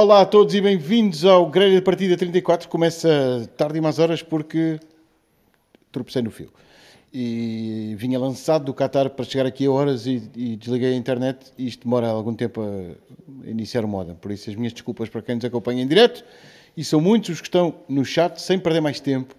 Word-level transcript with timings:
Olá 0.00 0.20
a 0.20 0.24
todos 0.24 0.54
e 0.54 0.60
bem-vindos 0.60 1.24
ao 1.24 1.50
Grelha 1.50 1.74
de 1.74 1.82
Partida 1.82 2.16
34. 2.16 2.68
Começa 2.68 3.50
tarde 3.56 3.78
e 3.78 3.80
mais 3.80 3.98
horas 3.98 4.22
porque 4.22 4.78
tropecei 5.90 6.22
no 6.22 6.30
fio. 6.30 6.52
E 7.12 7.96
vinha 7.98 8.16
lançado 8.16 8.66
do 8.66 8.72
Qatar 8.72 9.10
para 9.10 9.24
chegar 9.24 9.44
aqui 9.44 9.66
a 9.66 9.72
horas 9.72 10.06
e, 10.06 10.22
e 10.36 10.54
desliguei 10.54 10.92
a 10.92 10.96
internet 10.96 11.52
e 11.58 11.66
isto 11.66 11.82
demora 11.82 12.06
algum 12.06 12.32
tempo 12.32 12.62
a 12.62 13.50
iniciar 13.50 13.84
o 13.84 13.88
modem. 13.88 14.14
Por 14.14 14.30
isso 14.30 14.48
as 14.48 14.54
minhas 14.54 14.72
desculpas 14.72 15.08
para 15.08 15.20
quem 15.20 15.34
nos 15.34 15.44
acompanha 15.44 15.82
em 15.82 15.88
direto 15.88 16.24
e 16.76 16.84
são 16.84 17.00
muitos 17.00 17.30
os 17.30 17.40
que 17.40 17.48
estão 17.48 17.74
no 17.88 18.04
chat, 18.04 18.40
sem 18.40 18.56
perder 18.56 18.80
mais 18.80 19.00
tempo. 19.00 19.34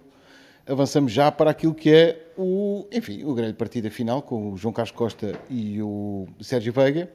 Avançamos 0.66 1.10
já 1.10 1.32
para 1.32 1.52
aquilo 1.52 1.72
que 1.72 1.90
é 1.90 2.32
o, 2.36 2.86
enfim, 2.92 3.24
o 3.24 3.32
grande 3.32 3.54
partida 3.54 3.90
final 3.90 4.20
com 4.20 4.52
o 4.52 4.58
João 4.58 4.74
Carlos 4.74 4.92
Costa 4.92 5.40
e 5.48 5.80
o 5.80 6.28
Sérgio 6.38 6.70
Veiga. 6.70 7.10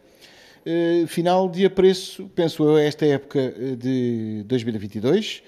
Uh, 0.65 1.05
final 1.05 1.47
de 1.47 1.63
apreço, 1.63 2.27
penso 2.33 2.63
eu, 2.63 2.75
a 2.75 2.81
esta 2.81 3.05
época 3.05 3.39
eh, 3.39 3.75
de 3.75 4.43
2022. 4.47 5.43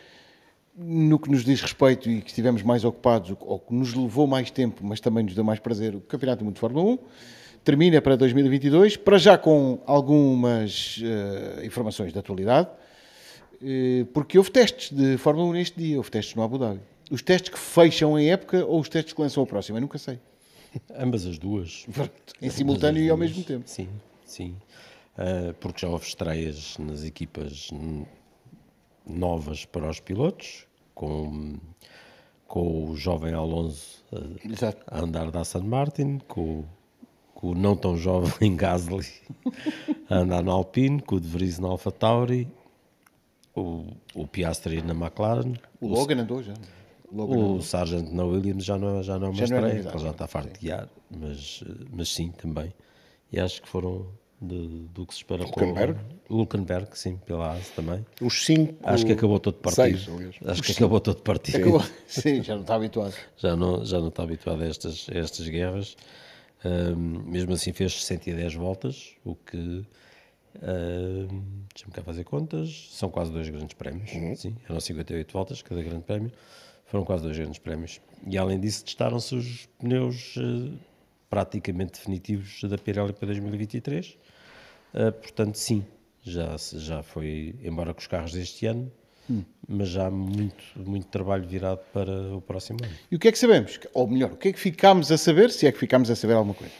No 0.77 1.17
que 1.17 1.31
nos 1.31 1.43
diz 1.43 1.59
respeito 1.59 2.07
e 2.07 2.21
que 2.21 2.29
estivemos 2.29 2.61
mais 2.61 2.85
ocupados, 2.85 3.35
ou 3.39 3.57
que 3.57 3.73
nos 3.73 3.95
levou 3.95 4.27
mais 4.27 4.51
tempo, 4.51 4.85
mas 4.85 4.99
também 4.99 5.23
nos 5.23 5.33
deu 5.33 5.43
mais 5.43 5.59
prazer, 5.59 5.95
o 5.95 6.01
Campeonato 6.01 6.39
do 6.39 6.45
Mundo 6.45 6.53
de 6.53 6.59
Fórmula 6.59 6.85
1 6.85 6.99
termina 7.63 7.99
para 7.99 8.15
2022, 8.15 8.95
para 8.95 9.17
já 9.17 9.39
com 9.39 9.81
algumas 9.87 10.99
uh, 10.99 11.65
informações 11.65 12.13
de 12.13 12.19
atualidade, 12.19 12.69
uh, 13.55 14.05
porque 14.13 14.37
houve 14.37 14.51
testes 14.51 14.95
de 14.95 15.17
Fórmula 15.17 15.49
1 15.49 15.53
neste 15.53 15.79
dia, 15.79 15.97
houve 15.97 16.11
testes 16.11 16.35
no 16.35 16.43
Abu 16.43 16.59
Dhabi. 16.59 16.79
Os 17.09 17.23
testes 17.23 17.49
que 17.49 17.57
fecham 17.57 18.15
a 18.15 18.21
época 18.21 18.63
ou 18.63 18.79
os 18.79 18.87
testes 18.87 19.13
que 19.13 19.19
lançam 19.19 19.41
o 19.41 19.47
próximo? 19.47 19.79
Eu 19.79 19.81
nunca 19.81 19.97
sei. 19.97 20.19
Ambas 20.95 21.25
as 21.25 21.39
duas. 21.39 21.87
em 22.39 22.49
simultâneo 22.51 23.03
e 23.03 23.09
ao 23.09 23.17
mesmo 23.17 23.43
tempo. 23.43 23.67
Sim, 23.67 23.89
sim. 24.23 24.55
Uh, 25.17 25.51
porque 25.59 25.81
já 25.81 25.89
houve 25.89 26.05
estreias 26.05 26.77
nas 26.77 27.03
equipas 27.03 27.71
novas 29.03 29.65
para 29.65 29.89
os 29.89 29.99
pilotos, 29.99 30.67
com, 30.93 31.55
com 32.47 32.91
o 32.91 32.95
jovem 32.95 33.33
Alonso 33.33 34.05
uh, 34.11 34.75
a 34.85 34.99
andar 34.99 35.31
da 35.31 35.41
Aston 35.41 35.61
Martin, 35.61 36.19
com, 36.27 36.63
com, 37.33 37.49
o 37.49 37.55
não 37.55 37.75
tão 37.75 37.97
jovem 37.97 38.53
Gasly 38.57 39.07
a 40.07 40.17
andar 40.17 40.43
na 40.43 40.51
Alpine, 40.51 41.01
com 41.01 41.15
o 41.15 41.19
De 41.19 41.27
Vries 41.27 41.57
na 41.57 41.67
Alfa 41.67 41.91
Tauri, 41.91 42.47
o, 43.55 43.87
o 44.13 44.27
Piastri 44.27 44.83
na 44.83 44.93
McLaren. 44.93 45.53
O 45.81 45.87
Logan 45.87 46.21
andou 46.21 46.43
já. 46.43 46.53
Logan 47.11 47.37
o 47.37 47.61
Sargent 47.61 48.11
na 48.11 48.23
Williams 48.23 48.65
já 48.65 48.77
não, 48.77 49.01
já 49.01 49.17
não 49.17 49.27
é 49.27 49.29
uma 49.31 49.35
já 49.35 49.45
estreia, 49.45 49.79
ele 49.79 49.97
já 49.97 50.11
está 50.11 50.27
farto 50.27 50.53
de 50.53 50.59
guiar, 50.59 50.89
mas, 51.09 51.63
mas 51.91 52.09
sim, 52.09 52.31
também. 52.31 52.71
E 53.31 53.39
acho 53.39 53.61
que 53.61 53.67
foram 53.67 54.07
de, 54.41 54.87
do 54.93 55.05
que 55.05 55.13
se 55.13 55.19
espera 55.21 55.43
Hulkenberg? 55.43 55.99
o 56.29 56.35
Hulkenberg, 56.35 56.89
sim, 56.93 57.17
pela 57.25 57.53
ASE 57.53 57.71
também. 57.71 58.05
Os 58.21 58.45
cinco. 58.45 58.75
Acho 58.83 59.05
que 59.05 59.11
acabou 59.13 59.39
todo 59.39 59.55
partido. 59.55 59.97
Seis, 59.97 60.35
Acho 60.45 60.61
que 60.61 60.71
acabou 60.71 60.99
todo 60.99 61.21
partido. 61.21 61.57
Acabou. 61.57 61.83
Sim, 62.07 62.43
já 62.43 62.55
não 62.55 62.61
está 62.61 62.75
habituado. 62.75 63.15
Já 63.37 63.55
não, 63.55 63.83
já 63.83 63.99
não 63.99 64.09
está 64.09 64.23
habituado 64.23 64.61
a 64.61 64.67
estas, 64.67 65.07
a 65.09 65.17
estas 65.17 65.47
guerras. 65.47 65.97
Um, 66.63 66.95
mesmo 67.23 67.53
assim 67.53 67.71
fez 67.71 68.03
110 68.03 68.55
voltas, 68.55 69.15
o 69.23 69.35
que 69.35 69.85
um, 70.61 71.43
deixa-me 71.73 71.93
cá 71.93 72.01
fazer 72.03 72.23
contas, 72.23 72.89
são 72.91 73.09
quase 73.09 73.31
dois 73.31 73.47
grandes 73.47 73.75
prémios, 73.75 74.11
uhum. 74.11 74.35
sim, 74.35 74.55
eram 74.67 74.79
58 74.79 75.31
voltas 75.31 75.61
cada 75.61 75.83
grande 75.83 76.03
prémio, 76.03 76.31
foram 76.85 77.05
quase 77.05 77.23
dois 77.23 77.37
grandes 77.37 77.59
prémios. 77.59 78.01
E 78.25 78.37
além 78.37 78.59
disso 78.59 78.83
testaram-se 78.83 79.35
os 79.35 79.67
pneus 79.79 80.35
uh, 80.37 80.73
praticamente 81.29 81.93
definitivos 81.93 82.63
da 82.63 82.77
Pirelli 82.77 83.13
para 83.13 83.27
2023, 83.27 84.17
Uh, 84.93 85.11
portanto, 85.11 85.55
sim, 85.55 85.85
já, 86.23 86.55
já 86.73 87.03
foi, 87.03 87.55
embora 87.63 87.93
com 87.93 87.99
os 87.99 88.07
carros 88.07 88.31
deste 88.31 88.65
ano, 88.65 88.91
hum. 89.29 89.43
mas 89.67 89.89
já 89.89 90.09
muito, 90.09 90.63
muito 90.75 91.07
trabalho 91.07 91.47
virado 91.47 91.81
para 91.93 92.35
o 92.35 92.41
próximo 92.41 92.79
ano. 92.83 92.93
E 93.11 93.15
o 93.15 93.19
que 93.19 93.27
é 93.27 93.31
que 93.31 93.37
sabemos? 93.37 93.79
Ou 93.93 94.07
melhor, 94.07 94.31
o 94.31 94.37
que 94.37 94.49
é 94.49 94.53
que 94.53 94.59
ficámos 94.59 95.11
a 95.11 95.17
saber, 95.17 95.51
se 95.51 95.67
é 95.67 95.71
que 95.71 95.77
ficámos 95.77 96.09
a 96.09 96.15
saber 96.15 96.33
alguma 96.33 96.55
coisa? 96.55 96.73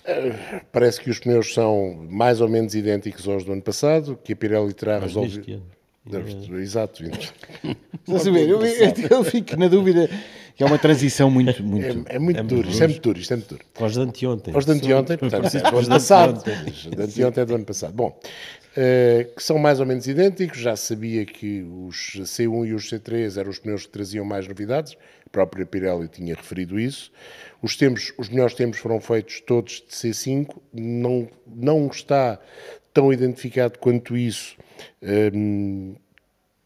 Uh, 0.00 0.64
parece 0.72 1.00
que 1.00 1.10
os 1.10 1.18
pneus 1.18 1.52
são 1.52 2.06
mais 2.10 2.40
ou 2.40 2.48
menos 2.48 2.74
idênticos 2.74 3.28
aos 3.28 3.44
do 3.44 3.52
ano 3.52 3.62
passado, 3.62 4.18
que 4.24 4.32
a 4.32 4.36
Pirelli 4.36 4.72
terá 4.72 4.98
resolvido. 4.98 5.62
Exato. 6.58 7.04
a 8.08 8.18
saber, 8.18 8.48
eu, 8.48 8.60
eu 9.10 9.24
fico 9.24 9.56
na 9.56 9.68
dúvida 9.68 10.08
que 10.60 10.64
é 10.64 10.66
uma 10.66 10.78
transição 10.78 11.30
muito. 11.30 11.62
muito 11.64 12.04
é, 12.06 12.16
é 12.16 12.18
muito 12.18 12.38
é 12.38 12.42
duro, 12.42 12.68
isto 12.68 12.84
é 12.84 12.86
muito 12.86 13.00
duro, 13.00 13.18
isto 13.18 13.32
é 13.32 13.36
muito 13.36 13.48
duro. 13.48 13.64
Os 13.80 13.92
de 13.94 14.00
anteontem. 14.00 14.54
Os 14.54 14.66
de 14.66 14.72
anteontem, 14.72 15.16
portanto, 15.16 15.44
os 15.46 15.52
do 15.52 15.78
ano 15.78 15.88
passado. 15.88 16.44
Os 16.66 16.82
de 16.92 17.02
anteontem 17.02 17.42
é 17.42 17.46
do 17.46 17.54
ano 17.54 17.64
passado. 17.64 17.94
Bom, 17.94 18.08
uh, 18.18 19.34
que 19.34 19.42
são 19.42 19.58
mais 19.58 19.80
ou 19.80 19.86
menos 19.86 20.06
idênticos, 20.06 20.58
já 20.58 20.76
sabia 20.76 21.24
que 21.24 21.62
os 21.62 22.20
C1 22.24 22.66
e 22.66 22.74
os 22.74 22.90
C3 22.90 23.38
eram 23.38 23.48
os 23.48 23.58
pneus 23.58 23.86
que 23.86 23.92
traziam 23.92 24.22
mais 24.22 24.46
novidades, 24.46 24.98
a 25.24 25.30
própria 25.30 25.64
Pirelli 25.64 26.08
tinha 26.08 26.34
referido 26.34 26.78
isso. 26.78 27.10
Os, 27.62 27.74
tempos, 27.74 28.12
os 28.18 28.28
melhores 28.28 28.52
tempos 28.52 28.80
foram 28.80 29.00
feitos 29.00 29.40
todos 29.40 29.82
de 29.88 29.94
C5, 29.94 30.56
não, 30.74 31.26
não 31.46 31.86
está 31.86 32.38
tão 32.92 33.10
identificado 33.10 33.78
quanto 33.78 34.14
isso. 34.14 34.56
Um, 35.02 35.94
ehm, 35.94 36.09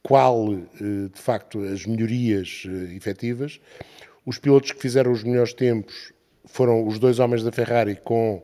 qual, 0.04 0.52
eh, 0.52 1.08
de 1.12 1.20
facto, 1.20 1.60
as 1.60 1.86
melhorias 1.86 2.64
eh, 2.66 2.94
efetivas. 2.94 3.58
Os 4.24 4.38
pilotos 4.38 4.72
que 4.72 4.80
fizeram 4.80 5.10
os 5.10 5.24
melhores 5.24 5.54
tempos 5.54 6.12
foram 6.44 6.86
os 6.86 6.98
dois 6.98 7.18
homens 7.18 7.42
da 7.42 7.50
Ferrari 7.50 7.98
com, 8.04 8.42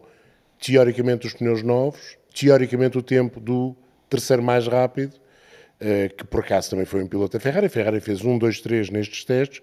teoricamente, 0.59 1.27
os 1.27 1.35
pneus 1.35 1.63
novos, 1.63 2.17
teoricamente, 2.35 2.97
o 2.97 3.03
tempo 3.03 3.39
do 3.39 3.77
terceiro 4.09 4.43
mais 4.43 4.67
rápido, 4.67 5.13
eh, 5.79 6.09
que 6.09 6.25
por 6.25 6.41
acaso 6.41 6.71
também 6.71 6.87
foi 6.87 7.03
um 7.03 7.07
piloto 7.07 7.37
da 7.37 7.41
Ferrari. 7.41 7.67
A 7.67 7.71
Ferrari 7.71 8.01
fez 8.01 8.25
um, 8.25 8.39
dois, 8.39 8.61
três 8.63 8.89
nestes 8.89 9.25
testes. 9.25 9.61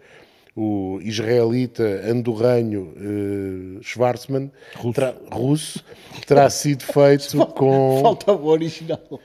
O 0.55 0.99
israelita 1.03 1.83
andorranho 1.83 2.93
uh, 2.97 3.83
Schwarzman, 3.83 4.51
russo. 4.75 4.93
Terá, 4.93 5.15
russo, 5.31 5.85
terá 6.25 6.49
sido 6.49 6.83
feito 6.83 7.45
com. 7.53 7.99
Falta 8.01 8.31
o 8.33 8.47
original. 8.47 9.21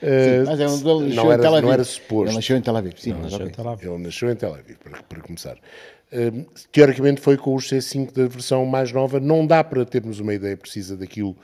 Sim, 0.00 0.44
mas 0.46 0.60
é 0.60 0.68
um, 0.68 1.04
ele 1.04 1.14
não, 1.14 1.32
era, 1.32 1.60
não 1.62 1.72
era 1.72 1.84
suposto. 1.84 2.28
Ele 2.28 2.36
nasceu 2.36 2.56
em 2.56 2.60
Tel 2.60 2.76
Aviv. 2.76 2.94
Sim, 2.98 3.12
não, 3.12 3.20
nasceu 3.20 3.46
em 3.46 3.50
Tel 3.50 3.68
Aviv. 3.68 3.92
Ele 3.92 4.02
nasceu 4.02 4.30
em 4.30 4.36
Tel 4.36 4.54
Aviv, 4.54 4.76
para, 4.78 5.02
para 5.02 5.20
começar. 5.22 5.56
Uh, 6.12 6.46
teoricamente 6.70 7.20
foi 7.20 7.36
com 7.36 7.54
os 7.54 7.68
C5 7.68 8.12
da 8.12 8.26
versão 8.26 8.66
mais 8.66 8.92
nova. 8.92 9.18
Não 9.18 9.46
dá 9.46 9.64
para 9.64 9.84
termos 9.84 10.20
uma 10.20 10.34
ideia 10.34 10.56
precisa 10.56 10.96
daquilo 10.96 11.34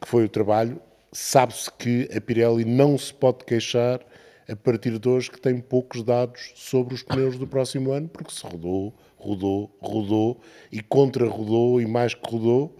que 0.00 0.06
foi 0.06 0.24
o 0.24 0.28
trabalho. 0.28 0.80
Sabe-se 1.12 1.70
que 1.72 2.08
a 2.14 2.20
Pirelli 2.20 2.64
não 2.64 2.96
se 2.96 3.12
pode 3.12 3.44
queixar 3.44 4.00
a 4.48 4.54
partir 4.54 4.98
de 4.98 5.08
hoje 5.08 5.30
que 5.30 5.40
tem 5.40 5.58
poucos 5.58 6.02
dados 6.02 6.52
sobre 6.54 6.94
os 6.94 7.02
pneus 7.02 7.36
do 7.36 7.46
próximo 7.46 7.90
ano, 7.90 8.08
porque 8.08 8.32
se 8.32 8.46
rodou, 8.46 8.94
rodou, 9.16 9.76
rodou 9.80 10.40
e 10.70 10.80
contra-rodou 10.80 11.80
e 11.80 11.86
mais 11.86 12.14
que 12.14 12.30
rodou. 12.30 12.76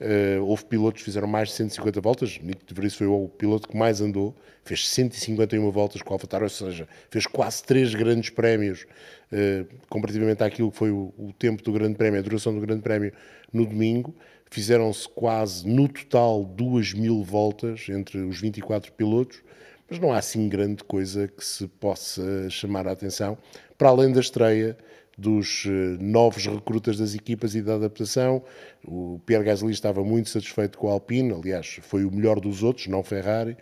Uh, 0.00 0.42
houve 0.44 0.64
pilotos 0.64 1.02
que 1.02 1.04
fizeram 1.04 1.28
mais 1.28 1.48
de 1.48 1.54
150 1.54 2.00
voltas. 2.00 2.38
Nico 2.42 2.64
de 2.66 2.74
Vries 2.74 2.94
foi 2.94 3.06
o 3.06 3.28
piloto 3.28 3.68
que 3.68 3.76
mais 3.76 4.00
andou, 4.00 4.34
fez 4.64 4.88
151 4.88 5.70
voltas 5.70 6.02
com 6.02 6.10
o 6.10 6.14
AlphaTauri, 6.14 6.44
ou 6.44 6.50
seja, 6.50 6.88
fez 7.10 7.26
quase 7.26 7.62
três 7.62 7.94
grandes 7.94 8.30
prémios 8.30 8.86
uh, 9.32 9.66
comparativamente 9.88 10.42
àquilo 10.42 10.72
que 10.72 10.76
foi 10.76 10.90
o, 10.90 11.14
o, 11.16 11.32
tempo 11.32 11.62
do 11.62 11.72
Grande 11.72 11.94
Prémio, 11.94 12.18
a 12.18 12.22
duração 12.22 12.52
do 12.52 12.60
Grande 12.60 12.82
Prémio 12.82 13.12
no 13.52 13.64
domingo. 13.64 14.14
Fizeram-se 14.50 15.08
quase, 15.08 15.66
no 15.66 15.88
total, 15.88 16.44
2 16.44 16.94
mil 16.94 17.22
voltas 17.22 17.86
entre 17.88 18.18
os 18.18 18.40
24 18.40 18.92
pilotos, 18.92 19.42
mas 19.88 19.98
não 19.98 20.12
há 20.12 20.18
assim 20.18 20.48
grande 20.48 20.82
coisa 20.82 21.28
que 21.28 21.44
se 21.44 21.66
possa 21.66 22.48
chamar 22.50 22.86
a 22.86 22.92
atenção, 22.92 23.38
para 23.76 23.88
além 23.88 24.12
da 24.12 24.20
estreia 24.20 24.76
dos 25.16 25.64
eh, 25.66 25.96
novos 26.00 26.46
recrutas 26.46 26.98
das 26.98 27.14
equipas 27.14 27.54
e 27.54 27.62
da 27.62 27.74
adaptação. 27.74 28.42
O 28.86 29.20
Pierre 29.24 29.44
Gasly 29.44 29.72
estava 29.72 30.02
muito 30.04 30.28
satisfeito 30.28 30.78
com 30.78 30.88
o 30.88 30.90
Alpine, 30.90 31.32
aliás, 31.32 31.78
foi 31.82 32.04
o 32.04 32.10
melhor 32.10 32.40
dos 32.40 32.62
outros, 32.62 32.86
não 32.86 33.02
Ferrari. 33.02 33.56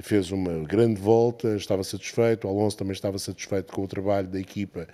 Fez 0.00 0.30
uma 0.30 0.64
grande 0.64 1.00
volta, 1.00 1.56
estava 1.56 1.82
satisfeito. 1.82 2.46
O 2.46 2.50
Alonso 2.50 2.76
também 2.76 2.92
estava 2.92 3.18
satisfeito 3.18 3.72
com 3.72 3.82
o 3.82 3.88
trabalho 3.88 4.28
da 4.28 4.38
equipa 4.38 4.86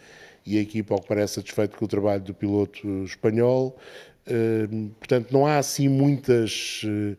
e 0.47 0.59
a 0.59 0.61
equipa, 0.61 0.95
ao 0.95 1.01
que 1.01 1.09
parece, 1.09 1.35
satisfeito 1.35 1.77
com 1.77 1.85
o 1.85 1.89
trabalho 1.89 2.23
do 2.23 2.35
piloto 2.35 2.87
espanhol. 3.05 3.77
Portanto, 4.99 5.33
não 5.33 5.47
há 5.47 5.59
assim 5.59 5.89
muitas. 5.89 6.83
Uh, 6.85 7.17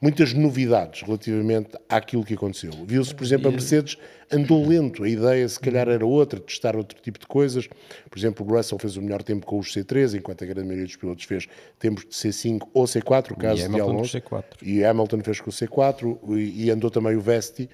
muitas 0.00 0.32
novidades 0.32 1.02
relativamente 1.02 1.70
àquilo 1.88 2.24
que 2.24 2.34
aconteceu. 2.34 2.72
Viu-se, 2.86 3.14
por 3.14 3.22
exemplo, 3.22 3.48
a 3.48 3.50
Mercedes 3.50 3.98
andou 4.32 4.66
lento, 4.66 5.04
a 5.04 5.08
ideia 5.08 5.46
se 5.46 5.60
calhar 5.60 5.88
era 5.88 6.06
outra, 6.06 6.40
testar 6.40 6.74
outro 6.74 6.98
tipo 7.02 7.18
de 7.18 7.26
coisas. 7.26 7.68
Por 8.08 8.18
exemplo, 8.18 8.46
o 8.46 8.56
Russell 8.56 8.78
fez 8.78 8.96
o 8.96 9.02
melhor 9.02 9.22
tempo 9.22 9.44
com 9.44 9.58
os 9.58 9.74
C3, 9.74 10.16
enquanto 10.16 10.42
a 10.42 10.46
grande 10.46 10.66
maioria 10.66 10.86
dos 10.86 10.96
pilotos 10.96 11.24
fez 11.24 11.46
tempos 11.78 12.04
de 12.04 12.14
C5 12.14 12.68
ou 12.72 12.84
C4, 12.84 13.32
o 13.32 13.36
caso 13.36 13.68
de 13.68 13.80
Alonso. 13.80 14.18
C4. 14.18 14.44
E 14.62 14.84
Hamilton 14.84 15.20
fez 15.22 15.40
com 15.40 15.50
o 15.50 15.52
C4 15.52 16.18
e 16.38 16.70
andou 16.70 16.90
também 16.90 17.14
o 17.16 17.20
Vesti, 17.20 17.68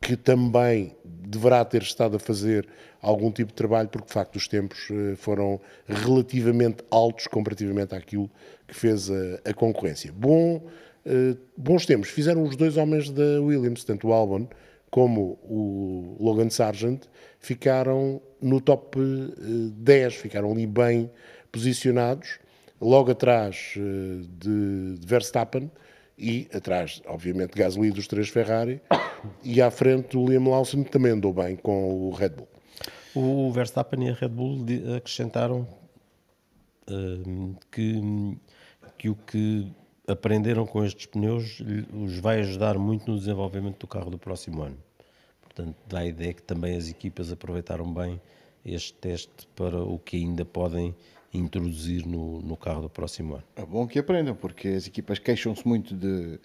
que 0.00 0.16
também 0.16 0.96
deverá 1.04 1.64
ter 1.64 1.82
estado 1.82 2.16
a 2.16 2.18
fazer 2.18 2.66
algum 3.00 3.30
tipo 3.30 3.48
de 3.48 3.54
trabalho, 3.54 3.88
porque 3.88 4.08
de 4.08 4.12
facto 4.12 4.36
os 4.36 4.48
tempos 4.48 4.88
eh, 4.90 5.14
foram 5.16 5.60
relativamente 5.86 6.82
altos 6.90 7.26
comparativamente 7.26 7.94
àquilo 7.94 8.30
que 8.66 8.74
fez 8.74 9.10
a, 9.10 9.50
a 9.50 9.54
concorrência. 9.54 10.12
Bom, 10.12 10.56
uh, 11.06 11.38
bons 11.56 11.86
tempos. 11.86 12.08
Fizeram 12.10 12.42
os 12.42 12.56
dois 12.56 12.76
homens 12.76 13.10
da 13.10 13.40
Williams, 13.40 13.84
tanto 13.84 14.08
o 14.08 14.12
Albon 14.12 14.48
como 14.90 15.38
o 15.44 16.16
Logan 16.18 16.50
Sargent 16.50 17.04
ficaram 17.38 18.20
no 18.40 18.60
top 18.60 18.98
10, 19.74 20.14
ficaram 20.16 20.50
ali 20.50 20.66
bem 20.66 21.10
posicionados, 21.52 22.38
logo 22.80 23.12
atrás 23.12 23.74
de, 23.76 24.96
de 24.96 25.06
Verstappen 25.06 25.70
e 26.20 26.48
atrás, 26.54 27.00
obviamente, 27.06 27.56
Gasly 27.56 27.90
dos 27.90 28.06
três 28.06 28.28
Ferrari 28.28 28.82
e 29.42 29.62
à 29.62 29.70
frente 29.70 30.18
o 30.18 30.26
Liam 30.26 30.50
Lawson 30.50 30.82
também 30.82 31.12
andou 31.12 31.32
bem 31.32 31.56
com 31.56 32.08
o 32.08 32.10
Red 32.10 32.30
Bull. 32.30 32.48
O 33.14 33.50
Verstappen 33.50 34.06
e 34.06 34.10
a 34.10 34.14
Red 34.14 34.28
Bull 34.28 34.58
acrescentaram 34.96 35.66
uh, 36.88 37.56
que, 37.70 38.00
que 38.98 39.08
o 39.08 39.14
que 39.14 39.72
aprenderam 40.06 40.66
com 40.66 40.84
estes 40.84 41.06
pneus 41.06 41.62
os 41.92 42.18
vai 42.18 42.40
ajudar 42.40 42.78
muito 42.78 43.10
no 43.10 43.18
desenvolvimento 43.18 43.78
do 43.78 43.86
carro 43.86 44.10
do 44.10 44.18
próximo 44.18 44.62
ano. 44.62 44.76
Portanto, 45.42 45.76
dá 45.88 46.00
a 46.00 46.06
ideia 46.06 46.34
que 46.34 46.42
também 46.42 46.76
as 46.76 46.88
equipas 46.88 47.32
aproveitaram 47.32 47.92
bem 47.92 48.20
este 48.64 48.92
teste 48.92 49.48
para 49.56 49.82
o 49.82 49.98
que 49.98 50.18
ainda 50.18 50.44
podem 50.44 50.94
introduzir 51.32 52.06
no, 52.06 52.40
no 52.40 52.56
carro 52.56 52.82
do 52.82 52.90
próximo 52.90 53.34
ano. 53.34 53.44
É 53.56 53.64
bom 53.64 53.86
que 53.86 53.98
aprendam, 53.98 54.34
porque 54.34 54.68
as 54.68 54.86
equipas 54.86 55.18
queixam-se 55.18 55.66
muito 55.66 55.94
de 55.94 56.38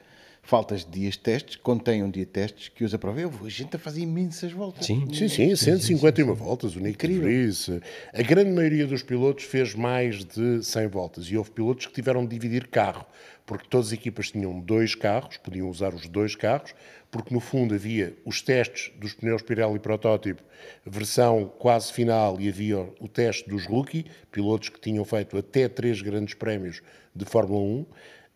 faltas 0.45 0.85
de 0.85 0.91
dias 0.91 1.13
de 1.13 1.19
testes, 1.19 1.55
quando 1.55 1.81
têm 1.81 2.03
um 2.03 2.09
dia 2.09 2.25
de 2.25 2.31
testes, 2.31 2.69
que 2.69 2.83
os 2.83 2.93
aprovem. 2.93 3.25
A 3.25 3.49
gente 3.49 3.75
a 3.75 3.79
fazer 3.79 4.01
imensas 4.01 4.51
voltas. 4.51 4.85
Sim, 4.85 5.07
sim, 5.11 5.27
sim 5.27 5.55
151 5.55 5.79
sim, 5.79 6.33
sim, 6.35 6.43
voltas, 6.43 6.75
o 6.75 6.79
Nick 6.79 7.05
Vries. 7.07 7.69
A 8.13 8.21
grande 8.21 8.51
maioria 8.51 8.85
dos 8.85 9.01
pilotos 9.01 9.43
fez 9.43 9.73
mais 9.73 10.23
de 10.23 10.63
100 10.63 10.87
voltas 10.87 11.25
e 11.25 11.35
houve 11.35 11.49
pilotos 11.49 11.87
que 11.87 11.93
tiveram 11.93 12.23
de 12.23 12.29
dividir 12.29 12.67
carro, 12.67 13.05
porque 13.45 13.67
todas 13.67 13.87
as 13.87 13.93
equipas 13.93 14.31
tinham 14.31 14.59
dois 14.59 14.93
carros, 14.93 15.37
podiam 15.37 15.67
usar 15.67 15.93
os 15.93 16.07
dois 16.07 16.35
carros, 16.35 16.75
porque 17.09 17.33
no 17.33 17.39
fundo 17.39 17.73
havia 17.73 18.15
os 18.23 18.41
testes 18.41 18.91
dos 18.99 19.13
pneus 19.13 19.41
Pirelli 19.41 19.79
protótipo, 19.79 20.43
versão 20.85 21.51
quase 21.57 21.91
final, 21.91 22.39
e 22.39 22.49
havia 22.49 22.79
o 22.99 23.07
teste 23.07 23.49
dos 23.49 23.65
rookie, 23.65 24.05
pilotos 24.31 24.69
que 24.69 24.79
tinham 24.79 25.03
feito 25.03 25.37
até 25.37 25.67
três 25.67 26.01
grandes 26.01 26.35
prémios 26.35 26.81
de 27.15 27.25
Fórmula 27.25 27.61
1, 27.61 27.85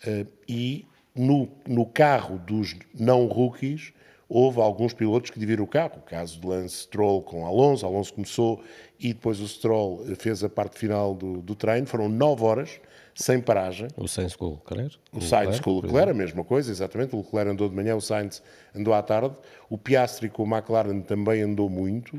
eh, 0.08 0.26
e 0.48 0.88
no, 1.20 1.50
no 1.68 1.86
carro 1.86 2.40
dos 2.40 2.76
não 2.98 3.26
rookies 3.26 3.92
houve 4.30 4.62
alguns 4.62 4.94
pilotos 4.94 5.32
que 5.32 5.40
dividiram 5.40 5.64
o 5.64 5.68
carro, 5.68 5.98
o 5.98 6.02
caso 6.02 6.40
de 6.40 6.48
Lance 6.48 6.84
Stroll 6.84 7.24
com 7.24 7.46
Alonso, 7.46 7.86
Alonso 7.86 8.14
começou 8.14 8.64
e 9.00 9.12
depois 9.12 9.40
o 9.42 9.48
Stroll 9.48 10.06
fez 10.16 10.44
a 10.44 10.50
parte 10.50 10.78
final 10.78 11.16
do, 11.16 11.42
do 11.42 11.56
treino, 11.56 11.88
foram 11.88 12.08
nove 12.08 12.44
horas, 12.44 12.80
sem 13.16 13.42
paragem. 13.42 13.88
O 13.98 14.08
Sainz 14.08 14.36
com 14.36 14.46
o 14.46 14.52
Leclerc? 14.52 14.98
O 15.12 15.20
Sainz 15.20 15.60
com 15.60 15.72
o 15.72 15.82
Leclerc, 15.82 16.12
a 16.12 16.14
mesma 16.14 16.44
coisa, 16.44 16.72
exatamente. 16.72 17.16
O 17.16 17.20
Leclerc 17.20 17.52
andou 17.52 17.68
de 17.68 17.76
manhã, 17.76 17.96
o 17.96 18.02
Sainz 18.02 18.42
andou 18.74 18.94
à 18.94 19.02
tarde. 19.02 19.36
O 19.70 19.78
Piastri 19.78 20.30
com 20.30 20.44
o 20.44 20.48
McLaren 20.48 21.02
também 21.02 21.42
andou 21.42 21.70
muito. 21.70 22.16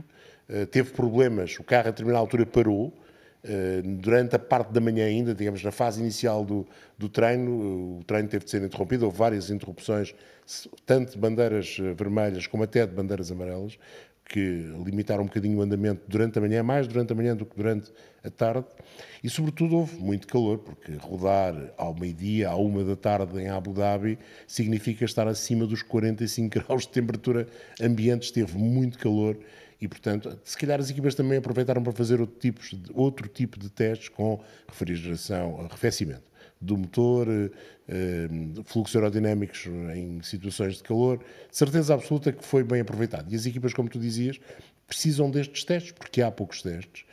Uh, 0.48 0.66
teve 0.66 0.90
problemas, 0.90 1.56
o 1.58 1.64
carro 1.64 1.88
a 1.88 1.90
determinada 1.90 2.18
altura 2.18 2.44
parou. 2.44 2.92
Uh, 3.42 3.80
durante 3.96 4.36
a 4.36 4.38
parte 4.38 4.70
da 4.70 4.80
manhã 4.80 5.06
ainda, 5.06 5.34
digamos, 5.34 5.64
na 5.64 5.70
fase 5.70 6.00
inicial 6.00 6.44
do, 6.44 6.66
do 6.98 7.08
treino, 7.08 7.98
o 7.98 8.04
treino 8.06 8.28
teve 8.28 8.44
de 8.44 8.50
ser 8.50 8.62
interrompido, 8.62 9.06
houve 9.06 9.16
várias 9.16 9.48
interrupções, 9.48 10.14
tanto 10.84 11.12
de 11.12 11.18
bandeiras 11.18 11.78
eh, 11.80 11.94
vermelhas 11.94 12.46
como 12.46 12.64
até 12.64 12.86
de 12.86 12.92
bandeiras 12.92 13.30
amarelas 13.30 13.78
que 14.30 14.72
limitaram 14.84 15.24
um 15.24 15.26
bocadinho 15.26 15.58
o 15.58 15.60
andamento 15.60 16.02
durante 16.06 16.38
a 16.38 16.40
manhã, 16.40 16.62
mais 16.62 16.86
durante 16.86 17.12
a 17.12 17.16
manhã 17.16 17.34
do 17.34 17.44
que 17.44 17.56
durante 17.56 17.90
a 18.22 18.30
tarde, 18.30 18.64
e 19.24 19.28
sobretudo 19.28 19.76
houve 19.76 19.96
muito 19.96 20.28
calor, 20.28 20.58
porque 20.58 20.92
rodar 20.92 21.52
ao 21.76 21.92
meio-dia, 21.92 22.48
à 22.48 22.54
uma 22.54 22.84
da 22.84 22.94
tarde 22.94 23.40
em 23.40 23.48
Abu 23.48 23.72
Dhabi, 23.72 24.16
significa 24.46 25.04
estar 25.04 25.26
acima 25.26 25.66
dos 25.66 25.82
45 25.82 26.60
graus 26.62 26.82
de 26.82 26.90
temperatura. 26.90 27.48
Ambiente, 27.82 28.22
esteve 28.22 28.56
muito 28.56 29.00
calor, 29.00 29.36
e 29.80 29.88
portanto, 29.88 30.38
se 30.44 30.56
calhar 30.56 30.78
as 30.78 30.90
equipas 30.90 31.16
também 31.16 31.38
aproveitaram 31.38 31.82
para 31.82 31.92
fazer 31.92 32.20
outro 32.20 32.38
tipo 32.38 32.60
de, 32.62 32.92
outro 32.94 33.26
tipo 33.26 33.58
de 33.58 33.68
testes 33.68 34.10
com 34.10 34.40
refrigeração, 34.68 35.60
arrefecimento 35.60 36.29
do 36.60 36.76
motor, 36.76 37.26
eh, 37.88 38.28
fluxos 38.64 38.94
aerodinâmicos 38.94 39.66
em 39.94 40.20
situações 40.22 40.76
de 40.76 40.82
calor, 40.82 41.20
certeza 41.50 41.94
absoluta 41.94 42.32
que 42.32 42.44
foi 42.44 42.62
bem 42.62 42.80
aproveitado. 42.80 43.32
E 43.32 43.34
as 43.34 43.46
equipas, 43.46 43.72
como 43.72 43.88
tu 43.88 43.98
dizias, 43.98 44.38
precisam 44.86 45.30
destes 45.30 45.64
testes, 45.64 45.92
porque 45.92 46.20
há 46.20 46.30
poucos 46.30 46.62
testes, 46.62 47.04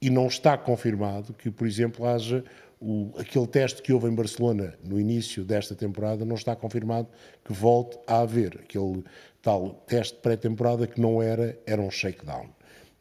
e 0.00 0.10
não 0.10 0.26
está 0.26 0.58
confirmado 0.58 1.32
que, 1.32 1.50
por 1.50 1.66
exemplo, 1.66 2.04
haja 2.06 2.44
o, 2.80 3.12
aquele 3.18 3.46
teste 3.46 3.80
que 3.80 3.92
houve 3.92 4.08
em 4.08 4.14
Barcelona 4.14 4.74
no 4.84 5.00
início 5.00 5.44
desta 5.44 5.74
temporada, 5.74 6.24
não 6.24 6.36
está 6.36 6.54
confirmado 6.54 7.08
que 7.44 7.52
volte 7.52 7.98
a 8.06 8.20
haver 8.20 8.60
aquele 8.62 9.04
tal 9.40 9.70
teste 9.86 10.18
pré-temporada 10.18 10.86
que 10.86 11.00
não 11.00 11.22
era, 11.22 11.58
era 11.66 11.80
um 11.80 11.90
shakedown. 11.90 12.48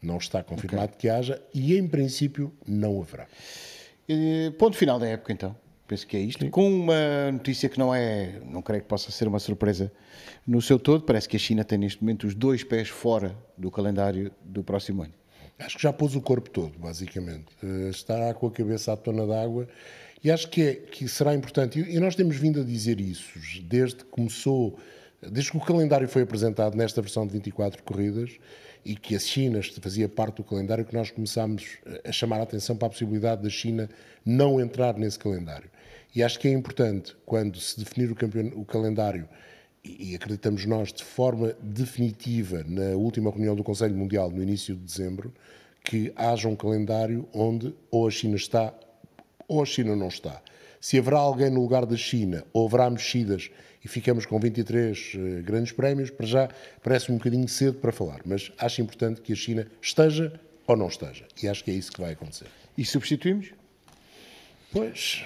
Não 0.02 0.18
está 0.18 0.44
confirmado 0.44 0.94
okay. 0.94 1.00
que 1.00 1.10
haja 1.10 1.42
e, 1.54 1.76
em 1.76 1.88
princípio, 1.88 2.54
não 2.66 3.02
haverá. 3.02 3.28
E, 4.08 4.54
ponto 4.58 4.78
final 4.78 5.00
da 5.00 5.08
época, 5.08 5.34
então. 5.34 5.56
Penso 5.88 6.08
que 6.08 6.18
é 6.18 6.20
isto. 6.20 6.44
Sim. 6.44 6.50
Com 6.50 6.68
uma 6.68 7.32
notícia 7.32 7.70
que 7.70 7.78
não 7.78 7.94
é, 7.94 8.40
não 8.46 8.62
creio 8.62 8.82
que 8.82 8.88
possa 8.88 9.12
ser 9.12 9.28
uma 9.28 9.40
surpresa 9.40 9.92
no 10.46 10.62
seu 10.62 10.80
todo, 10.80 11.04
parece 11.04 11.30
que 11.30 11.36
a 11.36 11.40
China 11.40 11.64
tem 11.64 11.78
neste 11.78 12.02
momento 12.02 12.26
os 12.26 12.34
dois 12.34 12.64
pés 12.64 12.90
fora 12.90 13.36
do 13.58 13.70
calendário 13.70 14.32
do 14.44 14.64
próximo 14.64 15.04
ano. 15.04 15.14
Acho 15.60 15.78
que 15.78 15.84
já 15.84 15.94
pôs 15.94 16.16
o 16.16 16.22
corpo 16.22 16.50
todo, 16.50 16.78
basicamente. 16.78 17.46
Uh, 17.64 17.90
estará 17.90 18.34
com 18.34 18.48
a 18.48 18.52
cabeça 18.52 18.92
à 18.92 18.98
tona 18.98 19.26
d'água 19.26 19.68
e 20.24 20.30
acho 20.32 20.50
que, 20.50 20.62
é, 20.62 20.74
que 20.74 21.08
será 21.08 21.34
importante. 21.34 21.80
E, 21.80 21.96
e 21.96 22.00
nós 22.00 22.16
temos 22.16 22.36
vindo 22.36 22.62
a 22.62 22.64
dizer 22.64 23.00
isso 23.00 23.40
desde 23.64 23.98
que 23.98 24.06
começou, 24.06 24.78
desde 25.22 25.52
que 25.52 25.58
o 25.58 25.62
calendário 25.62 26.08
foi 26.10 26.24
apresentado 26.24 26.76
nesta 26.76 27.02
versão 27.02 27.26
de 27.26 27.34
24 27.34 27.84
corridas 27.84 28.32
e 28.84 28.96
que 28.96 29.16
a 29.16 29.20
China 29.20 29.60
fazia 29.82 30.10
parte 30.10 30.38
do 30.38 30.44
calendário, 30.44 30.84
que 30.84 30.94
nós 30.94 31.10
começámos 31.10 31.78
a 32.04 32.12
chamar 32.12 32.40
a 32.40 32.44
atenção 32.44 32.76
para 32.76 32.88
a 32.88 32.92
possibilidade 32.92 33.42
da 33.42 33.50
China 33.50 33.90
não 34.26 34.60
entrar 34.60 34.96
nesse 34.98 35.18
calendário. 35.18 35.70
E 36.16 36.24
acho 36.24 36.40
que 36.40 36.48
é 36.48 36.52
importante, 36.52 37.16
quando 37.26 37.60
se 37.60 37.78
definir 37.78 38.10
o, 38.10 38.60
o 38.60 38.66
calendário, 38.66 39.28
e, 39.84 40.12
e 40.12 40.16
acreditamos 40.16 40.66
nós 40.66 40.94
de 40.94 41.04
forma 41.04 41.56
definitiva 41.62 42.64
na 42.66 42.96
última 42.96 43.30
reunião 43.30 43.56
do 43.56 43.64
Conselho 43.64 43.96
Mundial, 43.96 44.32
no 44.32 44.42
início 44.42 44.76
de 44.76 44.82
dezembro, 44.82 45.34
que 45.84 46.12
haja 46.16 46.48
um 46.48 46.56
calendário 46.56 47.28
onde 47.34 47.76
ou 47.92 48.08
a 48.08 48.12
China 48.12 48.36
está 48.36 48.74
ou 49.48 49.62
a 49.62 49.66
China 49.66 49.96
não 49.96 50.08
está. 50.08 50.42
Se 50.82 50.98
haverá 50.98 51.18
alguém 51.18 51.50
no 51.50 51.62
lugar 51.62 51.86
da 51.86 51.98
China, 51.98 52.44
ou 52.54 52.66
haverá 52.68 52.90
mexidas 52.90 53.52
e 53.84 53.88
ficamos 53.88 54.26
com 54.26 54.40
23 54.40 54.98
uh, 54.98 55.18
eh, 55.18 55.42
grandes 55.42 55.72
prémios, 55.72 56.10
para 56.10 56.26
já 56.26 56.50
parece 56.82 57.12
um 57.12 57.18
bocadinho 57.18 57.48
cedo 57.48 57.78
para 57.78 57.92
falar, 57.92 58.22
mas 58.26 58.52
acho 58.58 58.82
importante 58.82 59.22
que 59.22 59.34
a 59.34 59.36
China 59.36 59.68
esteja 59.82 60.40
ou 60.66 60.76
não 60.76 60.88
esteja. 60.88 61.26
E 61.42 61.48
acho 61.48 61.64
que 61.64 61.70
é 61.70 61.74
isso 61.76 61.92
que 61.92 62.02
vai 62.02 62.14
acontecer. 62.14 62.48
E 62.76 62.84
substituímos? 62.84 63.52
Pois, 64.72 65.24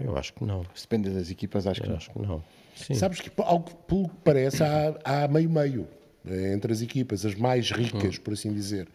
eu 0.00 0.16
acho 0.16 0.32
que 0.32 0.44
não. 0.44 0.64
Se 0.74 0.82
depende 0.82 1.10
das 1.10 1.30
equipas, 1.30 1.66
acho, 1.66 1.82
que, 1.82 1.88
não. 1.88 1.96
acho 1.96 2.10
que 2.10 2.18
não. 2.18 2.44
Sim. 2.74 2.94
Sabes 2.94 3.20
que, 3.20 3.30
algo, 3.38 3.74
pelo 3.86 4.08
que 4.08 4.16
parece, 4.24 4.62
há 5.04 5.28
meio-meio 5.28 5.86
eh, 6.26 6.52
entre 6.52 6.72
as 6.72 6.80
equipas, 6.80 7.24
as 7.24 7.34
mais 7.34 7.70
ricas, 7.70 8.18
por 8.18 8.32
assim 8.32 8.52
dizer, 8.52 8.88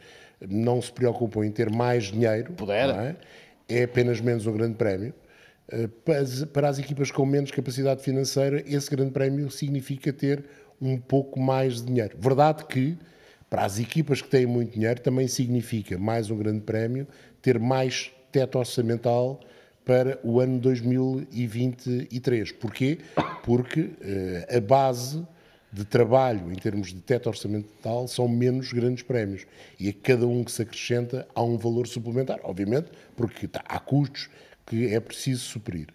não 0.47 0.81
se 0.81 0.91
preocupam 0.91 1.45
em 1.45 1.51
ter 1.51 1.69
mais 1.69 2.05
dinheiro. 2.05 2.53
Puder. 2.53 2.89
É? 2.89 3.15
é? 3.69 3.83
apenas 3.83 4.21
menos 4.21 4.45
um 4.47 4.53
grande 4.53 4.75
prémio. 4.75 5.13
Eh, 5.69 5.87
para 6.53 6.69
as 6.69 6.79
equipas 6.79 7.11
com 7.11 7.25
menos 7.25 7.51
capacidade 7.51 8.01
financeira, 8.01 8.63
esse 8.65 8.89
grande 8.89 9.11
prémio 9.11 9.49
significa 9.51 10.13
ter 10.13 10.45
um 10.81 10.97
pouco 10.97 11.39
mais 11.39 11.81
de 11.81 11.87
dinheiro. 11.87 12.17
Verdade 12.19 12.65
que, 12.65 12.97
para 13.49 13.65
as 13.65 13.79
equipas 13.79 14.21
que 14.21 14.29
têm 14.29 14.45
muito 14.45 14.73
dinheiro, 14.73 15.01
também 15.01 15.27
significa 15.27 15.97
mais 15.97 16.29
um 16.29 16.37
grande 16.37 16.61
prémio, 16.61 17.07
ter 17.41 17.59
mais 17.59 18.11
teto 18.31 18.59
orçamental 18.59 19.39
para 19.87 20.19
o 20.21 20.41
ano 20.41 20.59
2023. 20.59 22.51
Porquê? 22.51 22.99
Porque 23.41 23.79
uh, 23.81 24.57
a 24.57 24.59
base 24.59 25.25
de 25.71 25.85
trabalho 25.85 26.51
em 26.51 26.55
termos 26.55 26.93
de 26.93 26.99
teto 26.99 27.27
orçamental 27.27 28.05
são 28.07 28.27
menos 28.27 28.73
grandes 28.73 29.01
prémios. 29.01 29.45
E 29.79 29.87
a 29.87 29.93
cada 29.93 30.27
um 30.27 30.43
que 30.43 30.51
se 30.51 30.61
acrescenta 30.61 31.25
há 31.33 31.41
um 31.41 31.57
valor 31.57 31.87
suplementar, 31.87 32.39
obviamente, 32.43 32.89
porque 33.15 33.47
tá, 33.47 33.63
há 33.65 33.79
custos 33.79 34.29
que 34.65 34.93
é 34.93 34.99
preciso 34.99 35.45
suprir. 35.45 35.87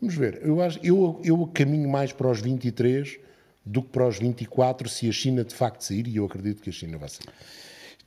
Vamos 0.00 0.16
ver, 0.16 0.40
eu, 0.42 0.60
acho, 0.60 0.80
eu, 0.82 1.20
eu 1.24 1.46
caminho 1.54 1.88
mais 1.88 2.12
para 2.12 2.28
os 2.28 2.40
23 2.40 3.20
do 3.64 3.80
que 3.80 3.88
para 3.90 4.08
os 4.08 4.18
24 4.18 4.88
se 4.88 5.08
a 5.08 5.12
China 5.12 5.44
de 5.44 5.54
facto 5.54 5.82
sair, 5.82 6.08
e 6.08 6.16
eu 6.16 6.24
acredito 6.24 6.60
que 6.60 6.70
a 6.70 6.72
China 6.72 6.98
vai 6.98 7.08
sair. 7.08 7.28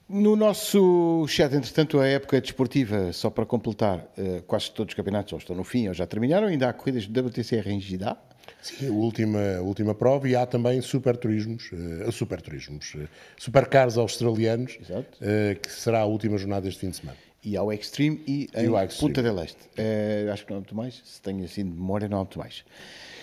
No 0.10 0.36
nosso 0.36 1.24
chat, 1.28 1.54
entretanto, 1.54 2.00
a 2.00 2.08
época 2.08 2.42
desportiva, 2.42 3.14
só 3.14 3.30
para 3.30 3.46
completar, 3.46 4.00
uh, 4.18 4.42
quase 4.48 4.72
todos 4.72 4.92
os 4.92 4.96
campeonatos 4.96 5.34
ou 5.34 5.38
estão 5.40 5.56
no 5.56 5.64
fim 5.64 5.88
ou 5.88 5.94
já 5.94 6.08
terminaram, 6.08 6.48
ainda 6.48 6.68
há 6.68 6.74
corridas 6.74 7.06
do 7.06 7.20
WTCR 7.28 7.70
em 7.70 7.80
Gidá. 7.80 8.18
Sim, 8.60 8.88
a 8.88 8.92
última, 8.92 9.58
a 9.58 9.62
última 9.62 9.94
prova 9.94 10.28
e 10.28 10.36
há 10.36 10.48
também 10.48 10.82
superturismos, 10.82 11.70
uh, 11.72 12.12
superturismos, 12.12 12.92
uh, 12.96 13.08
supercars 13.38 13.98
australianos, 13.98 14.80
uh, 14.90 15.60
que 15.62 15.72
será 15.72 16.00
a 16.00 16.06
última 16.06 16.40
jornada 16.40 16.62
deste 16.62 16.80
fim 16.80 16.90
de 16.90 16.98
semana. 16.98 17.18
e 17.46 17.56
ao 17.56 17.72
Extreme 17.72 18.20
e, 18.28 18.50
E 18.56 18.66
em. 18.66 18.88
Punta 19.00 19.22
del 19.22 19.40
Este. 19.44 19.60
Eh, 19.78 20.28
acho 20.34 20.44
que 20.44 20.50
não 20.50 20.58
há 20.58 20.60
muito 20.62 20.76
mais, 20.76 21.02
se 21.06 21.22
tenho 21.22 21.44
assim 21.46 21.64
de 21.64 21.70
memória, 21.72 22.10
não 22.10 22.18
há 22.18 22.22
muito 22.22 22.40
mais. 22.40 22.66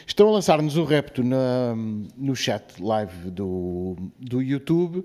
Estão 0.07 0.29
a 0.29 0.31
lançar-nos 0.31 0.77
o 0.77 0.85
repto 0.85 1.25
na- 1.25 1.75
no 2.17 2.37
chat 2.37 2.81
live 2.81 3.31
do, 3.33 3.97
do 4.19 4.41
YouTube 4.41 5.05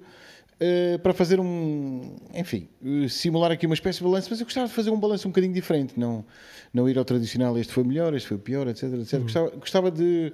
eh, 0.63 0.99
para 0.99 1.11
fazer 1.11 1.39
um, 1.39 2.15
enfim, 2.35 2.69
eh, 2.85 3.07
simular 3.09 3.51
aqui 3.51 3.65
uma 3.65 3.73
espécie 3.73 3.97
de 3.97 4.03
balanço, 4.03 4.27
mas 4.29 4.39
eu 4.39 4.45
gostava 4.45 4.67
de 4.67 4.73
fazer 4.73 4.91
um 4.91 4.99
balanço 4.99 5.27
um 5.27 5.31
bocadinho 5.31 5.55
diferente, 5.55 5.99
não, 5.99 6.23
não 6.71 6.87
ir 6.87 6.99
ao 6.99 7.03
tradicional, 7.03 7.57
este 7.57 7.73
foi 7.73 7.83
melhor, 7.83 8.13
este 8.13 8.27
foi 8.27 8.37
pior, 8.37 8.67
etc. 8.67 8.83
etc. 8.93 9.21
Gostava, 9.21 9.49
gostava 9.49 9.91
de 9.91 10.31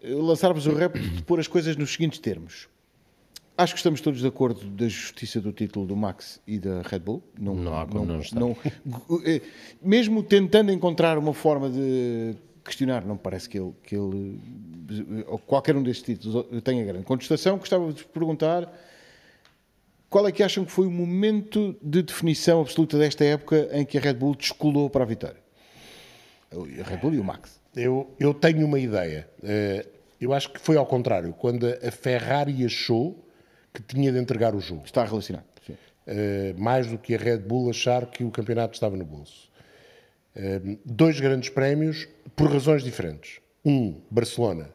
eh, 0.00 0.14
lançar-vos 0.14 0.68
o 0.68 0.72
repto 0.72 1.00
de 1.00 1.20
pôr 1.24 1.40
as 1.40 1.48
coisas 1.48 1.76
nos 1.76 1.90
seguintes 1.92 2.20
termos. 2.20 2.68
Acho 3.58 3.74
que 3.74 3.78
estamos 3.78 4.00
todos 4.00 4.20
de 4.20 4.26
acordo 4.28 4.64
da 4.70 4.86
justiça 4.86 5.40
do 5.40 5.50
título 5.50 5.84
do 5.84 5.96
Max 5.96 6.40
e 6.46 6.60
da 6.60 6.82
Red 6.82 7.00
Bull. 7.00 7.24
Não 7.36 7.76
há 7.76 7.86
como 7.86 8.04
não 8.04 8.20
estar. 8.20 8.38
eh, 9.26 9.42
mesmo 9.82 10.22
tentando 10.22 10.70
encontrar 10.70 11.18
uma 11.18 11.34
forma 11.34 11.68
de 11.68 12.36
questionar, 12.64 13.04
não 13.04 13.16
parece 13.16 13.48
que 13.48 13.58
ele, 13.58 13.72
que 13.82 13.96
ele 13.96 14.40
ou 15.26 15.38
qualquer 15.38 15.74
um 15.74 15.82
destes 15.82 16.04
títulos 16.04 16.46
tenha 16.62 16.84
grande 16.84 17.04
contestação. 17.04 17.58
Gostava 17.58 17.86
de 17.88 17.94
vos 17.94 18.02
perguntar 18.04 18.72
qual 20.16 20.26
é 20.26 20.32
que 20.32 20.42
acham 20.42 20.64
que 20.64 20.72
foi 20.72 20.86
o 20.86 20.90
momento 20.90 21.76
de 21.82 22.00
definição 22.00 22.62
absoluta 22.62 22.96
desta 22.96 23.22
época 23.22 23.68
em 23.70 23.84
que 23.84 23.98
a 23.98 24.00
Red 24.00 24.14
Bull 24.14 24.34
descolou 24.34 24.88
para 24.88 25.04
a 25.04 25.06
vitória? 25.06 25.36
A 26.50 26.88
Red 26.88 26.96
Bull 27.02 27.12
e 27.12 27.18
o 27.18 27.22
Max. 27.22 27.60
Eu, 27.74 28.10
eu 28.18 28.32
tenho 28.32 28.64
uma 28.64 28.78
ideia. 28.78 29.28
Eh, 29.42 29.84
eu 30.18 30.32
acho 30.32 30.50
que 30.50 30.58
foi 30.58 30.78
ao 30.78 30.86
contrário. 30.86 31.34
Quando 31.34 31.66
a 31.66 31.90
Ferrari 31.90 32.64
achou 32.64 33.28
que 33.74 33.82
tinha 33.82 34.10
de 34.10 34.18
entregar 34.18 34.54
o 34.54 34.58
jogo. 34.58 34.86
Está 34.86 35.04
relacionado. 35.04 35.44
Sim. 35.66 35.76
Eh, 36.06 36.54
mais 36.56 36.86
do 36.86 36.96
que 36.96 37.14
a 37.14 37.18
Red 37.18 37.40
Bull 37.40 37.68
achar 37.68 38.06
que 38.06 38.24
o 38.24 38.30
campeonato 38.30 38.72
estava 38.72 38.96
no 38.96 39.04
bolso. 39.04 39.50
Eh, 40.34 40.78
dois 40.82 41.20
grandes 41.20 41.50
prémios 41.50 42.08
por 42.34 42.50
razões 42.50 42.82
diferentes. 42.82 43.38
Um, 43.62 44.00
Barcelona, 44.10 44.70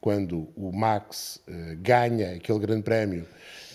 quando 0.00 0.48
o 0.56 0.72
Max 0.72 1.42
ganha 1.82 2.36
aquele 2.36 2.60
grande 2.60 2.82
prémio 2.82 3.26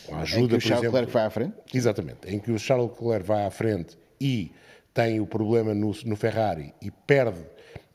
com 0.05 0.15
a 0.15 0.19
Em 0.19 0.21
ajuda, 0.21 0.47
que 0.47 0.55
o 0.55 0.61
Charles 0.61 0.83
exemplo, 0.83 0.99
Leclerc 0.99 1.11
vai 1.11 1.25
à 1.25 1.29
frente. 1.29 1.53
Exatamente, 1.73 2.19
em 2.27 2.39
que 2.39 2.51
o 2.51 2.59
Charles 2.59 2.89
Leclerc 2.91 3.25
vai 3.25 3.45
à 3.45 3.51
frente 3.51 3.97
e 4.19 4.51
tem 4.93 5.19
o 5.19 5.25
problema 5.25 5.73
no, 5.73 5.91
no 6.05 6.15
Ferrari 6.15 6.73
e 6.81 6.91
perde. 6.91 7.41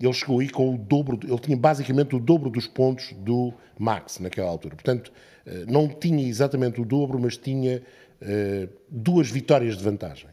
Ele 0.01 0.13
chegou 0.13 0.41
aí 0.41 0.49
com 0.49 0.75
o 0.75 0.79
dobro, 0.79 1.19
ele 1.23 1.39
tinha 1.39 1.57
basicamente 1.57 2.15
o 2.15 2.19
dobro 2.19 2.51
dos 2.51 2.67
pontos 2.67 3.13
do 3.15 3.53
Max 3.79 4.19
naquela 4.19 4.49
altura. 4.49 4.75
Portanto, 4.75 5.13
eh, 5.47 5.65
não 5.67 5.89
tinha 5.89 6.27
exatamente 6.27 6.81
o 6.81 6.85
dobro, 6.85 7.19
mas 7.19 7.37
tinha 7.37 7.83
eh, 8.21 8.69
duas 8.89 9.31
vitórias 9.31 9.77
de 9.77 9.85
vantagem. 9.85 10.29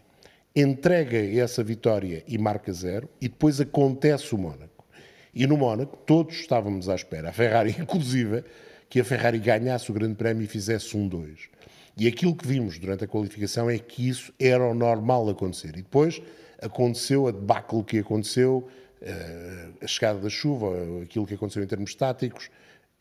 Entrega 0.56 1.18
essa 1.18 1.64
vitória 1.64 2.24
e 2.28 2.38
marca 2.38 2.72
zero, 2.74 3.10
e 3.20 3.28
depois 3.28 3.60
acontece 3.60 4.36
o 4.36 4.38
Mónaco. 4.38 4.86
E 5.34 5.48
no 5.48 5.58
Mónaco, 5.58 5.98
todos 6.06 6.36
estávamos 6.36 6.90
à 6.90 6.96
espera, 6.96 7.30
a 7.30 7.34
Ferrari 7.34 7.76
inclusive, 7.80 8.44
que 8.90 9.00
a 9.00 9.04
Ferrari 9.04 9.40
ganhasse 9.40 9.90
o 9.90 9.94
Grande 9.94 10.16
Prémio 10.16 10.44
e 10.44 10.48
fizesse 10.48 10.96
um 10.96 11.08
2. 11.08 11.50
E 11.96 12.08
aquilo 12.08 12.36
que 12.36 12.48
vimos 12.48 12.80
durante 12.80 13.04
a 13.04 13.08
qualificação 13.08 13.70
é 13.70 13.78
que 13.78 14.10
isso 14.10 14.34
era 14.40 14.64
o 14.64 14.74
normal 14.74 15.30
acontecer. 15.30 15.70
E 15.78 15.82
depois 15.82 16.22
aconteceu 16.62 17.28
a 17.28 17.32
debacle 17.32 17.84
que 17.84 18.00
aconteceu, 18.00 18.68
eh, 19.02 19.70
a 19.82 19.88
chegada 19.88 20.20
da 20.20 20.30
chuva, 20.30 20.74
aquilo 21.04 21.28
que 21.28 21.36
aconteceu 21.36 21.64
em 21.64 21.68
termos 21.68 21.94
táticos. 21.94 22.50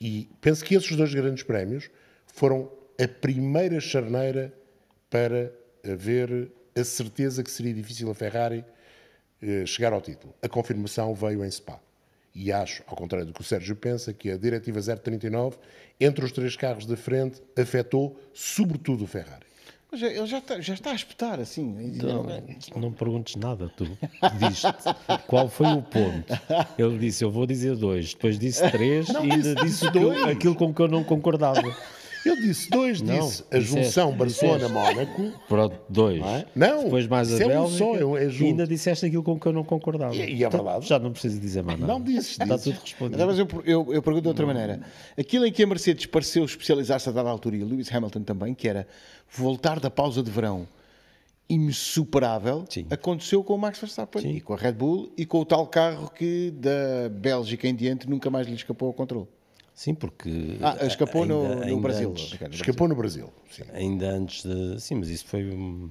E 0.00 0.28
penso 0.40 0.64
que 0.64 0.74
esses 0.74 0.94
dois 0.96 1.14
grandes 1.14 1.42
prémios 1.42 1.90
foram 2.26 2.70
a 3.00 3.08
primeira 3.08 3.80
charneira 3.80 4.52
para 5.08 5.52
haver 5.84 6.50
a 6.74 6.84
certeza 6.84 7.42
que 7.42 7.50
seria 7.50 7.72
difícil 7.72 8.10
a 8.10 8.14
Ferrari 8.14 8.64
eh, 9.40 9.64
chegar 9.64 9.92
ao 9.92 10.00
título. 10.00 10.34
A 10.42 10.48
confirmação 10.48 11.14
veio 11.14 11.44
em 11.44 11.50
Spa. 11.50 11.80
E 12.34 12.50
acho, 12.50 12.82
ao 12.86 12.96
contrário 12.96 13.26
do 13.26 13.32
que 13.32 13.40
o 13.40 13.44
Sérgio 13.44 13.76
pensa, 13.76 14.12
que 14.12 14.30
a 14.30 14.36
Diretiva 14.38 14.80
039, 14.80 15.56
entre 16.00 16.24
os 16.24 16.32
três 16.32 16.56
carros 16.56 16.86
da 16.86 16.96
frente, 16.96 17.42
afetou 17.58 18.18
sobretudo 18.32 19.04
o 19.04 19.06
Ferrari. 19.06 19.44
Mas 19.90 20.00
ele 20.00 20.26
já 20.26 20.38
está, 20.38 20.58
já 20.58 20.72
está 20.72 20.90
a 20.92 20.94
espetar 20.94 21.38
assim. 21.38 21.62
Não, 22.02 22.80
não 22.80 22.92
perguntes 22.92 23.36
nada, 23.36 23.70
tu 23.76 23.84
diste 24.38 24.66
qual 25.26 25.50
foi 25.50 25.66
o 25.66 25.82
ponto. 25.82 26.32
Ele 26.78 26.98
disse: 26.98 27.22
Eu 27.22 27.30
vou 27.30 27.44
dizer 27.46 27.76
dois, 27.76 28.14
depois 28.14 28.38
disse 28.38 28.66
três 28.70 29.06
e 29.10 29.16
ainda 29.30 29.54
disse 29.56 29.84
eu- 29.94 30.24
aquilo 30.30 30.54
com 30.54 30.72
que 30.72 30.80
eu 30.80 30.88
não 30.88 31.04
concordava. 31.04 31.60
Eu 32.24 32.36
disse 32.36 32.70
dois, 32.70 33.00
Não, 33.00 33.18
disse 33.18 33.44
a 33.50 33.58
junção 33.60 34.12
Barcelona-Mónaco. 34.16 35.32
Pronto, 35.48 35.76
dois. 35.88 36.20
Não 36.20 36.28
é? 36.28 36.46
Não, 36.54 36.84
depois 36.84 37.06
mais 37.06 37.30
a 37.30 37.34
isso 37.34 37.42
é 37.42 37.46
um 37.46 37.48
Bélgica. 37.48 37.78
só, 37.78 38.16
é 38.18 38.22
é 38.22 38.26
e 38.26 38.30
junto. 38.30 38.44
ainda 38.50 38.66
disseste 38.66 39.06
aquilo 39.06 39.22
com 39.22 39.38
que 39.40 39.46
eu 39.46 39.52
não 39.52 39.64
concordava. 39.64 40.14
E- 40.14 40.18
e 40.36 40.44
é 40.44 40.48
Portanto, 40.48 40.64
verdade. 40.64 40.86
Já 40.88 40.98
não 40.98 41.12
preciso 41.12 41.40
dizer 41.40 41.62
mais 41.62 41.78
nada. 41.80 41.92
Não 41.92 42.00
disse, 42.00 42.40
Está 42.42 42.56
tudo 42.58 42.78
respondido. 42.80 43.14
Então, 43.16 43.26
mas 43.26 43.38
eu, 43.38 43.48
eu, 43.64 43.92
eu 43.94 44.02
pergunto 44.02 44.22
de 44.22 44.28
outra 44.28 44.46
maneira. 44.46 44.80
Aquilo 45.18 45.44
em 45.46 45.52
que 45.52 45.62
a 45.62 45.66
Mercedes 45.66 46.06
pareceu 46.06 46.44
especializar-se 46.44 47.08
a 47.08 47.12
dada 47.12 47.28
altura, 47.28 47.56
e 47.56 47.62
o 47.62 47.66
Lewis 47.66 47.92
Hamilton 47.92 48.22
também, 48.22 48.54
que 48.54 48.68
era 48.68 48.86
voltar 49.34 49.80
da 49.80 49.90
pausa 49.90 50.22
de 50.22 50.30
verão 50.30 50.66
insuperável, 51.50 52.64
Sim. 52.68 52.86
aconteceu 52.90 53.42
com 53.44 53.54
o 53.54 53.58
Max 53.58 53.78
Verstappen 53.78 54.36
e 54.36 54.40
com 54.40 54.54
a 54.54 54.56
Red 54.56 54.72
Bull 54.72 55.12
e 55.18 55.26
com 55.26 55.40
o 55.40 55.44
tal 55.44 55.66
carro 55.66 56.10
que 56.10 56.50
da 56.52 57.08
Bélgica 57.10 57.68
em 57.68 57.74
diante 57.74 58.08
nunca 58.08 58.30
mais 58.30 58.46
lhe 58.46 58.54
escapou 58.54 58.88
ao 58.88 58.94
controle. 58.94 59.26
Sim, 59.74 59.94
porque. 59.94 60.58
Ah, 60.60 60.84
escapou 60.86 61.24
no, 61.26 61.42
ainda- 61.42 61.56
no 61.56 61.62
ainda 61.64 61.80
Brasil. 61.80 62.10
Antes, 62.10 62.38
no 62.40 62.48
Escapou 62.48 62.88
no 62.88 62.94
Brasil. 62.94 63.32
Sim. 63.50 63.62
ainda 63.72 64.10
antes 64.10 64.42
de. 64.44 64.80
Sim, 64.80 64.96
mas 64.96 65.08
isso 65.08 65.24
foi 65.26 65.50
um. 65.50 65.90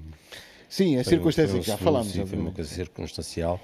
Sim, 0.69 0.97
um- 0.99 1.03
circunstância 1.03 1.57
um 1.57 1.61
que 1.61 1.67
já 1.67 1.77
falámos. 1.77 2.11
sim, 2.11 2.25
foi 2.25 2.37
uma 2.37 2.51
coisa 2.51 2.69
circunstancial, 2.69 3.59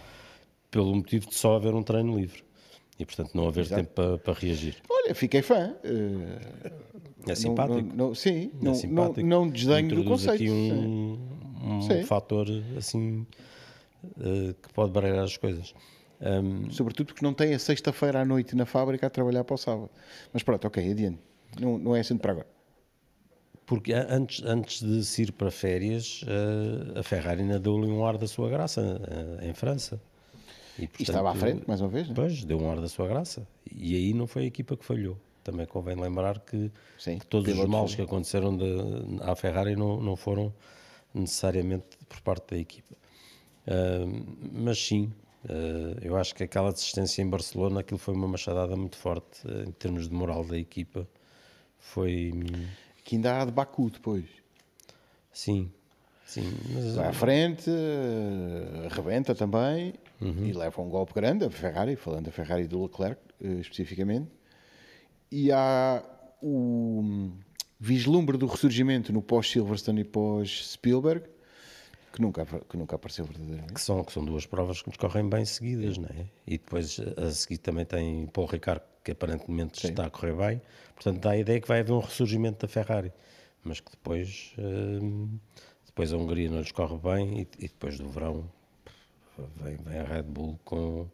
pelo 0.71 0.93
motivo 0.95 1.27
de 1.29 1.35
só 1.35 1.55
haver 1.55 1.73
um 1.73 1.83
treino 1.83 2.17
livre. 2.17 2.43
E, 2.99 3.05
portanto, 3.05 3.29
não 3.35 3.47
haver 3.47 3.67
tempo 3.67 3.91
para, 3.93 4.17
para 4.17 4.33
reagir. 4.33 4.75
Olha, 4.89 5.13
fiquei 5.13 5.43
fã. 5.43 5.75
eh, 5.83 6.39
É 6.63 6.71
não- 7.29 7.35
simpático. 7.35 7.79
não- 7.81 7.95
não- 8.07 8.15
sim, 8.15 8.51
é 8.59 8.65
não, 8.65 8.73
simpático. 8.73 9.21
não, 9.21 9.45
não 9.45 9.49
desdenho 9.49 9.95
do 9.95 10.03
conceito. 10.03 10.33
aqui 10.33 10.49
um, 10.49 11.19
um 11.63 12.03
fator, 12.05 12.47
assim, 12.75 13.23
eh, 14.19 14.55
que 14.61 14.73
pode 14.73 14.91
barreirar 14.91 15.23
as 15.25 15.37
coisas. 15.37 15.75
Ahm, 16.21 16.69
Sobretudo 16.71 17.07
porque 17.07 17.23
não 17.25 17.33
tem 17.33 17.53
a 17.53 17.59
sexta-feira 17.59 18.21
à 18.21 18.25
noite 18.25 18.55
na 18.55 18.65
fábrica 18.65 19.07
a 19.07 19.09
trabalhar 19.09 19.43
para 19.43 19.55
o 19.55 19.57
sábado. 19.57 19.89
Mas 20.33 20.43
pronto, 20.43 20.65
ok, 20.67 20.91
adiante. 20.91 21.19
Não, 21.59 21.77
não 21.77 21.95
é 21.95 21.99
assunto 22.01 22.21
para 22.21 22.31
agora. 22.33 22.47
porque 23.65 23.93
antes, 23.93 24.43
antes 24.45 24.81
de 24.81 25.03
se 25.03 25.23
ir 25.23 25.31
para 25.33 25.51
férias, 25.51 26.23
eh, 26.27 26.99
a 26.99 27.03
Ferrari 27.03 27.41
ainda 27.41 27.59
deu-lhe 27.59 27.87
um 27.87 28.05
ar 28.05 28.17
da 28.17 28.27
sua 28.27 28.49
graça 28.49 28.81
eh, 29.41 29.49
em 29.49 29.53
França. 29.53 30.01
E, 30.79 30.89
E 30.99 31.03
estava 31.03 31.29
à 31.29 31.33
portanto, 31.33 31.39
frente, 31.51 31.67
mais 31.67 31.81
uma 31.81 31.89
vez, 31.89 32.07
não 32.07 32.13
é? 32.13 32.15
Pois, 32.15 32.43
deu 32.45 32.59
um 32.59 32.71
ar 32.71 32.79
da 32.79 32.87
sua 32.87 33.07
graça. 33.07 33.47
E 33.71 33.95
aí 33.95 34.13
não 34.13 34.25
foi 34.27 34.43
a 34.43 34.45
equipa 34.45 34.77
que 34.77 34.85
falhou. 34.85 35.17
Também 35.43 35.65
convém 35.65 35.95
lembrar 35.95 36.39
que, 36.39 36.71
Sim, 36.97 37.19
que 37.19 37.25
todos 37.27 37.57
os 37.57 37.65
males 37.65 37.95
que 37.95 38.01
aconteceram 38.01 38.55
de, 38.55 38.65
à 39.21 39.35
Ferrari 39.35 39.75
não, 39.75 39.99
não 40.01 40.15
foram 40.15 40.53
necessariamente 41.13 41.85
por 42.07 42.21
parte 42.21 42.53
da 42.55 42.57
equipa. 42.59 42.95
Ah, 43.67 44.05
mas 44.53 44.77
sim, 44.79 45.11
eu 46.01 46.15
acho 46.17 46.33
que 46.35 46.43
aquela 46.43 46.71
desistência 46.71 47.21
em 47.21 47.29
Barcelona, 47.29 47.79
aquilo 47.81 47.97
foi 47.97 48.13
uma 48.13 48.27
machadada 48.27 48.75
muito 48.75 48.97
forte 48.97 49.41
ah, 49.47 49.63
em 49.67 49.71
termos 49.71 50.09
de 50.09 50.13
moral 50.13 50.43
da 50.43 50.57
equipa. 50.57 51.07
Foi, 51.79 52.31
Que 53.03 53.15
ainda 53.15 53.41
há 53.41 53.45
de 53.45 53.51
Baku 53.51 53.89
depois. 53.89 54.25
sim, 55.31 55.71
sim. 56.25 56.51
Mas, 56.73 56.95
Vai 56.95 57.07
à 57.07 57.13
frente, 57.13 57.69
eh, 57.69 58.87
arrebenta 58.91 59.33
também 59.35 59.93
e 60.19 60.51
leva 60.51 60.81
um 60.81 60.89
golpe 60.89 61.13
grande 61.13 61.45
a 61.45 61.49
Ferrari, 61.49 61.95
falando 61.95 62.25
da 62.25 62.31
Ferrari 62.31 62.63
e 62.63 62.67
do 62.67 62.81
Leclerc 62.83 63.21
eh, 63.41 63.47
especificamente. 63.61 64.29
E 65.31 65.51
há 65.51 66.03
o 66.41 67.01
hum, 67.03 67.31
vislumbre 67.79 68.37
do 68.37 68.47
ressurgimento 68.47 69.13
no 69.13 69.21
pós-Silverstone 69.21 70.01
e 70.01 70.03
pós-Spielberg, 70.03 71.25
que 72.17 72.21
nunca, 72.21 72.45
que 72.45 72.77
nunca 72.77 72.95
apareceu 72.95 73.25
verdadeiramente. 73.25 73.73
que 73.73 73.81
são, 73.81 74.03
que 74.03 74.11
são 74.11 74.25
duas 74.25 74.45
provas 74.47 74.81
que 74.81 74.89
nos 74.89 74.97
correm 74.97 75.29
bem 75.29 75.45
seguidas, 75.45 75.99
não 75.99 76.09
é? 76.09 76.25
E 76.47 76.57
depois 76.57 76.99
a 77.15 77.29
seguir 77.29 77.59
também 77.59 77.85
tem 77.85 78.25
Paul 78.27 78.47
Ricard, 78.47 78.81
que 79.03 79.11
aparentemente 79.11 79.87
está 79.87 80.07
a 80.07 80.09
correr 80.09 80.33
bem, 80.33 80.61
portanto 80.95 81.21
dá 81.21 81.31
a 81.31 81.37
ideia 81.37 81.61
que 81.61 81.67
vai 81.67 81.81
haver 81.81 81.93
um 81.93 81.99
ressurgimento 81.99 82.65
da 82.65 82.67
Ferrari, 82.67 83.13
mas 83.63 83.79
que 83.79 83.91
depois, 83.91 84.51
hum, 84.57 85.37
depois 85.85 86.11
a 86.11 86.17
Hungria 86.17 86.49
não 86.49 86.59
lhes 86.59 86.71
corre 86.71 86.97
bem 86.97 87.41
e, 87.41 87.47
e 87.59 87.67
depois 87.67 87.99
do 87.99 88.09
verão 88.09 88.49
vem, 89.57 89.77
vem 89.77 89.99
a 89.99 90.03
Red 90.03 90.23
Bull 90.23 90.59
com 90.65 91.07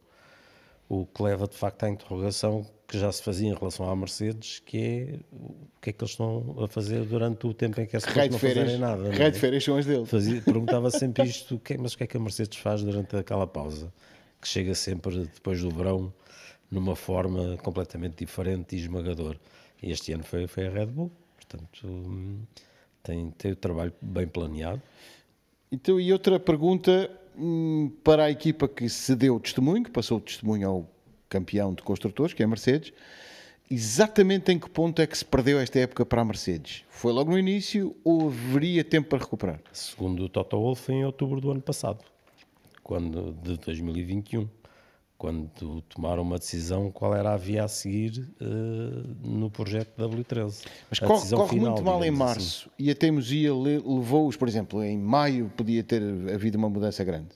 o 0.89 1.05
que 1.05 1.23
leva 1.23 1.47
de 1.47 1.55
facto 1.55 1.83
à 1.83 1.89
interrogação 1.89 2.65
que 2.87 2.99
já 2.99 3.11
se 3.11 3.23
fazia 3.23 3.49
em 3.49 3.53
relação 3.53 3.89
à 3.89 3.95
Mercedes, 3.95 4.59
que 4.59 4.77
é 4.77 5.19
o 5.31 5.55
que 5.81 5.89
é 5.89 5.93
que 5.93 6.03
eles 6.03 6.11
estão 6.11 6.55
a 6.63 6.67
fazer 6.67 7.03
durante 7.05 7.47
o 7.47 7.53
tempo 7.53 7.81
em 7.81 7.87
que 7.87 7.99
suposto 7.99 8.21
de 8.21 8.29
não 8.29 8.39
férias, 8.39 8.65
fazerem 8.65 8.79
nada. 8.79 9.09
raio 9.09 9.23
é? 9.23 9.31
de 9.31 9.39
férias 9.39 9.63
são 9.63 9.77
as 9.77 9.85
dele. 9.85 10.05
Fazia- 10.05 10.41
perguntava 10.41 10.91
sempre 10.91 11.23
isto, 11.23 11.57
que 11.59 11.77
mas 11.77 11.93
o 11.93 11.97
que 11.97 12.03
é 12.03 12.07
que 12.07 12.17
a 12.17 12.19
Mercedes 12.19 12.59
faz 12.59 12.83
durante 12.83 13.15
aquela 13.15 13.47
pausa? 13.47 13.91
Que 14.39 14.47
chega 14.47 14.75
sempre 14.75 15.25
depois 15.33 15.61
do 15.61 15.71
verão 15.71 16.13
numa 16.69 16.95
forma 16.95 17.57
completamente 17.63 18.17
diferente 18.17 18.75
e 18.75 18.79
esmagador. 18.79 19.37
E 19.81 19.91
este 19.91 20.13
ano 20.13 20.23
foi, 20.23 20.45
foi 20.47 20.67
a 20.67 20.69
Red 20.69 20.87
Bull, 20.87 21.11
portanto 21.35 21.87
hum, 21.87 22.41
tem, 23.01 23.31
tem 23.31 23.51
o 23.53 23.55
trabalho 23.55 23.93
bem 24.01 24.27
planeado. 24.27 24.81
Então, 25.71 25.99
e 25.99 26.13
outra 26.13 26.39
pergunta 26.39 27.09
para 28.03 28.25
a 28.25 28.31
equipa 28.31 28.67
que 28.67 28.87
se 28.89 29.15
deu 29.15 29.39
testemunho, 29.39 29.83
que 29.83 29.91
passou 29.91 30.17
o 30.17 30.21
testemunho 30.21 30.67
ao 30.69 30.89
campeão 31.29 31.73
de 31.73 31.81
construtores, 31.81 32.33
que 32.33 32.43
é 32.43 32.45
a 32.45 32.47
Mercedes. 32.47 32.93
Exatamente 33.69 34.51
em 34.51 34.59
que 34.59 34.69
ponto 34.69 35.01
é 35.01 35.07
que 35.07 35.17
se 35.17 35.25
perdeu 35.25 35.59
esta 35.59 35.79
época 35.79 36.05
para 36.05 36.21
a 36.21 36.25
Mercedes? 36.25 36.83
Foi 36.89 37.11
logo 37.11 37.31
no 37.31 37.39
início 37.39 37.95
ou 38.03 38.27
haveria 38.27 38.83
tempo 38.83 39.09
para 39.09 39.19
recuperar? 39.19 39.59
Segundo 39.71 40.25
o 40.25 40.29
Toto 40.29 40.57
Wolff, 40.59 40.91
em 40.91 41.03
outubro 41.05 41.41
do 41.41 41.49
ano 41.49 41.61
passado, 41.61 42.03
quando, 42.83 43.33
de 43.41 43.57
2021, 43.57 44.47
quando 45.23 45.81
tomaram 45.83 46.21
uma 46.21 46.37
decisão 46.37 46.91
qual 46.91 47.15
era 47.15 47.31
a 47.31 47.37
via 47.37 47.63
a 47.63 47.67
seguir 47.69 48.29
uh, 48.41 49.25
no 49.25 49.49
projeto 49.49 49.97
W13. 49.97 50.65
Mas 50.89 51.01
a 51.01 51.07
corre, 51.07 51.29
corre 51.29 51.49
final, 51.49 51.71
muito 51.71 51.81
mal 51.85 52.03
em 52.03 52.11
março 52.11 52.67
assim. 52.67 52.75
e 52.77 52.91
a 52.91 52.95
teimosia 52.95 53.53
levou-os, 53.55 54.35
por 54.35 54.49
exemplo, 54.49 54.83
em 54.83 54.97
maio 54.97 55.49
podia 55.55 55.81
ter 55.81 56.03
havido 56.29 56.57
uma 56.57 56.69
mudança 56.69 57.05
grande? 57.05 57.29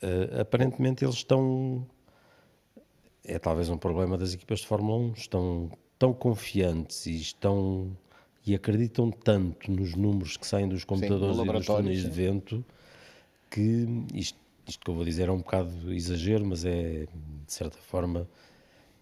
Uh, 0.00 0.40
aparentemente 0.40 1.04
eles 1.04 1.16
estão 1.16 1.84
é 3.24 3.40
talvez 3.40 3.68
um 3.68 3.76
problema 3.76 4.16
das 4.16 4.32
equipas 4.32 4.60
de 4.60 4.68
Fórmula 4.68 4.98
1, 4.98 5.12
estão 5.14 5.68
tão 5.98 6.14
confiantes 6.14 7.06
e 7.06 7.20
estão 7.20 7.90
e 8.46 8.54
acreditam 8.54 9.10
tanto 9.10 9.68
nos 9.68 9.96
números 9.96 10.36
que 10.36 10.46
saem 10.46 10.68
dos 10.68 10.84
computadores 10.84 11.38
sim, 11.38 11.42
e 11.42 11.52
dos 11.52 11.66
túneis 11.66 12.02
de 12.04 12.10
vento 12.10 12.64
que 13.50 13.88
isto, 14.14 14.38
isto, 14.66 14.84
que 14.84 14.90
eu 14.90 14.94
vou 14.94 15.04
dizer 15.04 15.28
é 15.28 15.32
um 15.32 15.38
bocado 15.38 15.92
exagero, 15.92 16.44
mas 16.44 16.64
é 16.64 17.06
de 17.46 17.52
certa 17.52 17.78
forma 17.78 18.28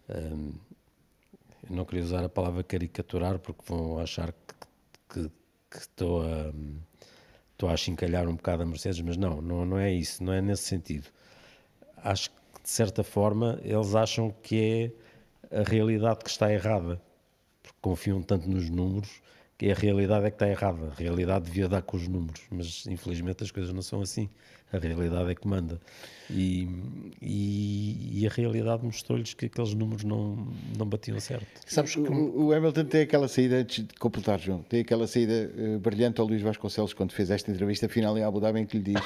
eu 0.09 1.75
não 1.75 1.85
queria 1.85 2.04
usar 2.04 2.25
a 2.25 2.28
palavra 2.28 2.62
caricaturar 2.62 3.38
porque 3.38 3.62
vão 3.66 3.99
achar 3.99 4.35
que 5.09 5.30
estou 5.75 6.23
a 6.23 6.52
estou 7.52 7.68
a 7.68 7.73
achincalhar 7.73 8.28
um 8.28 8.35
bocado 8.35 8.62
a 8.64 8.66
Mercedes, 8.66 9.00
mas 9.00 9.16
não, 9.16 9.40
não, 9.40 9.64
não 9.64 9.78
é 9.78 9.92
isso, 9.92 10.23
não 10.23 10.33
é 10.33 10.42
nesse 10.42 10.64
sentido. 10.64 11.09
Acho 11.99 12.30
que 12.30 12.37
de 12.64 12.71
certa 12.71 13.04
forma, 13.04 13.61
eles 13.62 13.94
acham 13.94 14.35
que 14.42 14.92
é 15.52 15.61
a 15.61 15.62
realidade 15.62 16.21
que 16.25 16.30
está 16.30 16.52
errada, 16.52 17.00
porque 17.62 17.78
confiam 17.80 18.23
tanto 18.23 18.49
nos 18.49 18.71
números 18.71 19.23
que 19.56 19.71
a 19.71 19.75
realidade 19.75 20.26
é 20.26 20.30
que 20.30 20.37
está 20.37 20.49
errada. 20.49 20.88
A 20.88 20.94
realidade 20.94 21.44
devia 21.44 21.68
dar 21.68 21.83
com 21.83 21.97
os 21.97 22.09
números, 22.09 22.42
mas 22.50 22.87
infelizmente 22.87 23.44
as 23.44 23.50
coisas 23.50 23.73
não 23.73 23.83
são 23.83 24.00
assim. 24.00 24.28
A 24.75 24.78
realidade 24.78 25.31
é 25.31 25.35
que 25.37 25.47
manda. 25.47 25.81
E, 26.28 26.69
e, 27.23 28.21
e 28.21 28.26
a 28.26 28.31
realidade 28.31 28.85
mostrou-lhes 28.85 29.35
que 29.35 29.47
aqueles 29.47 29.73
números 29.73 30.02
não, 30.02 30.49
não 30.76 30.87
batiam 30.87 31.21
certo. 31.21 31.47
Sabes 31.64 31.95
que 31.95 32.00
o, 32.00 32.52
Hamilton 32.52 32.85
tem 32.87 33.02
aquela 33.02 33.28
saída, 33.28 33.57
antes 33.57 33.87
de 33.87 33.95
completar, 33.95 34.40
João, 34.40 34.62
tem 34.62 34.81
aquela 34.81 35.07
saída 35.07 35.52
uh, 35.57 35.78
brilhante 35.78 36.21
ao 36.21 36.26
Luís 36.26 36.43
Vasconcelos 36.43 36.93
quando 36.93 37.12
fez 37.12 37.31
esta 37.31 37.50
entrevista 37.52 37.88
final 37.88 38.19
em 38.19 38.25
Abu 38.25 38.40
Dhabi 38.40 38.61
em 38.61 38.66
que 38.66 38.78
lhe 38.78 38.83
diz 38.83 39.02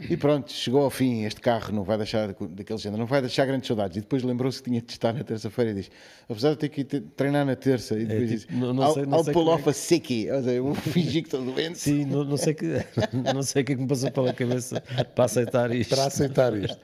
e 0.00 0.16
pronto, 0.16 0.52
chegou 0.52 0.82
ao 0.82 0.90
fim, 0.90 1.24
este 1.24 1.40
carro 1.40 1.72
não 1.72 1.84
vai 1.84 1.96
deixar, 1.96 2.28
daquele 2.28 2.78
género, 2.78 3.00
não 3.00 3.06
vai 3.06 3.20
deixar 3.20 3.46
grandes 3.46 3.66
saudades. 3.66 3.96
E 3.96 4.00
depois 4.00 4.22
lembrou-se 4.22 4.62
que 4.62 4.70
tinha 4.70 4.80
de 4.80 4.90
estar 4.90 5.12
na 5.12 5.22
terça-feira 5.22 5.70
e 5.70 5.74
diz, 5.74 5.90
apesar 6.28 6.50
de 6.50 6.56
ter 6.56 6.68
que 6.68 6.84
treinar 6.84 7.46
na 7.46 7.56
terça, 7.56 7.96
e 7.96 8.02
é, 8.02 8.06
depois 8.06 8.32
é, 8.32 8.36
tipo, 8.36 8.52
diz, 8.52 8.60
não, 8.60 8.74
não 8.74 8.92
sei, 8.92 9.06
não 9.06 9.18
I'll, 9.18 9.32
pull 9.32 9.48
off 9.48 9.66
é. 9.66 9.70
a 9.70 9.72
sickie, 9.72 10.30
ou 10.30 10.42
seja, 10.42 10.62
vou 10.62 10.74
fingir 10.76 11.22
que 11.22 11.28
estou 11.28 11.44
doente. 11.44 11.78
Sim, 11.78 12.04
não, 12.04 12.24
não, 12.24 12.36
sei 12.36 12.54
que, 12.54 12.66
não 13.34 13.42
sei 13.42 13.62
o 13.62 13.64
que 13.64 13.72
é 13.72 13.76
que 13.76 13.82
me 13.82 13.88
passou 13.88 14.10
pela 14.10 14.32
cabeça 14.32 14.80
para 15.14 15.24
aceitar 15.24 15.74
isto. 15.74 15.94
Para 15.94 16.06
aceitar 16.06 16.56
isto. 16.56 16.78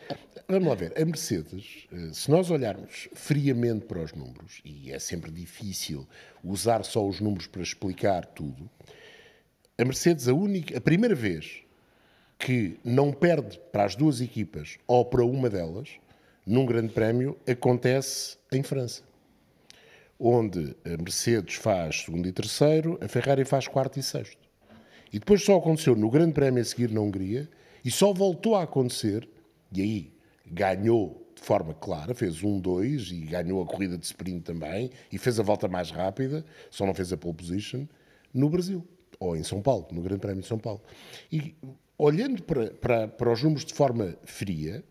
Vamos 0.49 0.69
lá 0.69 0.75
ver, 0.75 0.93
a 1.01 1.05
Mercedes, 1.05 1.87
eh, 1.93 2.11
se 2.13 2.29
nós 2.29 2.51
olharmos 2.51 3.09
friamente 3.15 3.85
para 3.87 4.03
os 4.03 4.13
números, 4.13 4.61
e 4.65 4.91
é 4.91 4.99
sempre 4.99 5.31
difícil 5.31 6.09
usar 6.43 6.85
só 6.85 7.07
os 7.07 7.21
números 7.21 7.47
para 7.47 7.63
explicar 7.63 8.27
tudo, 8.27 8.69
a 9.79 9.85
Mercedes, 9.85 10.27
a 10.27 10.35
única, 10.35 10.77
a 10.77 10.81
primeira 10.81 11.15
vez 11.15 11.63
que 12.41 12.81
não 12.83 13.13
perde 13.13 13.61
para 13.71 13.85
as 13.85 13.95
duas 13.95 14.21
equipas 14.21 14.79
ou 14.87 15.05
para 15.05 15.25
uma 15.25 15.51
delas, 15.51 15.91
num 16.47 16.65
grande 16.65 16.93
prémio, 16.93 17.37
acontece 17.47 18.39
em 18.51 18.63
França. 18.63 19.03
Onde 20.19 20.75
a 20.85 20.97
Mercedes 20.97 21.57
faz 21.57 22.03
segundo 22.03 22.27
e 22.27 22.33
terceiro, 22.33 22.99
a 23.03 23.07
Ferrari 23.09 23.45
faz 23.45 23.69
quarto 23.69 24.01
e 24.01 24.03
sexto. 24.03 24.49
E 25.13 25.19
depois 25.19 25.45
só 25.45 25.59
aconteceu 25.59 25.95
no 25.95 26.11
grande 26.11 26.33
prémio 26.33 26.63
a 26.63 26.65
seguir 26.65 26.91
na 26.91 27.01
Hungria 27.01 27.49
e 27.85 27.91
só 27.91 28.13
voltou 28.13 28.55
a 28.55 28.63
acontecer, 28.63 29.29
e 29.71 29.83
aí 29.83 30.13
ganhou 30.47 31.27
de 31.35 31.43
forma 31.43 31.75
clara, 31.75 32.15
fez 32.15 32.43
um, 32.43 32.59
dois 32.59 33.11
e 33.11 33.21
ganhou 33.21 33.63
a 33.63 33.67
corrida 33.67 33.99
de 33.99 34.05
sprint 34.05 34.41
também 34.41 34.91
e 35.13 35.19
fez 35.19 35.39
a 35.39 35.43
volta 35.43 35.69
mais 35.69 35.91
rápida, 35.91 36.45
só 36.71 36.87
não 36.87 36.95
fez 36.95 37.13
a 37.13 37.17
pole 37.17 37.35
position, 37.35 37.87
no 38.33 38.49
Brasil, 38.49 38.87
ou 39.21 39.37
em 39.37 39.45
São 39.45 39.61
Paulo, 39.61 39.87
no 39.93 40.01
Grande 40.01 40.21
Prémio 40.21 40.41
de 40.41 40.49
São 40.49 40.59
Paulo. 40.59 40.81
E 41.31 41.55
olhando 41.99 42.43
para, 42.43 42.71
para, 42.71 43.07
para 43.07 43.31
os 43.31 43.43
números 43.43 43.65
de 43.65 43.75
forma 43.75 44.17
fria, 44.25 44.83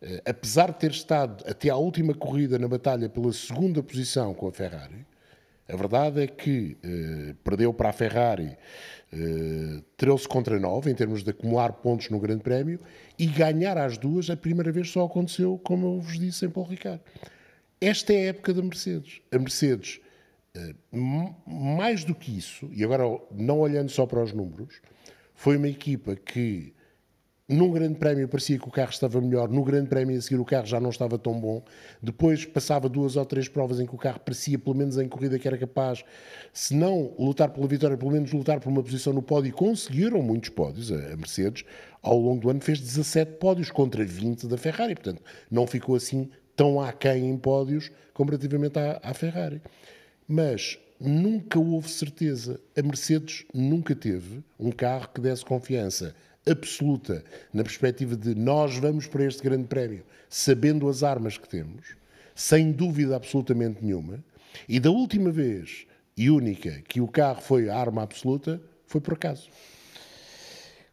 eh, 0.00 0.22
apesar 0.24 0.72
de 0.72 0.78
ter 0.78 0.90
estado 0.90 1.44
até 1.46 1.68
à 1.68 1.76
última 1.76 2.14
corrida 2.14 2.58
na 2.58 2.66
batalha 2.66 3.08
pela 3.08 3.32
segunda 3.32 3.82
posição 3.82 4.32
com 4.32 4.48
a 4.48 4.52
Ferrari, 4.52 5.06
a 5.68 5.76
verdade 5.76 6.22
é 6.22 6.26
que 6.26 6.76
eh, 6.82 7.34
perdeu 7.44 7.74
para 7.74 7.90
a 7.90 7.92
Ferrari 7.92 8.56
eh, 9.12 9.82
13 9.96 10.28
contra 10.28 10.58
9 10.58 10.90
em 10.90 10.94
termos 10.94 11.22
de 11.22 11.30
acumular 11.30 11.72
pontos 11.72 12.08
no 12.08 12.18
Grande 12.18 12.42
Prémio 12.42 12.80
e 13.18 13.26
ganhar 13.26 13.76
às 13.76 13.98
duas, 13.98 14.30
a 14.30 14.36
primeira 14.36 14.72
vez 14.72 14.90
só 14.90 15.04
aconteceu, 15.04 15.60
como 15.62 15.96
eu 15.96 16.00
vos 16.00 16.18
disse, 16.18 16.46
em 16.46 16.50
Paul 16.50 16.66
Ricard. 16.66 17.02
Esta 17.80 18.12
é 18.12 18.16
a 18.16 18.24
época 18.28 18.54
da 18.54 18.62
Mercedes. 18.62 19.20
A 19.30 19.38
Mercedes, 19.38 20.00
mais 21.46 22.04
do 22.04 22.14
que 22.14 22.36
isso, 22.36 22.68
e 22.72 22.84
agora 22.84 23.04
não 23.32 23.60
olhando 23.60 23.90
só 23.90 24.06
para 24.06 24.22
os 24.22 24.32
números, 24.32 24.80
foi 25.34 25.56
uma 25.56 25.68
equipa 25.68 26.16
que 26.16 26.74
num 27.48 27.70
grande 27.70 27.94
prémio 27.94 28.26
parecia 28.26 28.58
que 28.58 28.66
o 28.66 28.70
carro 28.72 28.90
estava 28.90 29.20
melhor, 29.20 29.48
no 29.48 29.62
grande 29.62 29.88
prémio 29.88 30.18
a 30.18 30.20
seguir 30.20 30.40
o 30.40 30.44
carro 30.44 30.66
já 30.66 30.80
não 30.80 30.90
estava 30.90 31.16
tão 31.16 31.38
bom, 31.38 31.62
depois 32.02 32.44
passava 32.44 32.88
duas 32.88 33.14
ou 33.14 33.24
três 33.24 33.46
provas 33.46 33.78
em 33.78 33.86
que 33.86 33.94
o 33.94 33.98
carro 33.98 34.18
parecia, 34.18 34.58
pelo 34.58 34.74
menos 34.74 34.98
em 34.98 35.08
corrida, 35.08 35.38
que 35.38 35.46
era 35.46 35.56
capaz, 35.56 36.04
se 36.52 36.74
não 36.74 37.14
lutar 37.16 37.50
pela 37.50 37.68
vitória, 37.68 37.96
pelo 37.96 38.10
menos 38.10 38.32
lutar 38.32 38.58
por 38.58 38.68
uma 38.68 38.82
posição 38.82 39.12
no 39.12 39.22
pódio, 39.22 39.50
e 39.50 39.52
conseguiram 39.52 40.20
muitos 40.22 40.50
pódios, 40.50 40.90
a 40.90 41.16
Mercedes, 41.16 41.64
ao 42.02 42.18
longo 42.18 42.40
do 42.40 42.50
ano 42.50 42.60
fez 42.60 42.80
17 42.80 43.34
pódios 43.34 43.70
contra 43.70 44.04
20 44.04 44.48
da 44.48 44.56
Ferrari, 44.56 44.94
portanto 44.94 45.22
não 45.48 45.66
ficou 45.66 45.94
assim 45.94 46.28
tão 46.56 46.80
aquém 46.80 47.28
em 47.28 47.36
pódios 47.36 47.92
comparativamente 48.12 48.78
à, 48.78 48.98
à 49.02 49.14
Ferrari. 49.14 49.60
Mas 50.28 50.78
nunca 51.00 51.58
houve 51.58 51.88
certeza. 51.88 52.60
A 52.76 52.82
Mercedes 52.82 53.44
nunca 53.52 53.94
teve 53.94 54.42
um 54.58 54.70
carro 54.70 55.08
que 55.14 55.20
desse 55.20 55.44
confiança 55.44 56.14
absoluta 56.48 57.24
na 57.52 57.62
perspectiva 57.62 58.16
de 58.16 58.34
nós 58.34 58.76
vamos 58.76 59.06
para 59.06 59.24
este 59.24 59.42
grande 59.42 59.66
prémio 59.66 60.04
sabendo 60.28 60.88
as 60.88 61.02
armas 61.02 61.38
que 61.38 61.48
temos, 61.48 61.96
sem 62.34 62.72
dúvida 62.72 63.16
absolutamente 63.16 63.84
nenhuma. 63.84 64.22
E 64.68 64.80
da 64.80 64.90
última 64.90 65.30
vez 65.30 65.86
e 66.16 66.30
única 66.30 66.82
que 66.88 67.00
o 67.00 67.08
carro 67.08 67.40
foi 67.40 67.68
a 67.68 67.76
arma 67.76 68.02
absoluta 68.02 68.60
foi 68.86 69.00
por 69.00 69.14
acaso. 69.14 69.48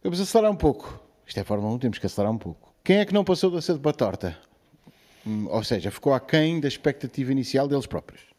Vamos 0.04 0.20
acelerar 0.20 0.52
um 0.52 0.58
pouco. 0.58 1.00
Isto 1.26 1.40
é 1.40 1.44
Fórmula 1.44 1.74
1, 1.76 1.80
temos 1.80 2.00
que 2.00 2.06
acelerar 2.06 2.34
um 2.34 2.38
pouco. 2.38 2.74
Quem 2.84 2.98
é 2.98 3.06
que 3.06 3.14
não 3.14 3.24
passou 3.24 3.50
da 3.50 3.62
cedo 3.62 3.80
para 3.80 3.92
a 3.92 3.94
torta? 3.94 4.38
Hum, 5.26 5.48
ou 5.50 5.64
seja, 5.64 5.90
ficou 5.90 6.14
aquém 6.14 6.60
da 6.60 6.68
expectativa 6.68 7.32
inicial 7.32 7.68
deles 7.68 7.86
próprios. 7.86 8.33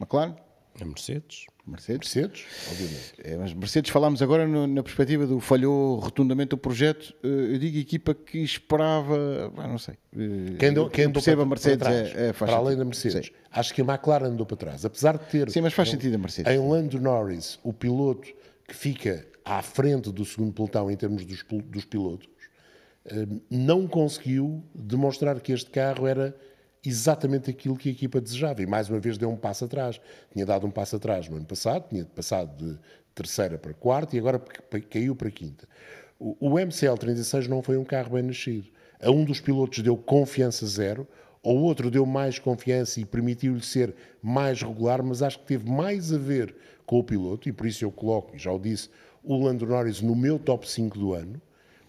McLaren? 0.00 0.34
A 0.80 0.84
Mercedes. 0.84 1.44
Mercedes? 1.66 2.14
Mercedes, 2.14 2.44
obviamente. 2.70 3.14
É, 3.22 3.36
mas 3.36 3.52
Mercedes, 3.52 3.90
falámos 3.90 4.22
agora 4.22 4.48
no, 4.48 4.66
na 4.66 4.82
perspectiva 4.82 5.26
do 5.26 5.38
falhou 5.38 5.98
rotundamente 5.98 6.54
o 6.54 6.58
projeto. 6.58 7.14
Eh, 7.22 7.54
eu 7.54 7.58
digo 7.58 7.78
equipa 7.78 8.14
que 8.14 8.38
esperava, 8.38 9.52
não 9.54 9.78
sei. 9.78 9.94
Eh, 10.16 10.56
quem, 10.58 10.72
deu, 10.72 10.88
quem 10.88 11.04
andou 11.04 11.22
para, 11.22 11.44
Mercedes 11.44 11.78
para, 11.78 11.90
trás, 11.90 12.16
é, 12.16 12.28
é, 12.28 12.32
para 12.32 12.54
além 12.54 12.76
da 12.76 12.84
Mercedes. 12.84 13.26
Sim. 13.26 13.32
Acho 13.50 13.74
que 13.74 13.82
a 13.82 13.84
McLaren 13.84 14.28
andou 14.28 14.46
para 14.46 14.56
trás. 14.56 14.84
Apesar 14.84 15.18
de 15.18 15.26
ter. 15.26 15.50
Sim, 15.50 15.60
mas 15.60 15.74
faz 15.74 15.90
sentido 15.90 16.14
a 16.14 16.18
Mercedes. 16.18 16.52
Em 16.52 16.58
Lando 16.58 16.98
Norris, 16.98 17.60
o 17.62 17.72
piloto 17.72 18.28
que 18.66 18.74
fica 18.74 19.26
à 19.44 19.62
frente 19.62 20.10
do 20.10 20.24
segundo 20.24 20.52
pelotão 20.52 20.90
em 20.90 20.96
termos 20.96 21.24
dos, 21.24 21.44
dos 21.64 21.84
pilotos, 21.84 22.28
eh, 23.04 23.26
não 23.50 23.86
conseguiu 23.86 24.64
demonstrar 24.74 25.38
que 25.40 25.52
este 25.52 25.70
carro 25.70 26.06
era 26.06 26.34
exatamente 26.84 27.50
aquilo 27.50 27.76
que 27.76 27.88
a 27.88 27.92
equipa 27.92 28.20
desejava 28.20 28.62
e 28.62 28.66
mais 28.66 28.88
uma 28.88 28.98
vez 28.98 29.16
deu 29.16 29.30
um 29.30 29.36
passo 29.36 29.64
atrás. 29.64 30.00
Tinha 30.32 30.44
dado 30.44 30.66
um 30.66 30.70
passo 30.70 30.96
atrás 30.96 31.28
no 31.28 31.36
ano 31.36 31.46
passado, 31.46 31.88
tinha 31.88 32.04
passado 32.04 32.56
de 32.56 32.78
terceira 33.14 33.58
para 33.58 33.72
quarta 33.72 34.16
e 34.16 34.18
agora 34.18 34.42
caiu 34.90 35.14
para 35.14 35.30
quinta. 35.30 35.68
O 36.18 36.50
MCL36 36.50 37.48
não 37.48 37.62
foi 37.62 37.76
um 37.76 37.84
carro 37.84 38.14
bem 38.14 38.22
nascido. 38.22 38.68
A 39.00 39.10
um 39.10 39.24
dos 39.24 39.40
pilotos 39.40 39.80
deu 39.80 39.96
confiança 39.96 40.66
zero, 40.66 41.06
ao 41.44 41.56
outro 41.56 41.90
deu 41.90 42.06
mais 42.06 42.38
confiança 42.38 43.00
e 43.00 43.04
permitiu-lhe 43.04 43.62
ser 43.62 43.94
mais 44.22 44.62
regular, 44.62 45.02
mas 45.02 45.22
acho 45.22 45.40
que 45.40 45.46
teve 45.46 45.68
mais 45.68 46.12
a 46.12 46.18
ver 46.18 46.54
com 46.86 47.00
o 47.00 47.04
piloto, 47.04 47.48
e 47.48 47.52
por 47.52 47.66
isso 47.66 47.84
eu 47.84 47.90
coloco, 47.90 48.38
já 48.38 48.52
o 48.52 48.58
disse, 48.60 48.88
o 49.24 49.36
Lando 49.36 49.66
Norris 49.66 50.00
no 50.00 50.14
meu 50.14 50.38
top 50.38 50.70
5 50.70 50.96
do 50.96 51.12
ano, 51.12 51.42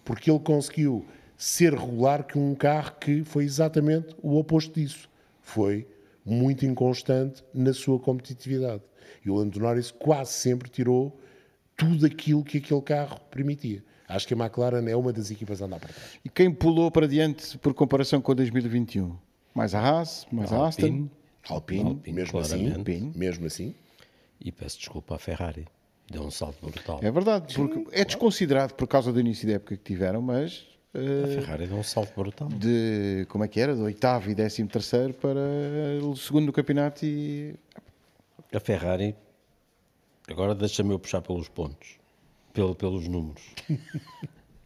porque 0.04 0.28
ele 0.28 0.40
conseguiu 0.40 1.06
ser 1.36 1.74
regular 1.74 2.24
que 2.24 2.38
um 2.38 2.54
carro 2.54 2.92
que 3.00 3.24
foi 3.24 3.44
exatamente 3.44 4.14
o 4.22 4.36
oposto 4.36 4.80
disso. 4.80 5.08
Foi 5.42 5.86
muito 6.24 6.64
inconstante 6.64 7.44
na 7.52 7.72
sua 7.72 7.98
competitividade. 7.98 8.82
E 9.24 9.30
o 9.30 9.34
Lando 9.34 9.58
Norris 9.58 9.90
quase 9.90 10.32
sempre 10.32 10.68
tirou 10.68 11.18
tudo 11.76 12.06
aquilo 12.06 12.44
que 12.44 12.58
aquele 12.58 12.82
carro 12.82 13.20
permitia. 13.30 13.82
Acho 14.08 14.28
que 14.28 14.34
a 14.34 14.36
McLaren 14.36 14.86
é 14.88 14.96
uma 14.96 15.12
das 15.12 15.30
equipas 15.30 15.62
a 15.62 15.66
andar 15.66 15.80
para 15.80 15.92
trás. 15.92 16.18
E 16.24 16.28
quem 16.28 16.52
pulou 16.52 16.90
para 16.90 17.08
diante 17.08 17.56
por 17.58 17.74
comparação 17.74 18.20
com 18.20 18.34
2021? 18.34 19.16
Mais 19.54 19.74
a 19.74 19.80
Haas, 19.80 20.26
mais 20.30 20.52
a 20.52 20.66
Aston, 20.66 21.08
Alpine, 21.48 21.90
Alpine, 21.90 22.14
mesmo 22.14 22.38
assim. 22.38 22.72
Alpine. 22.72 23.12
mesmo 23.14 23.46
assim. 23.46 23.74
E 24.40 24.52
peço 24.52 24.78
desculpa 24.78 25.14
à 25.14 25.18
Ferrari. 25.18 25.66
Deu 26.10 26.22
um 26.22 26.30
salto 26.30 26.58
brutal. 26.60 27.00
É 27.02 27.10
verdade, 27.10 27.54
porque 27.54 27.86
é 27.92 28.04
desconsiderado 28.04 28.74
por 28.74 28.86
causa 28.86 29.12
do 29.12 29.18
início 29.18 29.46
da 29.48 29.54
época 29.54 29.76
que 29.76 29.82
tiveram, 29.82 30.20
mas 30.20 30.66
A 30.94 31.26
Ferrari 31.26 31.66
deu 31.66 31.76
um 31.76 31.82
salto 31.82 32.14
brutal. 32.14 32.48
de 32.48 33.26
como 33.28 33.42
é 33.42 33.48
que 33.48 33.58
era? 33.58 33.74
De 33.74 33.82
oitavo 33.82 34.30
e 34.30 34.34
décimo 34.34 34.68
terceiro 34.68 35.12
para 35.14 35.40
o 36.04 36.16
segundo 36.16 36.46
do 36.46 36.52
campeonato 36.52 37.04
e 37.04 37.56
A 38.52 38.60
Ferrari, 38.60 39.16
agora 40.28 40.54
deixa-me 40.54 40.92
eu 40.92 40.98
puxar 40.98 41.20
pelos 41.20 41.48
pontos, 41.48 41.98
pelo, 42.52 42.74
pelos 42.76 43.08
números. 43.08 43.42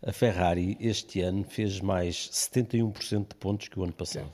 A 0.00 0.12
Ferrari 0.12 0.76
este 0.78 1.20
ano 1.22 1.42
fez 1.42 1.80
mais 1.80 2.28
71% 2.30 3.28
de 3.30 3.34
pontos 3.34 3.68
que 3.68 3.80
o 3.80 3.82
ano 3.82 3.92
passado. 3.92 4.32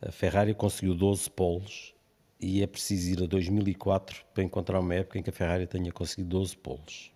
A 0.00 0.10
Ferrari 0.10 0.54
conseguiu 0.54 0.94
12 0.94 1.28
poles 1.30 1.92
e 2.40 2.62
é 2.62 2.66
preciso 2.66 3.10
ir 3.10 3.22
a 3.22 3.26
2004 3.26 4.24
para 4.32 4.42
encontrar 4.42 4.80
uma 4.80 4.94
época 4.94 5.18
em 5.18 5.22
que 5.22 5.28
a 5.28 5.32
Ferrari 5.32 5.66
tenha 5.66 5.92
conseguido 5.92 6.30
12 6.30 6.56
poles. 6.56 7.12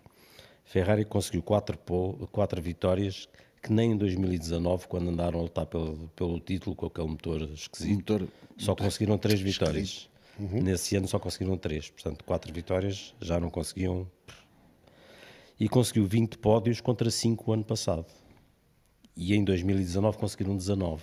Ferrari 0.65 1.05
conseguiu 1.05 1.43
4, 1.43 1.79
pol, 1.79 2.29
4 2.33 2.61
vitórias 2.61 3.29
que 3.65 3.73
nem 3.73 3.93
em 3.93 3.97
2019, 3.97 4.87
quando 4.87 5.09
andaram 5.09 5.41
a 5.41 5.43
lutar 5.45 5.65
pelo, 5.65 6.09
pelo 6.15 6.39
título 6.39 6.77
com 6.77 6.85
aquele 6.85 7.09
motor 7.09 7.41
esquisito, 7.55 8.13
motor 8.13 8.29
só 8.59 8.75
conseguiram 8.75 9.17
3 9.17 9.41
vitórias. 9.41 10.11
Nesse 10.39 10.97
ano 10.97 11.09
só 11.09 11.19
conseguiram 11.19 11.57
3, 11.57 11.91
portanto 11.91 12.25
4 12.25 12.53
vitórias 12.53 13.15
já 13.23 13.41
não 13.41 13.49
conseguiam. 13.49 14.07
E 15.59 15.67
conseguiu 15.69 16.05
20 16.05 16.37
pódios 16.39 16.81
contra 16.81 17.11
5 17.11 17.51
o 17.51 17.55
ano 17.55 17.65
passado. 17.65 18.07
E 19.17 19.35
em 19.35 19.43
2019 19.45 20.19
conseguiram 20.19 20.57
19. 20.57 21.03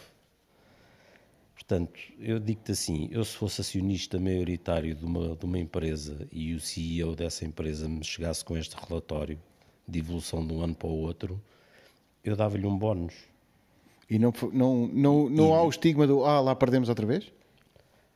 Portanto, 1.55 1.99
eu 2.19 2.39
digo-te 2.39 2.73
assim, 2.73 3.07
eu 3.11 3.23
se 3.23 3.37
fosse 3.37 3.61
acionista 3.61 4.19
maioritário 4.19 4.93
de 4.93 5.05
uma, 5.05 5.35
de 5.35 5.45
uma 5.45 5.57
empresa 5.57 6.27
e 6.31 6.53
o 6.53 6.59
CEO 6.59 7.15
dessa 7.15 7.45
empresa 7.45 7.87
me 7.87 8.03
chegasse 8.03 8.43
com 8.43 8.57
este 8.57 8.75
relatório 8.75 9.39
de 9.87 9.99
evolução 9.99 10.45
de 10.45 10.53
um 10.53 10.61
ano 10.61 10.75
para 10.75 10.87
o 10.87 10.97
outro, 10.99 11.41
eu 12.23 12.35
dava-lhe 12.35 12.65
um 12.65 12.77
bónus. 12.77 13.13
E 14.09 14.19
não, 14.19 14.33
não, 14.51 14.87
não, 14.87 15.29
não 15.29 15.53
há 15.53 15.63
o 15.63 15.69
estigma 15.69 16.05
do 16.05 16.25
ah, 16.25 16.41
lá 16.41 16.55
perdemos 16.55 16.89
outra 16.89 17.05
vez? 17.05 17.31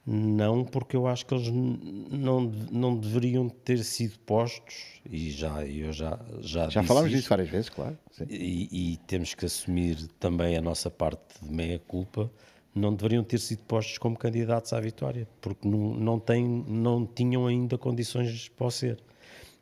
Não, 0.08 0.64
porque 0.64 0.96
eu 0.96 1.08
acho 1.08 1.26
que 1.26 1.34
eles 1.34 1.50
não, 1.50 2.42
não 2.72 2.96
deveriam 2.96 3.50
ter 3.50 3.84
sido 3.84 4.20
postos, 4.20 5.02
e 5.10 5.32
já, 5.32 5.66
eu 5.66 5.92
já, 5.92 6.20
já, 6.42 6.70
Já 6.70 6.84
falámos 6.84 7.10
disso 7.10 7.28
várias 7.28 7.50
vezes, 7.50 7.70
claro. 7.70 7.98
e, 8.30 8.94
e 8.94 8.98
temos 9.08 9.34
que 9.34 9.46
assumir 9.46 10.08
também 10.20 10.56
a 10.58 10.62
nossa 10.62 10.92
parte 10.92 11.24
de 11.42 11.52
meia-culpa, 11.52 12.30
não 12.76 12.94
deveriam 12.94 13.24
ter 13.24 13.40
sido 13.40 13.64
postos 13.64 13.98
como 13.98 14.16
candidatos 14.16 14.74
à 14.74 14.80
vitória, 14.80 15.28
porque 15.42 15.68
não, 15.68 15.96
não, 15.96 16.20
têm, 16.20 16.46
não 16.68 17.04
tinham 17.08 17.48
ainda 17.48 17.76
condições 17.76 18.48
para 18.50 18.68
o 18.68 18.72
ser. 18.72 19.00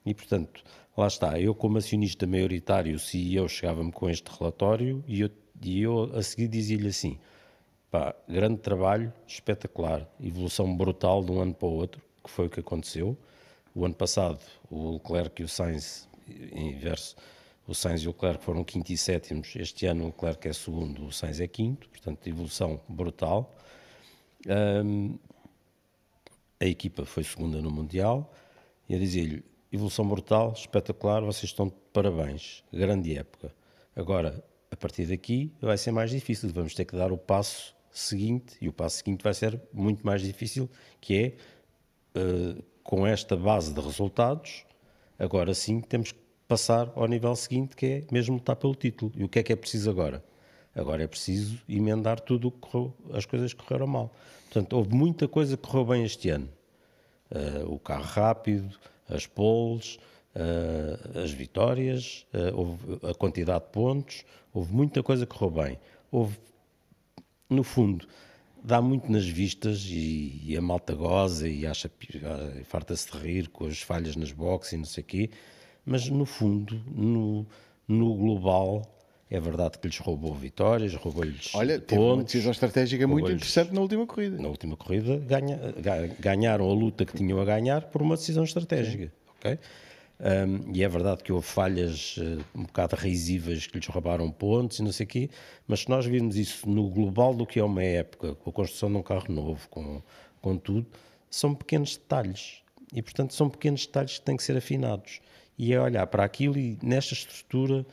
E, 0.06 0.14
portanto, 0.14 0.62
lá 0.96 1.08
está, 1.08 1.40
eu 1.40 1.56
como 1.56 1.78
acionista 1.78 2.28
maioritário, 2.28 2.96
o 2.96 3.00
CEO 3.00 3.50
chegava-me 3.50 3.92
com 3.92 4.10
este 4.10 4.30
relatório 4.30 5.04
e 5.08 5.22
eu, 5.22 5.30
e 5.62 5.82
eu 5.82 6.16
a 6.16 6.22
seguir 6.22 6.48
dizia-lhe 6.48 6.88
assim, 6.88 7.20
pá, 7.90 8.16
grande 8.28 8.58
trabalho, 8.58 9.14
espetacular, 9.28 10.08
evolução 10.22 10.76
brutal 10.76 11.24
de 11.24 11.32
um 11.32 11.42
ano 11.42 11.54
para 11.54 11.68
o 11.68 11.72
outro, 11.74 12.02
que 12.24 12.30
foi 12.30 12.48
o 12.48 12.50
que 12.50 12.60
aconteceu. 12.60 13.18
O 13.76 13.86
ano 13.86 13.96
passado, 13.96 14.40
o 14.70 14.94
Leclerc 14.94 15.42
e 15.42 15.46
o 15.46 15.48
Sainz, 15.48 16.08
inverso, 16.28 17.16
o 17.68 17.74
Sainz 17.74 18.02
e 18.02 18.08
o 18.08 18.12
Leclerc 18.12 18.44
foram 18.44 18.64
quinto 18.64 18.92
e 18.92 18.98
sétimos, 18.98 19.56
este 19.56 19.86
ano 19.86 20.04
o 20.04 20.08
Leclerc 20.08 20.48
é 20.48 20.54
segundo, 20.54 21.06
o 21.06 21.12
Sainz 21.12 21.40
é 21.40 21.48
quinto, 21.48 21.90
portanto, 21.90 22.28
evolução 22.28 22.80
brutal. 22.88 23.54
Ahm, 24.48 25.16
a 26.60 26.66
equipa 26.66 27.06
foi 27.06 27.24
segunda 27.24 27.62
no 27.62 27.72
Mundial 27.72 28.32
e 28.88 28.94
eu 28.94 29.00
dizia-lhe, 29.00 29.44
evolução 29.74 30.08
brutal, 30.08 30.54
espetacular, 30.54 31.22
vocês 31.22 31.46
estão 31.46 31.68
de 31.68 31.74
parabéns, 31.92 32.64
grande 32.72 33.18
época. 33.18 33.52
Agora, 33.96 34.44
a 34.70 34.76
partir 34.76 35.06
daqui 35.06 35.52
vai 35.60 35.78
ser 35.78 35.92
mais 35.92 36.12
difícil, 36.12 36.50
vamos 36.54 36.76
ter 36.76 36.86
que 36.86 36.96
dar 36.96 37.12
o 37.12 37.18
passo 37.18 37.76
seguinte 37.92 38.56
e 38.62 38.70
o 38.70 38.74
passo 38.74 38.98
seguinte 38.98 39.24
vai 39.24 39.34
ser 39.34 39.60
muito 39.74 40.06
mais 40.06 40.22
difícil, 40.22 40.70
que 41.02 41.16
é, 41.16 42.20
eh, 42.20 42.62
com 42.84 43.06
esta 43.06 43.36
base 43.36 43.74
de 43.74 43.82
resultados, 43.82 44.66
agora 45.18 45.54
sim 45.54 45.82
temos 45.82 46.12
que 46.12 46.20
passar 46.48 46.92
ao 46.96 47.08
nível 47.08 47.36
seguinte, 47.36 47.76
que 47.76 47.86
é 47.86 48.04
mesmo 48.12 48.36
lutar 48.36 48.56
pelo 48.56 48.76
título. 48.76 49.12
E 49.16 49.24
o 49.24 49.30
que 49.30 49.40
é 49.40 49.44
que 49.44 49.54
é 49.54 49.56
preciso 49.56 49.90
agora? 49.90 50.24
Agora 50.76 51.04
é 51.04 51.08
preciso 51.08 51.60
emendar 51.68 52.20
tudo 52.20 52.48
o 52.48 52.52
que 52.52 52.60
correu, 52.60 52.94
as 53.12 53.26
coisas 53.26 53.54
que 53.54 53.64
correram 53.64 53.88
mal. 53.88 54.12
Portanto, 54.46 54.74
houve 54.74 54.94
muita 54.94 55.28
coisa 55.28 55.56
que 55.56 55.68
correu 55.68 55.86
bem 55.86 56.04
este 56.04 56.30
ano. 56.30 56.50
Uh, 57.32 57.74
o 57.74 57.80
carro 57.80 58.04
rápido, 58.04 58.78
as 59.10 59.26
poles, 59.26 59.98
uh, 60.36 61.20
as 61.20 61.32
vitórias, 61.32 62.26
houve 62.54 63.00
a 63.04 63.14
quantidade 63.14 63.66
de 63.66 63.72
pontos, 63.72 64.24
houve 64.54 64.74
muita 64.74 65.04
coisa 65.04 65.26
que 65.26 65.38
correu 65.38 65.64
bem. 65.64 65.80
Houve, 66.12 66.38
no 67.50 67.64
fundo, 67.64 68.08
dá 68.64 68.82
muito 68.82 69.12
nas 69.12 69.28
vistas 69.28 69.86
e, 69.90 70.56
a 70.58 70.62
malta 70.62 70.96
goza 70.96 71.50
e 71.50 71.68
acha, 71.68 71.92
ah, 72.24 72.64
farta-se 72.64 73.12
de 73.12 73.18
rir 73.18 73.50
com 73.50 73.66
as 73.66 73.82
falhas 73.82 74.16
nas 74.16 74.32
boxes 74.32 74.74
e 74.74 74.78
não 74.78 74.86
sei 74.86 75.04
o 75.04 75.06
quê, 75.06 75.30
mas 75.86 76.08
no 76.10 76.26
fundo, 76.26 76.82
no, 76.88 77.46
no 77.88 78.16
global, 78.16 78.84
é 79.36 79.40
verdade 79.40 79.78
que 79.80 79.88
lhes 79.88 79.98
roubou 79.98 80.34
vitórias, 80.34 80.94
roubou-lhes 80.96 81.54
Olha, 81.56 81.80
teve 81.80 82.00
uma 82.02 82.10
pontos. 82.16 82.26
decisão 82.26 82.52
estratégica 82.52 83.08
muito 83.08 83.32
interessante 83.32 83.74
na 83.74 83.82
última 83.82 84.06
corrida. 84.06 84.38
na 84.42 84.48
última 84.48 84.78
corrida 84.78 85.18
ganha- 85.18 85.60
ga- 85.82 86.08
ganharam 86.20 86.70
a 86.70 86.74
luta 86.74 87.06
que 87.06 87.14
tinham 87.16 87.40
a 87.40 87.46
ganhar 87.46 87.82
por 87.84 88.02
uma 88.02 88.16
decisão 88.16 88.44
estratégica. 88.44 89.12
ok? 89.40 89.58
Um, 90.20 90.72
e 90.74 90.84
é 90.84 90.88
verdade 90.88 91.24
que 91.24 91.34
houve 91.34 91.46
falhas 91.46 92.16
eh, 92.20 92.38
um 92.56 92.64
bocado 92.64 92.96
risíveis 92.96 93.68
que 93.68 93.78
lhes 93.78 93.88
roubaram 93.88 94.32
pontos 94.32 94.80
e 94.80 94.84
não 94.84 94.92
sei 94.92 95.06
o 95.06 95.10
quê, 95.10 95.30
mas 95.68 95.82
se 95.82 95.90
nós 95.90 96.06
virmos 96.06 96.38
isso 96.38 96.70
no 96.70 96.88
global 96.90 97.34
do 97.34 97.46
que 97.46 97.60
é 97.60 97.64
uma 97.64 97.84
época, 97.84 98.36
com 98.36 98.50
a 98.50 98.54
construção 98.54 98.90
de 98.92 98.98
um 98.98 99.02
carro 99.04 99.26
novo, 99.34 99.68
com, 99.70 100.02
com 100.42 100.56
tudo, 100.58 100.86
são 101.30 101.54
pequenos 101.54 101.98
detalhes. 101.98 102.62
E, 102.94 103.02
portanto, 103.02 103.34
são 103.34 103.50
pequenos 103.50 103.86
detalhes 103.88 104.20
que 104.20 104.24
têm 104.26 104.38
que 104.38 104.44
ser 104.44 104.56
afinados. 104.56 105.20
E 105.58 105.74
é 105.74 105.82
olhar 105.82 106.06
para 106.08 106.24
aquilo 106.24 106.58
e, 106.58 106.78
nesta 106.82 107.14
estrutura, 107.16 107.84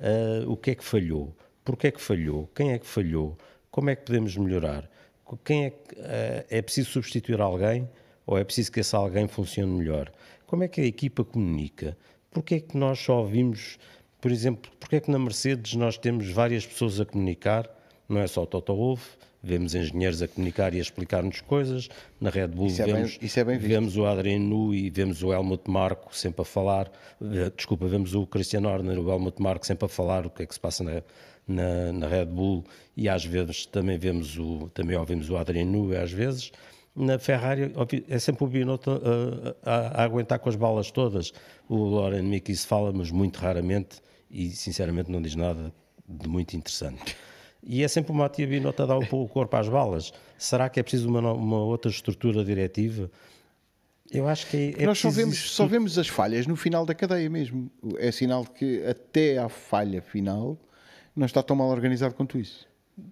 ah, 0.00 0.44
o 0.46 0.56
que 0.56 0.72
é 0.72 0.74
que 0.74 0.84
falhou? 0.84 1.34
Porquê 1.64 1.88
é 1.88 1.90
que 1.90 2.00
falhou? 2.00 2.48
Quem 2.54 2.72
é 2.72 2.78
que 2.78 2.86
falhou? 2.86 3.36
Como 3.70 3.90
é 3.90 3.96
que 3.96 4.04
podemos 4.04 4.36
melhorar? 4.36 4.88
Quem 5.44 5.66
é, 5.66 5.70
que, 5.70 5.96
ah, 5.98 6.44
é 6.50 6.62
preciso 6.62 6.90
substituir 6.90 7.40
alguém 7.40 7.88
ou 8.26 8.38
é 8.38 8.44
preciso 8.44 8.72
que 8.72 8.80
esse 8.80 8.94
alguém 8.94 9.26
funcione 9.28 9.72
melhor? 9.72 10.12
Como 10.46 10.62
é 10.62 10.68
que 10.68 10.80
a 10.80 10.84
equipa 10.84 11.24
comunica? 11.24 11.96
Porquê 12.30 12.56
é 12.56 12.60
que 12.60 12.76
nós 12.76 12.98
só 12.98 13.20
ouvimos, 13.20 13.78
por 14.20 14.30
exemplo, 14.30 14.70
porquê 14.78 14.96
é 14.96 15.00
que 15.00 15.10
na 15.10 15.18
Mercedes 15.18 15.74
nós 15.74 15.96
temos 15.96 16.30
várias 16.30 16.66
pessoas 16.66 17.00
a 17.00 17.04
comunicar? 17.04 17.68
Não 18.08 18.20
é 18.20 18.26
só 18.26 18.42
o 18.42 18.46
Toto 18.46 18.74
Wolff, 18.74 19.16
vemos 19.44 19.74
engenheiros 19.74 20.22
a 20.22 20.28
comunicar 20.28 20.72
e 20.74 20.78
a 20.78 20.82
explicar-nos 20.82 21.40
coisas. 21.42 21.88
Na 22.20 22.30
Red 22.30 22.48
Bull 22.48 22.66
Isso 22.68 22.82
é 22.82 22.86
vemos, 22.86 23.18
é 23.38 23.44
bem 23.44 23.58
visto. 23.58 23.68
vemos 23.68 23.96
o 23.96 24.06
Adrien 24.06 24.38
Nui, 24.40 24.90
vemos 24.90 25.22
o 25.22 25.32
Helmut 25.32 25.70
Marko 25.70 26.16
sempre 26.16 26.42
a 26.42 26.44
falar, 26.44 26.90
eh, 27.22 27.52
desculpa, 27.56 27.86
vemos 27.86 28.14
o 28.14 28.26
Christian 28.26 28.66
Horner, 28.66 28.98
o 28.98 29.10
Helmut 29.10 29.40
Marko 29.42 29.66
sempre 29.66 29.84
a 29.84 29.88
falar 29.88 30.26
o 30.26 30.30
que 30.30 30.42
é 30.42 30.46
que 30.46 30.54
se 30.54 30.60
passa 30.60 30.82
na, 30.82 31.02
na, 31.46 31.92
na 31.92 32.08
Red 32.08 32.26
Bull 32.26 32.64
e 32.96 33.08
às 33.08 33.24
vezes 33.24 33.66
também 33.66 33.98
vemos 33.98 34.38
o, 34.38 34.70
também 34.72 34.96
ouvimos 34.96 35.28
o 35.30 35.36
Adrien 35.36 35.66
Nui 35.66 35.96
às 35.96 36.10
vezes. 36.10 36.50
Na 36.96 37.18
Ferrari 37.18 37.72
é 38.08 38.18
sempre 38.20 38.44
o 38.44 38.46
Binotto 38.46 38.90
a, 39.64 39.68
a- 39.70 39.88
a 40.00 40.04
aguentar 40.04 40.38
com 40.38 40.48
as 40.48 40.54
balas 40.54 40.90
todas. 40.92 41.32
O 41.68 41.74
Loren 41.76 42.22
Mickey 42.22 42.54
fala, 42.56 42.92
mas 42.92 43.10
muito 43.10 43.38
raramente 43.40 43.96
e 44.30 44.50
sinceramente 44.50 45.10
não 45.10 45.20
diz 45.20 45.34
nada 45.34 45.72
de 46.08 46.28
muito 46.28 46.54
interessante. 46.56 47.16
E 47.66 47.82
é 47.82 47.88
sempre 47.88 48.12
o 48.12 48.14
Matia 48.14 48.46
Binotto 48.46 48.82
a 48.82 48.86
dar 48.86 48.98
o 48.98 49.02
o 49.24 49.28
corpo 49.28 49.56
às 49.56 49.68
balas. 49.68 50.12
Será 50.36 50.68
que 50.68 50.78
é 50.78 50.82
preciso 50.82 51.08
uma, 51.08 51.32
uma 51.32 51.58
outra 51.64 51.90
estrutura 51.90 52.44
diretiva? 52.44 53.10
Eu 54.10 54.28
acho 54.28 54.46
que 54.48 54.74
é, 54.78 54.82
é 54.82 54.86
Nós 54.86 54.98
só 54.98 55.08
vemos, 55.10 55.34
isso 55.34 55.48
só 55.48 55.66
vemos 55.66 55.98
as 55.98 56.08
falhas 56.08 56.46
no 56.46 56.56
final 56.56 56.84
da 56.84 56.94
cadeia 56.94 57.28
mesmo. 57.30 57.70
É 57.98 58.12
sinal 58.12 58.44
de 58.44 58.50
que 58.50 58.84
até 58.86 59.38
à 59.38 59.48
falha 59.48 60.02
final 60.02 60.58
não 61.16 61.24
está 61.26 61.42
tão 61.42 61.56
mal 61.56 61.68
organizado 61.68 62.14
quanto 62.14 62.38
isso. 62.38 62.68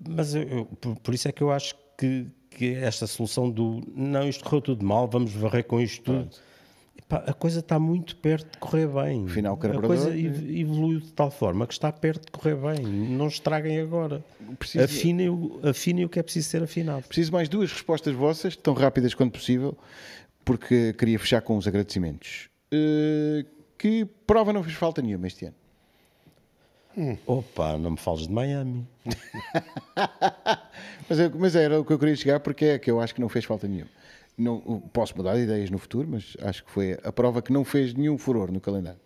Mas 0.08 0.34
eu- 0.34 0.42
eu- 0.42 0.64
por, 0.66 0.96
por 1.00 1.14
isso 1.14 1.26
é 1.28 1.32
que 1.32 1.42
eu 1.42 1.50
acho 1.50 1.74
que, 1.98 2.26
que 2.50 2.74
esta 2.74 3.06
solução 3.06 3.50
do 3.50 3.80
não, 3.96 4.28
isto 4.28 4.44
correu 4.44 4.60
tudo 4.60 4.84
mal, 4.84 5.08
vamos 5.08 5.32
varrer 5.32 5.64
com 5.64 5.80
isto 5.80 6.02
tudo. 6.04 6.30
Epá, 7.14 7.25
a 7.31 7.35
coisa 7.35 7.61
está 7.61 7.79
muito 7.79 8.16
perto 8.16 8.53
de 8.53 8.59
correr 8.59 8.87
bem. 8.88 9.27
Afinal, 9.27 9.55
o 9.55 9.79
a 9.79 9.83
coisa 9.83 10.16
ev- 10.16 10.51
evoluiu 10.61 11.01
de 11.01 11.12
tal 11.12 11.31
forma 11.31 11.66
que 11.66 11.72
está 11.75 11.92
perto 11.92 12.27
de 12.27 12.33
correr 12.33 12.57
bem. 12.57 12.85
Não 12.87 13.27
estraguem 13.29 13.79
agora. 13.81 14.25
Preciso- 14.59 14.85
Afinem, 14.85 15.29
o, 15.29 15.61
afinem 15.62 16.05
o 16.05 16.09
que 16.09 16.18
é 16.18 16.22
preciso 16.22 16.48
ser 16.48 16.62
afinado. 16.62 17.03
Preciso 17.07 17.33
mais 17.33 17.48
duas 17.48 17.70
respostas 17.70 18.14
vossas, 18.14 18.57
tão 18.57 18.72
rápidas 18.75 19.14
quanto 19.14 19.33
possível, 19.38 19.77
porque 20.44 20.94
queria 20.94 21.18
fechar 21.18 21.42
com 21.42 21.57
os 21.57 21.68
agradecimentos. 21.68 22.48
Eh, 22.72 23.44
que 23.77 24.05
prova 24.27 24.53
não 24.53 24.62
fez 24.62 24.77
falta 24.77 25.03
nenhuma 25.03 25.27
este 25.27 25.46
ano? 25.46 25.55
Opa, 27.27 27.77
não 27.79 27.92
me 27.92 27.96
fales 27.98 28.27
de 28.27 28.33
Miami. 28.33 28.87
Mas, 31.09 31.18
é- 31.18 31.29
mas 31.29 31.57
era 31.57 31.81
o 31.81 31.85
que 31.85 31.92
eu 31.92 31.98
queria 31.98 32.16
chegar 32.16 32.40
porque 32.40 32.64
é 32.64 32.79
que 32.79 32.90
eu 32.90 33.01
acho 33.01 33.14
que 33.14 33.20
não 33.20 33.29
fez 33.29 33.44
falta 33.44 33.66
nenhuma. 33.68 33.90
Não, 34.36 34.80
posso 34.92 35.16
mudar 35.16 35.34
de 35.34 35.42
ideias 35.42 35.70
no 35.70 35.78
futuro, 35.78 36.08
mas 36.08 36.36
acho 36.40 36.64
que 36.64 36.70
foi 36.70 36.98
a 37.04 37.12
prova 37.12 37.42
que 37.42 37.52
não 37.52 37.64
fez 37.64 37.94
nenhum 37.94 38.16
furor 38.16 38.50
no 38.50 38.60
calendário. 38.60 39.00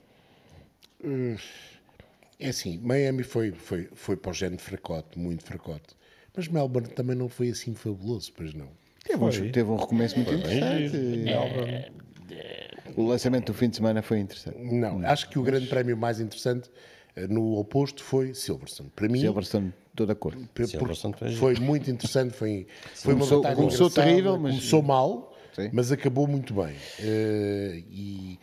É 2.38 2.48
assim, 2.48 2.78
Miami 2.78 3.22
foi, 3.22 3.52
foi, 3.52 3.88
foi 3.94 4.16
para 4.16 4.30
o 4.30 4.34
género 4.34 4.60
fracote, 4.62 5.18
muito 5.18 5.44
fracote. 5.44 5.96
Mas 6.36 6.48
Melbourne 6.48 6.88
também 6.90 7.16
não 7.16 7.28
foi 7.28 7.48
assim 7.48 7.74
fabuloso, 7.74 8.32
pois 8.36 8.52
não. 8.52 8.68
Teve 9.04 9.24
um, 9.24 9.50
teve 9.52 9.70
um 9.70 9.76
recomeço 9.76 10.16
muito 10.16 10.34
interessante. 10.34 10.96
O 12.96 13.06
lançamento 13.06 13.46
do 13.46 13.54
fim 13.54 13.68
de 13.68 13.76
semana 13.76 14.02
foi 14.02 14.18
interessante. 14.18 14.58
Não, 14.58 15.04
acho 15.06 15.28
que 15.28 15.38
o 15.38 15.42
grande 15.42 15.66
prémio 15.66 15.96
mais 15.96 16.20
interessante 16.20 16.68
eh, 16.68 16.95
no 17.28 17.56
oposto 17.58 18.02
foi 18.04 18.34
Silverstone. 18.34 18.90
Para 18.94 19.08
mim, 19.08 19.20
Silverstone, 19.20 19.72
estou 19.90 20.06
de 20.06 20.12
acordo. 20.12 20.38
Pe- 20.40 20.46
porque 20.54 20.66
Silverstone 20.66 21.14
foi 21.18 21.32
foi 21.34 21.54
muito 21.56 21.90
interessante. 21.90 22.34
Foi, 22.34 22.66
foi 22.94 23.14
Começou- 23.14 23.40
uma 23.40 23.54
começou 23.54 23.90
terrível, 23.90 24.38
mas- 24.38 24.52
começou 24.56 24.82
mal, 24.82 25.34
Sim. 25.54 25.70
mas 25.72 25.90
acabou 25.90 26.26
muito 26.26 26.52
bem. 26.54 26.74
Eh, 27.00 27.82
e 27.90 28.38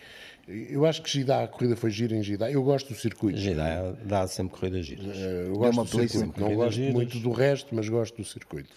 eu 0.71 0.85
acho 0.85 1.01
que 1.03 1.09
Gidá, 1.09 1.43
a 1.43 1.47
corrida 1.47 1.75
foi 1.75 1.91
gira 1.91 2.15
em 2.15 2.23
Gidá. 2.23 2.51
Eu 2.51 2.63
gosto 2.63 2.91
do 2.93 2.99
circuito. 2.99 3.39
Já 3.39 3.93
dá, 4.05 4.27
sempre 4.27 4.57
corridas 4.57 4.85
giras. 4.85 5.05
Eh, 5.17 5.45
Eu 5.47 5.53
gosto 5.55 5.73
uma 5.73 5.83
do 5.85 5.89
circuito. 6.09 6.39
Não 6.41 6.55
gosto 6.55 6.73
giras. 6.75 6.93
muito 6.93 7.19
do 7.19 7.31
resto, 7.31 7.73
mas 7.75 7.87
gosto 7.87 8.17
do 8.17 8.25
circuito. 8.27 8.69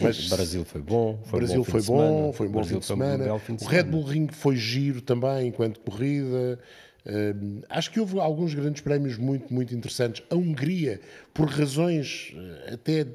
Mas 0.00 0.26
o 0.26 0.36
Brasil 0.36 0.64
foi 0.64 0.80
bom. 0.80 1.18
Foi 1.24 1.38
O 1.38 1.40
Brasil 1.40 1.56
bom 1.58 1.64
fim 1.64 1.70
foi 1.72 1.80
de 1.80 1.86
bom, 1.88 1.96
semana. 1.98 2.32
foi 2.32 2.46
um 2.46 2.50
bom 2.52 2.62
fim 2.62 2.78
de 2.78 2.86
foi 2.86 2.96
um 2.96 2.98
semana. 3.00 3.24
belo 3.24 3.38
fim 3.40 3.54
de 3.56 3.64
o 3.64 3.66
Red 3.66 3.76
semana. 3.78 3.90
Bull 3.96 4.02
Ring 4.04 4.28
foi 4.30 4.56
giro 4.56 5.00
também 5.00 5.48
enquanto 5.48 5.80
corrida. 5.80 6.58
Hum, 7.06 7.60
acho 7.68 7.90
que 7.90 8.00
houve 8.00 8.18
alguns 8.20 8.52
grandes 8.54 8.82
prémios 8.82 9.16
muito, 9.16 9.52
muito 9.52 9.74
interessantes. 9.74 10.22
A 10.30 10.34
Hungria, 10.34 11.00
por 11.32 11.48
razões 11.48 12.34
eh, 12.36 12.74
até 12.74 13.06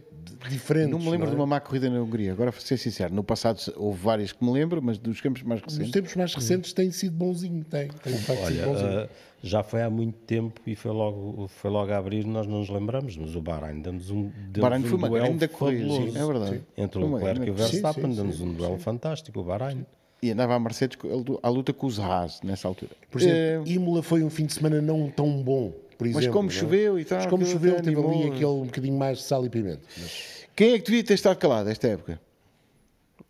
diferentes. 0.49 0.91
Não 0.91 0.99
me 0.99 1.09
lembro 1.09 1.27
é? 1.27 1.29
de 1.29 1.35
uma 1.35 1.45
má 1.45 1.59
corrida 1.59 1.89
na 1.89 2.01
Hungria. 2.01 2.31
Agora, 2.31 2.51
vou 2.51 2.61
ser 2.61 2.77
sincero, 2.77 3.13
no 3.13 3.23
passado 3.23 3.59
houve 3.75 4.01
várias 4.01 4.31
que 4.31 4.43
me 4.43 4.51
lembro, 4.51 4.81
mas 4.81 4.97
dos 4.97 5.21
campos 5.21 5.43
mais 5.43 5.61
recentes. 5.61 5.91
tempos 5.91 6.15
mais 6.15 6.33
recentes 6.33 6.73
tem 6.73 6.91
sido 6.91 7.15
bonzinho, 7.15 7.63
tem. 7.63 7.89
tem 7.89 8.13
facto 8.13 8.45
sido 8.47 8.61
Olha, 8.61 8.65
bonzinho. 8.65 8.99
ah, 8.99 9.09
já 9.43 9.61
foi 9.61 9.81
há 9.81 9.89
muito 9.89 10.17
tempo 10.19 10.61
e 10.65 10.75
foi 10.75 10.91
logo, 10.91 11.47
foi 11.49 11.69
logo 11.69 11.91
a 11.91 11.97
abrir, 11.97 12.25
nós 12.25 12.47
não 12.47 12.59
nos 12.59 12.69
lembramos, 12.69 13.17
mas 13.17 13.35
o 13.35 13.41
Bahrein 13.41 13.81
deu-nos 13.81 14.09
um, 14.09 14.31
deu 14.49 14.61
Bahrein 14.61 14.81
foi 14.83 14.93
um 14.93 14.95
uma 14.95 15.09
duelo 15.09 15.27
grande 15.27 15.47
corrida, 15.49 15.83
sim, 15.89 16.17
é 16.17 16.25
verdade. 16.25 16.61
Entre 16.77 16.99
Foi 16.99 17.03
o 17.03 17.07
uma 17.07 17.17
Leclerc 17.17 17.47
e 17.47 17.51
o 17.51 17.57
Sim, 17.57 17.63
Verstappen, 17.63 18.09
sim, 18.09 18.15
deu-nos 18.15 18.37
sim, 18.37 18.43
um 18.43 18.53
duelo 18.53 18.77
fantástico, 18.79 19.39
o 19.39 19.43
Bahrein. 19.43 19.85
E 20.23 20.31
andava 20.31 20.55
a 20.55 20.59
Mercedes 20.59 20.97
à 21.43 21.49
luta 21.49 21.73
com 21.73 21.85
os 21.85 21.99
Haas 21.99 22.41
nessa 22.41 22.65
altura. 22.67 22.91
Por 23.11 23.21
exemplo, 23.21 23.67
Eh, 23.69 23.73
Imola 23.73 24.01
foi 24.01 24.23
um 24.23 24.29
fim 24.29 24.45
de 24.45 24.53
semana 24.53 24.81
não 24.81 25.09
tão 25.09 25.43
bom, 25.43 25.73
por 25.97 26.07
exemplo. 26.07 26.31
como 26.31 26.47
não 26.49 26.55
é? 26.55 26.59
choveu 26.59 26.97
e 26.97 27.03
tal, 27.03 27.17
Mas 27.19 27.27
como 27.27 27.45
choveu, 27.45 27.81
teve 27.81 27.99
ali 27.99 28.27
aquele 28.29 28.45
um 28.45 28.65
bocadinho 28.65 28.97
mais 28.97 29.17
de 29.17 29.23
sal 29.25 29.45
e 29.45 29.49
pimenta. 29.49 29.81
Mas- 29.97 30.45
quem 30.55 30.71
é 30.73 30.79
que 30.79 30.85
devia 30.85 31.03
ter 31.03 31.15
estado 31.15 31.35
calado 31.37 31.69
esta 31.69 31.87
época? 31.89 32.21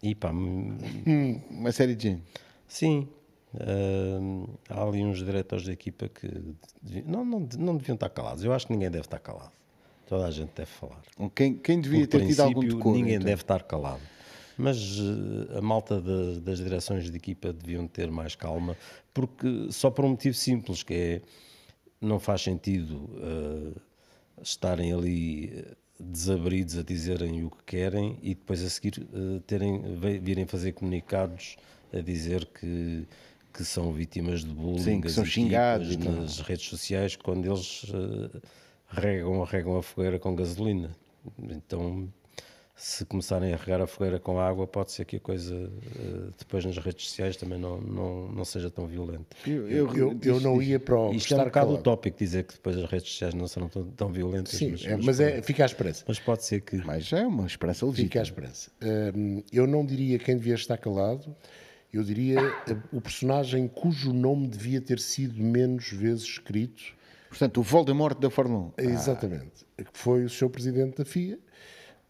E 0.03 0.13
pá, 0.13 0.31
hum, 0.31 1.39
Uma 1.49 1.71
série 1.71 1.95
de 1.95 2.09
gente. 2.09 2.21
sim, 2.67 3.07
ah, 3.59 4.45
há 4.69 4.83
ali 4.83 5.03
uns 5.03 5.17
diretores 5.17 5.65
da 5.65 5.73
equipa 5.73 6.07
que 6.09 6.27
devi- 6.81 7.03
não, 7.07 7.25
não, 7.25 7.47
não 7.57 7.75
deviam 7.77 7.95
estar 7.95 8.09
calados. 8.09 8.43
Eu 8.43 8.53
acho 8.53 8.67
que 8.67 8.73
ninguém 8.73 8.91
deve 8.91 9.05
estar 9.05 9.17
calado. 9.19 9.51
Toda 10.05 10.27
a 10.27 10.31
gente 10.31 10.51
deve 10.55 10.69
falar. 10.69 11.01
Quem, 11.33 11.55
quem 11.55 11.81
devia 11.81 12.01
Por 12.01 12.19
ter 12.19 12.27
tido 12.27 12.39
algum 12.41 12.61
decoro? 12.61 12.95
ninguém 12.97 13.15
então? 13.15 13.25
deve 13.25 13.41
estar 13.41 13.63
calado. 13.63 14.01
Mas 14.57 14.77
eh, 14.99 15.57
a 15.57 15.61
malta 15.61 15.99
da- 16.01 16.39
das 16.39 16.59
direções 16.59 17.09
de 17.09 17.17
equipa 17.17 17.51
deviam 17.51 17.87
ter 17.87 18.09
mais 18.11 18.35
calma, 18.35 18.77
porque 19.13 19.67
só 19.71 19.89
por 19.89 20.05
um 20.05 20.09
motivo 20.09 20.35
simples, 20.35 20.83
que 20.83 20.93
é 20.93 21.21
não 22.01 22.19
faz 22.19 22.41
sentido 22.41 23.09
eh, 23.21 23.79
estarem 24.41 24.91
ali 24.93 25.51
eh, 25.55 25.75
desabridos 25.99 26.77
a 26.77 26.83
dizerem 26.83 27.43
o 27.45 27.49
que 27.49 27.63
querem 27.65 28.17
e 28.21 28.35
depois 28.35 28.61
a 28.63 28.69
seguir 28.69 29.07
eh, 29.13 29.39
terem, 29.47 29.81
virem 30.21 30.45
fazer 30.45 30.73
comunicados 30.73 31.55
a 31.93 31.99
dizer 32.01 32.45
que, 32.47 33.07
que 33.53 33.63
são 33.63 33.93
vítimas 33.93 34.41
de 34.43 34.49
bullying 34.53 34.79
Sim, 34.83 35.01
que 35.01 35.09
são 35.09 35.25
xingados 35.25 35.93
e 35.93 35.97
tal. 35.97 36.11
nas 36.13 36.39
redes 36.39 36.65
sociais 36.67 37.15
quando 37.15 37.45
eles 37.45 37.85
eh, 37.93 38.39
regam, 38.87 39.41
regam 39.43 39.77
a 39.77 39.81
fogueira 39.83 40.19
com 40.19 40.35
gasolina. 40.35 40.95
Então, 41.39 42.11
se 42.75 43.05
começarem 43.05 43.53
a 43.53 43.55
regar 43.57 43.79
a 43.81 43.85
fogueira 43.87 44.19
com 44.19 44.39
água, 44.39 44.65
pode 44.65 44.91
ser 44.91 45.05
que 45.05 45.17
a 45.17 45.19
coisa 45.19 45.53
eh, 45.95 46.29
depois 46.37 46.65
nas 46.65 46.77
redes 46.77 47.07
sociais 47.07 47.37
também 47.37 47.59
não, 47.59 47.79
não, 47.79 48.31
não 48.31 48.43
seja 48.43 48.69
tão 48.71 48.87
violenta. 48.87 49.37
Eu, 49.45 49.67
Eu, 49.69 50.19
eu 50.23 50.39
não 50.39 50.59
ia 50.61 50.79
para 50.79 50.99
o 50.99 51.13
Isto 51.13 51.33
é 51.33 51.37
um 51.37 51.39
bocado 51.45 51.51
calado. 51.67 51.79
utópico 51.79 52.17
dizer 52.17 52.43
que 52.45 52.53
depois 52.55 52.75
as 52.77 52.89
redes 52.89 53.09
sociais 53.11 53.33
não 53.35 53.47
serão 53.47 53.69
tão, 53.69 53.85
tão 53.91 54.11
violentas. 54.11 54.53
Sim, 54.55 54.71
mas, 54.71 54.85
é, 54.85 54.97
mas 54.97 55.19
é, 55.19 55.41
fica 55.43 55.63
à 55.63 55.67
esperança. 55.67 56.03
mas 56.07 56.19
pode 56.19 56.43
ser 56.45 56.61
que. 56.61 56.77
Mas 56.77 57.05
já 57.05 57.19
é 57.19 57.27
uma 57.27 57.45
esperança 57.45 57.79
Fica 57.91 58.19
à 58.19 58.23
legítima. 58.23 58.23
esperança. 58.23 58.71
Hum, 59.15 59.43
eu 59.51 59.67
não 59.67 59.85
diria 59.85 60.17
quem 60.17 60.35
devia 60.35 60.55
estar 60.55 60.77
calado, 60.77 61.35
eu 61.93 62.03
diria 62.03 62.39
eh, 62.67 62.75
o 62.91 62.99
personagem 62.99 63.67
cujo 63.67 64.11
nome 64.11 64.47
devia 64.47 64.81
ter 64.81 64.99
sido 64.99 65.39
menos 65.43 65.91
vezes 65.91 66.23
escrito. 66.23 66.83
Portanto, 67.29 67.59
o 67.59 67.63
Voldemort 67.63 68.19
da 68.19 68.29
Fórmula 68.31 68.73
1. 68.79 68.89
Exatamente. 68.89 69.63
Que 69.77 69.85
foi 69.93 70.23
o 70.23 70.29
seu 70.29 70.49
presidente 70.49 70.97
da 70.97 71.05
FIA, 71.05 71.37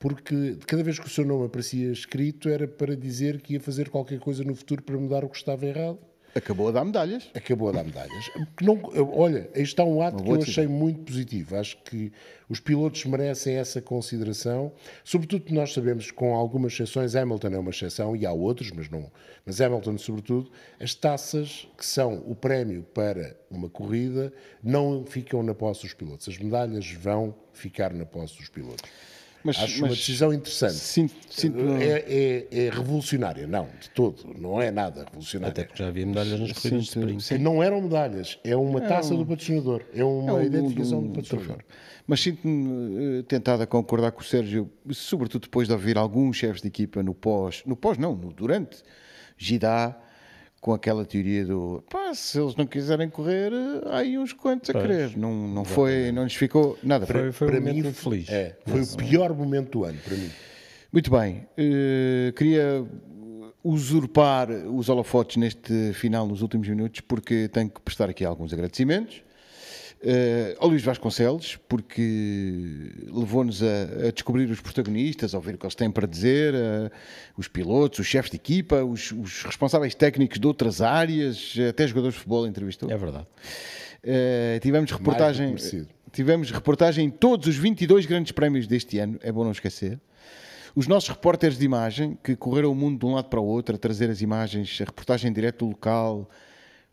porque 0.04 0.58
cada 0.68 0.84
vez 0.84 1.00
que 1.00 1.08
o 1.08 1.10
seu 1.10 1.24
nome 1.24 1.46
aparecia 1.46 1.90
escrito 1.90 2.50
era 2.50 2.68
para 2.68 2.94
dizer 2.94 3.40
que 3.40 3.54
ia 3.54 3.60
fazer 3.62 3.88
qualquer 3.88 4.20
coisa 4.20 4.44
no 4.44 4.54
futuro 4.54 4.84
para 4.84 4.98
mudar 4.98 5.24
o 5.24 5.30
que 5.30 5.38
estava 5.38 5.66
errado. 5.66 5.98
Acabou 6.36 6.68
a 6.68 6.72
dar 6.72 6.84
medalhas. 6.84 7.30
Acabou 7.34 7.70
a 7.70 7.72
dar 7.72 7.86
medalhas. 7.86 8.30
Não, 8.62 8.82
olha, 9.16 9.50
aí 9.56 9.62
está 9.62 9.86
um 9.86 10.02
ato 10.02 10.22
Uma 10.22 10.24
que 10.26 10.30
eu 10.30 10.42
achei 10.42 10.68
muito 10.68 11.00
positivo. 11.04 11.56
Acho 11.56 11.78
que 11.84 12.12
os 12.50 12.60
pilotos 12.60 13.06
merecem 13.06 13.56
essa 13.56 13.82
consideração, 13.82 14.74
sobretudo 15.06 15.54
nós 15.54 15.72
sabemos 15.72 16.08
que, 16.08 16.14
com 16.14 16.36
algumas 16.36 16.74
exceções, 16.74 17.16
Hamilton 17.16 17.48
é 17.48 17.60
uma 17.60 17.70
exceção 17.70 18.14
e 18.14 18.26
há 18.26 18.32
outros, 18.34 18.72
mas 18.72 18.90
não. 18.90 19.10
Mas 19.46 19.62
Hamilton, 19.62 19.98
sobretudo, 19.98 20.52
as 20.82 20.94
taças 20.94 21.66
que 21.78 21.86
são 21.86 22.22
o 22.28 22.36
prémio 22.36 22.84
para 22.94 23.38
uma 23.50 23.70
corrida 23.70 24.34
não 24.62 25.06
ficam 25.06 25.42
na 25.42 25.56
posse 25.56 25.84
dos 25.84 25.94
pilotos. 25.94 26.28
As 26.28 26.38
medalhas 26.38 26.92
vão 26.92 27.34
ficar 27.54 27.94
na 27.94 28.06
posse 28.06 28.38
dos 28.38 28.50
pilotos. 28.50 28.92
Mas, 29.44 29.58
Acho 29.58 29.72
mas 29.74 29.80
uma 29.82 29.88
decisão 29.90 30.34
interessante. 30.34 30.74
Sinto, 30.76 31.14
sinto 31.30 31.60
É, 31.82 32.06
é- 32.08 32.48
é 32.66 32.70
revolucionária, 32.70 33.46
não, 33.46 33.68
de 33.80 33.90
todo. 33.90 34.34
Não 34.40 34.62
é 34.62 34.72
nada 34.72 35.04
revolucionária. 35.04 35.52
Até 35.52 35.64
porque 35.66 35.84
já 35.84 35.90
havia 35.90 36.06
medalhas 36.06 36.40
nas 36.40 36.52
corridas 36.54 36.84
de 36.86 36.90
sprint. 36.90 37.38
Não 37.40 37.62
eram 37.62 37.82
medalhas, 37.82 38.40
é 38.44 38.56
uma 38.56 38.80
taça 38.80 39.14
do 39.16 39.26
patrocinador, 39.26 39.82
é 39.94 40.04
uma 40.04 40.32
É 40.32 40.34
um- 40.36 40.44
identificação 40.44 41.00
um- 41.00 41.08
do 41.08 41.14
patrocinador. 41.22 41.64
Mas 42.08 42.22
sinto-me 42.22 43.20
eh, 43.20 43.24
tentado 43.24 43.64
a 43.64 43.68
concordar 43.68 44.12
com 44.12 44.22
o 44.22 44.24
Sérgio, 44.24 44.70
sobretudo 44.92 45.42
depois 45.44 45.68
de 45.68 45.74
ouvir 45.74 45.98
alguns 45.98 46.38
chefes 46.38 46.62
de 46.62 46.68
equipa 46.70 47.04
no 47.04 47.14
pós, 47.14 47.64
no 47.66 47.76
pós 47.76 47.98
não, 47.98 48.16
no 48.16 48.32
durante 48.32 48.78
Gidá, 49.38 49.98
com 50.64 50.74
aquela 50.74 51.04
teoria 51.04 51.46
do 51.46 51.84
pá, 51.90 52.14
se 52.16 52.40
eles 52.40 52.56
não 52.56 52.66
quiserem 52.66 53.10
correr, 53.10 53.52
eh, 53.52 53.82
há 53.86 53.98
aí 53.98 54.18
uns 54.18 54.32
quantos 54.32 54.70
a 54.70 54.74
querer. 54.74 55.18
Não, 55.18 55.46
não 55.46 55.66
foi, 55.66 56.10
não 56.14 56.24
lhes 56.24 56.36
ficou 56.36 56.80
nada. 56.82 57.06
Foi, 57.06 57.34
foi 57.34 57.48
para 57.50 57.58
um 57.58 57.60
momento 57.60 57.84
mim, 57.84 57.90
infeliz. 57.90 58.30
É, 58.30 58.56
foi 58.66 58.82
o 58.82 58.96
pior 58.96 59.34
momento 59.36 59.80
do 59.80 59.84
ano, 59.84 60.00
para 60.02 60.16
mim. 60.16 60.30
Muito 60.90 61.12
bem, 61.12 61.46
eh, 61.58 62.32
queria 62.34 62.86
usurpar 63.62 64.50
os 64.50 64.88
holofotes 64.88 65.36
neste 65.36 65.92
final, 65.92 66.26
nos 66.26 66.42
últimos 66.42 66.70
minutos, 66.70 67.02
porque 67.02 67.50
tenho 67.50 67.70
que 67.70 67.82
prestar 67.82 68.10
aqui 68.10 68.24
alguns 68.24 68.54
agradecimentos. 68.54 69.22
Eh, 70.06 70.58
ao 70.60 70.68
Luís 70.68 70.84
Vasconcelos, 70.84 71.58
porque 71.70 72.92
levou-nos 73.08 73.64
a, 73.64 74.08
a 74.08 74.12
descobrir 74.12 74.52
os 74.52 74.60
protagonistas, 74.60 75.34
a 75.34 75.38
ouvir 75.38 75.56
o 75.56 75.58
que 75.58 75.66
eles 75.66 75.76
têm 75.76 75.90
para 75.90 76.06
dizer, 76.06 76.54
eh, 76.54 76.92
os 77.38 77.48
pilotos, 77.48 78.00
os 78.00 78.06
chefes 78.06 78.30
de 78.30 78.36
equipa, 78.36 78.84
os, 78.84 79.14
os 79.14 79.44
responsáveis 79.44 79.96
técnicos 79.96 80.40
de 80.40 80.46
outras 80.46 80.82
áreas, 80.82 81.56
até 81.70 81.88
jogadores 81.88 82.16
de 82.16 82.20
futebol 82.20 82.46
entrevistou. 82.46 82.92
É 82.92 82.98
verdade. 82.98 83.26
Eh, 84.04 84.60
tivemos 84.62 84.92
reportagem, 84.92 85.56
tivemos 86.12 86.52
reportagem 86.52 87.06
em 87.06 87.10
todos 87.10 87.48
os 87.48 87.56
22 87.56 88.06
grandes 88.06 88.34
prémios 88.34 88.68
deste 88.68 89.00
ano, 89.00 89.18
é 89.24 89.32
bom 89.32 89.46
não 89.46 89.54
esquecer. 89.54 89.98
Os 90.76 90.86
nossos 90.86 91.08
repórteres 91.08 91.58
de 91.58 91.64
imagem, 91.64 92.18
que 92.22 92.36
correram 92.36 92.74
o 92.74 92.76
mundo 92.76 93.00
de 93.00 93.06
um 93.06 93.14
lado 93.14 93.30
para 93.30 93.40
o 93.40 93.46
outro 93.46 93.76
a 93.76 93.78
trazer 93.78 94.10
as 94.10 94.22
imagens, 94.22 94.80
a 94.82 94.86
reportagem 94.86 95.32
direto 95.32 95.60
do 95.60 95.70
local, 95.70 96.30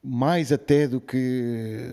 mais 0.02 0.50
até 0.50 0.88
do 0.88 1.00
que 1.00 1.90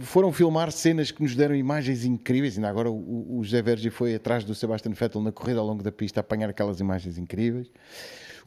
foram 0.00 0.32
filmar 0.32 0.72
cenas 0.72 1.10
que 1.10 1.22
nos 1.22 1.36
deram 1.36 1.54
imagens 1.54 2.04
incríveis. 2.04 2.56
Ainda 2.56 2.68
agora 2.68 2.90
o, 2.90 3.38
o 3.38 3.44
José 3.44 3.60
Vergi 3.62 3.90
foi 3.90 4.14
atrás 4.14 4.44
do 4.44 4.54
Sebastian 4.54 4.92
Vettel 4.92 5.20
na 5.22 5.32
corrida 5.32 5.60
ao 5.60 5.66
longo 5.66 5.82
da 5.82 5.92
pista 5.92 6.20
a 6.20 6.22
apanhar 6.22 6.48
aquelas 6.48 6.80
imagens 6.80 7.18
incríveis. 7.18 7.70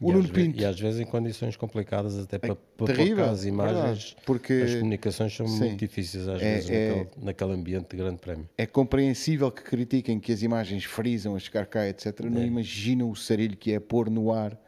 O 0.00 0.10
e, 0.10 0.14
Nuno 0.14 0.28
Pinto. 0.28 0.60
e 0.60 0.64
às 0.64 0.78
vezes 0.78 1.00
em 1.00 1.04
condições 1.06 1.56
complicadas, 1.56 2.18
até 2.18 2.36
para, 2.36 2.56
para 2.56 2.64
pôr 2.76 2.86
terrível, 2.88 3.26
as 3.26 3.44
imagens, 3.44 3.76
verdade, 3.78 4.16
porque- 4.26 4.52
as 4.52 4.74
comunicações 4.74 5.36
são 5.36 5.46
Sim. 5.46 5.58
muito 5.60 5.78
difíceis 5.78 6.26
às 6.26 6.42
É- 6.42 6.54
vezes 6.56 6.70
é- 6.70 6.88
naquele, 6.96 7.24
naquele 7.24 7.52
ambiente 7.52 7.90
de 7.90 7.96
grande 7.96 8.18
prémio. 8.18 8.48
É 8.58 8.66
compreensível 8.66 9.52
que 9.52 9.62
critiquem 9.62 10.18
que 10.18 10.32
as 10.32 10.42
imagens 10.42 10.82
frisam 10.84 11.36
a 11.36 11.38
chegar 11.38 11.66
cá, 11.66 11.88
etc. 11.88 12.22
Não 12.28 12.42
imaginam 12.44 13.08
o 13.08 13.14
sarilho 13.14 13.56
que 13.56 13.72
é 13.72 13.78
pôr 13.78 14.10
no 14.10 14.32
ar 14.32 14.60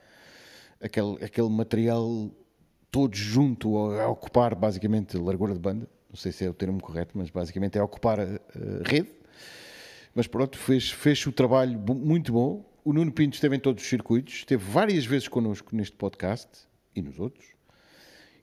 aquele, 0.81 1.17
aquele 1.25 1.49
material 1.51 2.31
todos 2.91 3.19
junto 3.19 3.77
a, 3.79 4.09
ocupar 4.09 4.55
basicamente 4.55 5.17
largura 5.17 5.53
de 5.53 5.61
banda, 5.61 5.89
não 6.09 6.17
sei 6.17 6.33
se 6.33 6.45
é 6.45 6.51
o 6.51 6.55
termo 6.55 6.81
correto, 6.81 7.13
mas 7.17 7.31
basicamente 7.31 7.79
é 7.79 7.83
ocupar 7.83 8.21
a, 8.21 8.25
a 8.25 8.89
rede. 8.89 9.11
Mas 10.15 10.27
pronto, 10.27 10.57
fez, 10.57 10.91
fez 10.91 11.27
o 11.27 11.33
trabalho 11.33 11.79
muito 11.79 12.33
bom. 12.33 12.65
O 12.85 12.93
Nuno 12.93 13.13
Pinto 13.13 13.35
esteve 13.35 13.57
em 13.57 13.61
todos 13.61 13.83
os 13.83 13.89
circuitos, 13.89 14.35
esteve 14.35 14.65
várias 14.65 15.05
vezes 15.05 15.29
connosco 15.29 15.75
neste 15.75 15.97
podcast 15.97 16.49
e 16.95 17.03
nos 17.03 17.19
outros. 17.19 17.56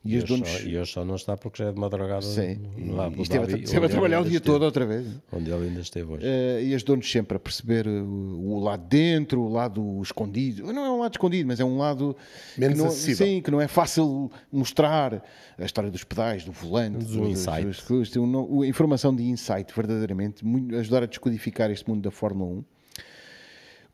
E, 0.05 0.17
e, 0.17 0.21
donos... 0.21 0.49
só, 0.49 0.59
e 0.59 0.77
hoje 0.77 0.91
só 0.91 1.05
não 1.05 1.15
está 1.15 1.37
porque 1.37 1.63
já 1.63 1.69
é 1.69 1.71
de 1.71 1.79
madrugada 1.79 2.21
Sim, 2.21 2.59
lá 2.89 3.07
e 3.07 3.21
esteve, 3.21 3.53
a, 3.53 3.57
esteve 3.57 3.85
a 3.85 3.89
trabalhar 3.89 4.19
o 4.19 4.23
dia 4.23 4.37
esteve, 4.37 4.53
todo 4.53 4.63
outra 4.63 4.85
vez. 4.85 5.07
Onde 5.31 5.49
ele 5.49 5.67
ainda 5.67 5.79
esteve 5.79 6.11
hoje. 6.11 6.25
Uh, 6.25 6.61
e 6.61 6.75
as 6.75 6.83
donos 6.83 7.09
sempre 7.09 7.37
a 7.37 7.39
perceber 7.39 7.87
o, 7.87 8.51
o, 8.51 8.59
lado 8.59 8.85
dentro, 8.85 9.41
o 9.41 9.51
lado 9.51 10.01
escondido. 10.01 10.73
Não 10.73 10.85
é 10.85 10.91
um 10.91 10.99
lado 10.99 11.13
escondido, 11.13 11.47
mas 11.47 11.59
é 11.61 11.63
um 11.63 11.77
lado 11.77 12.15
menos 12.57 12.75
que 12.75 12.83
não, 12.83 12.89
acessível. 12.89 13.27
Sim, 13.27 13.41
que 13.41 13.49
não 13.49 13.61
é 13.61 13.67
fácil 13.67 14.29
mostrar 14.51 15.23
a 15.57 15.65
história 15.65 15.89
dos 15.89 16.03
pedais, 16.03 16.43
do 16.43 16.51
volante, 16.51 17.05
do 17.05 17.25
insight. 17.29 17.65
Dos, 17.65 18.09
dos, 18.11 18.67
informação 18.67 19.15
de 19.15 19.23
insight, 19.23 19.73
verdadeiramente, 19.73 20.43
muito, 20.43 20.75
ajudar 20.75 21.03
a 21.03 21.05
descodificar 21.05 21.71
este 21.71 21.89
mundo 21.89 22.01
da 22.01 22.11
Fórmula 22.11 22.51
1. 22.51 22.72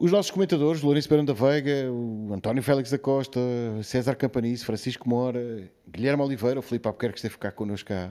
Os 0.01 0.13
nossos 0.13 0.31
comentadores, 0.31 0.81
Lourenço 0.81 1.09
Perão 1.09 1.25
da 1.25 1.33
Veiga, 1.33 1.91
o 1.91 2.33
António 2.33 2.63
Félix 2.63 2.89
da 2.89 2.97
Costa, 2.97 3.37
César 3.83 4.15
Campanice, 4.15 4.63
Francisco 4.63 5.09
Mora, 5.09 5.69
Guilherme 5.85 6.23
Oliveira, 6.23 6.57
o 6.57 6.61
Filipe 6.61 6.87
Albuquerque 6.87 7.15
que 7.15 7.19
esteve 7.19 7.37
cá 7.37 7.51
connosco 7.51 7.91
há, 7.91 8.09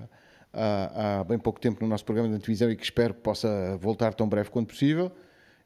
há, 0.53 1.21
há, 1.21 1.25
bem 1.25 1.39
pouco 1.39 1.59
tempo 1.59 1.83
no 1.83 1.89
nosso 1.89 2.05
programa 2.05 2.29
de 2.29 2.39
televisão 2.41 2.71
e 2.71 2.77
que 2.77 2.85
espero 2.85 3.15
que 3.15 3.23
possa 3.23 3.79
voltar 3.81 4.13
tão 4.13 4.29
breve 4.29 4.51
quanto 4.51 4.69
possível. 4.69 5.11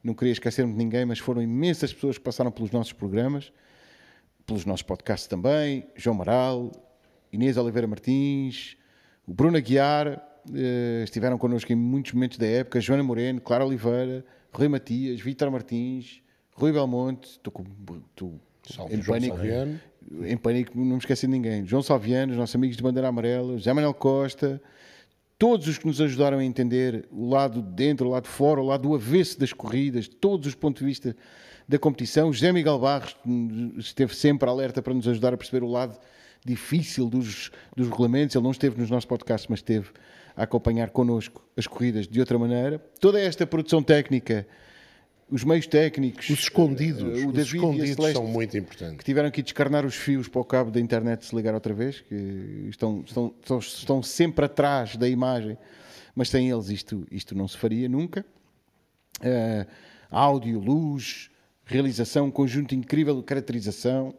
Não 0.01 0.15
queria 0.15 0.33
esquecer-me 0.33 0.71
de 0.71 0.79
ninguém, 0.79 1.05
mas 1.05 1.19
foram 1.19 1.43
imensas 1.43 1.93
pessoas 1.93 2.19
que 2.19 2.23
passaram 2.23 2.53
pelos 2.53 2.71
nossos 2.71 2.93
programas, 2.93 3.53
pelos 4.47 4.65
nossos 4.65 4.85
podcasts 4.85 5.27
também. 5.27 5.89
João 5.97 6.15
Maral, 6.15 6.71
Inês 7.33 7.57
Oliveira 7.57 7.89
Martins, 7.89 8.77
o 9.27 9.35
Bruno 9.35 9.57
Aguiar, 9.57 10.23
eh, 10.55 11.01
estiveram 11.03 11.37
connosco 11.37 11.73
em 11.73 11.77
muitos 11.77 12.13
momentos 12.13 12.39
da 12.39 12.47
época, 12.47 12.81
Joana 12.81 13.03
Moreno, 13.03 13.41
Clara 13.41 13.67
Oliveira, 13.67 14.25
Rui 14.53 14.69
Matias, 14.69 15.21
Vítor 15.21 15.51
Martins, 15.51 16.23
Rui 16.55 16.73
Belmonte, 16.73 17.31
estou 17.31 17.53
com. 17.53 17.65
Estou 18.11 18.41
em 18.91 19.03
pânico, 19.03 19.38
em 20.25 20.37
pânico, 20.37 20.79
não 20.79 20.85
me 20.85 20.99
esqueci 20.99 21.27
de 21.27 21.33
ninguém. 21.33 21.67
João 21.67 21.83
Salviano, 21.83 22.33
os 22.33 22.38
nossos 22.38 22.55
amigos 22.55 22.77
de 22.77 22.83
Bandeira 22.83 23.09
Amarela, 23.09 23.57
José 23.57 23.73
Manuel 23.73 23.95
Costa, 23.95 24.62
todos 25.38 25.67
os 25.67 25.79
que 25.79 25.87
nos 25.87 26.01
ajudaram 26.01 26.38
a 26.38 26.45
entender 26.45 27.09
o 27.11 27.29
lado 27.29 27.62
de 27.62 27.69
dentro, 27.71 28.07
o 28.07 28.11
lado 28.11 28.25
de 28.25 28.31
fora, 28.31 28.61
o 28.61 28.67
lado 28.67 28.88
do 28.88 28.95
avesso 28.95 29.41
das 29.41 29.53
corridas, 29.53 30.07
todos 30.07 30.47
os 30.47 30.55
pontos 30.55 30.81
de 30.81 30.87
vista 30.87 31.17
da 31.69 31.79
competição. 31.79 32.33
José 32.33 32.53
Miguel 32.53 32.79
Barros 32.79 33.17
esteve 33.79 34.15
sempre 34.15 34.49
alerta 34.49 34.83
para 34.83 34.95
nos 34.95 35.09
ajudar 35.09 35.35
a 35.35 35.37
perceber 35.37 35.65
o 35.65 35.71
lado 35.71 35.99
difícil 36.45 37.09
dos, 37.09 37.51
dos 37.77 37.88
regulamentos. 37.88 38.37
Ele 38.37 38.45
não 38.45 38.51
esteve 38.51 38.79
nos 38.79 38.91
nossos 38.91 39.07
podcasts, 39.07 39.49
mas 39.49 39.61
esteve 39.61 39.88
a 40.37 40.45
acompanhar 40.45 40.90
connosco 40.90 41.45
as 41.57 41.66
corridas 41.66 42.07
de 42.07 42.21
outra 42.21 42.38
maneira. 42.38 42.79
Toda 43.01 43.21
esta 43.21 43.47
produção 43.47 43.83
técnica, 43.83 44.47
os 45.31 45.45
meios 45.45 45.66
técnicos, 45.66 46.29
os 46.29 46.40
escondidos, 46.40 47.23
o 47.25 47.31
os 47.31 47.38
escondidos 47.38 48.12
são 48.12 48.27
muito 48.27 48.57
importantes. 48.57 48.99
Que 48.99 49.05
tiveram 49.05 49.31
que 49.31 49.42
descarnar 49.42 49.85
os 49.85 49.95
fios 49.95 50.29
para 50.29 50.40
o 50.40 50.45
cabo 50.45 50.71
da 50.71 50.81
internet 50.81 51.25
se 51.25 51.35
ligar 51.35 51.55
outra 51.55 51.73
vez, 51.73 52.01
que 52.01 52.66
estão, 52.68 53.03
estão, 53.07 53.35
estão, 53.40 53.59
estão 53.59 54.03
sempre 54.03 54.45
atrás 54.45 54.97
da 54.97 55.09
imagem, 55.09 55.57
mas 56.14 56.29
sem 56.29 56.51
eles 56.51 56.68
isto, 56.68 57.07
isto 57.11 57.35
não 57.35 57.49
se 57.49 57.57
faria 57.57 57.88
nunca. 57.88 58.25
Uh, 59.21 59.66
áudio, 60.11 60.59
luz, 60.59 61.31
realização, 61.64 62.31
conjunto 62.31 62.75
incrível 62.75 63.16
de 63.16 63.23
caracterização. 63.23 64.14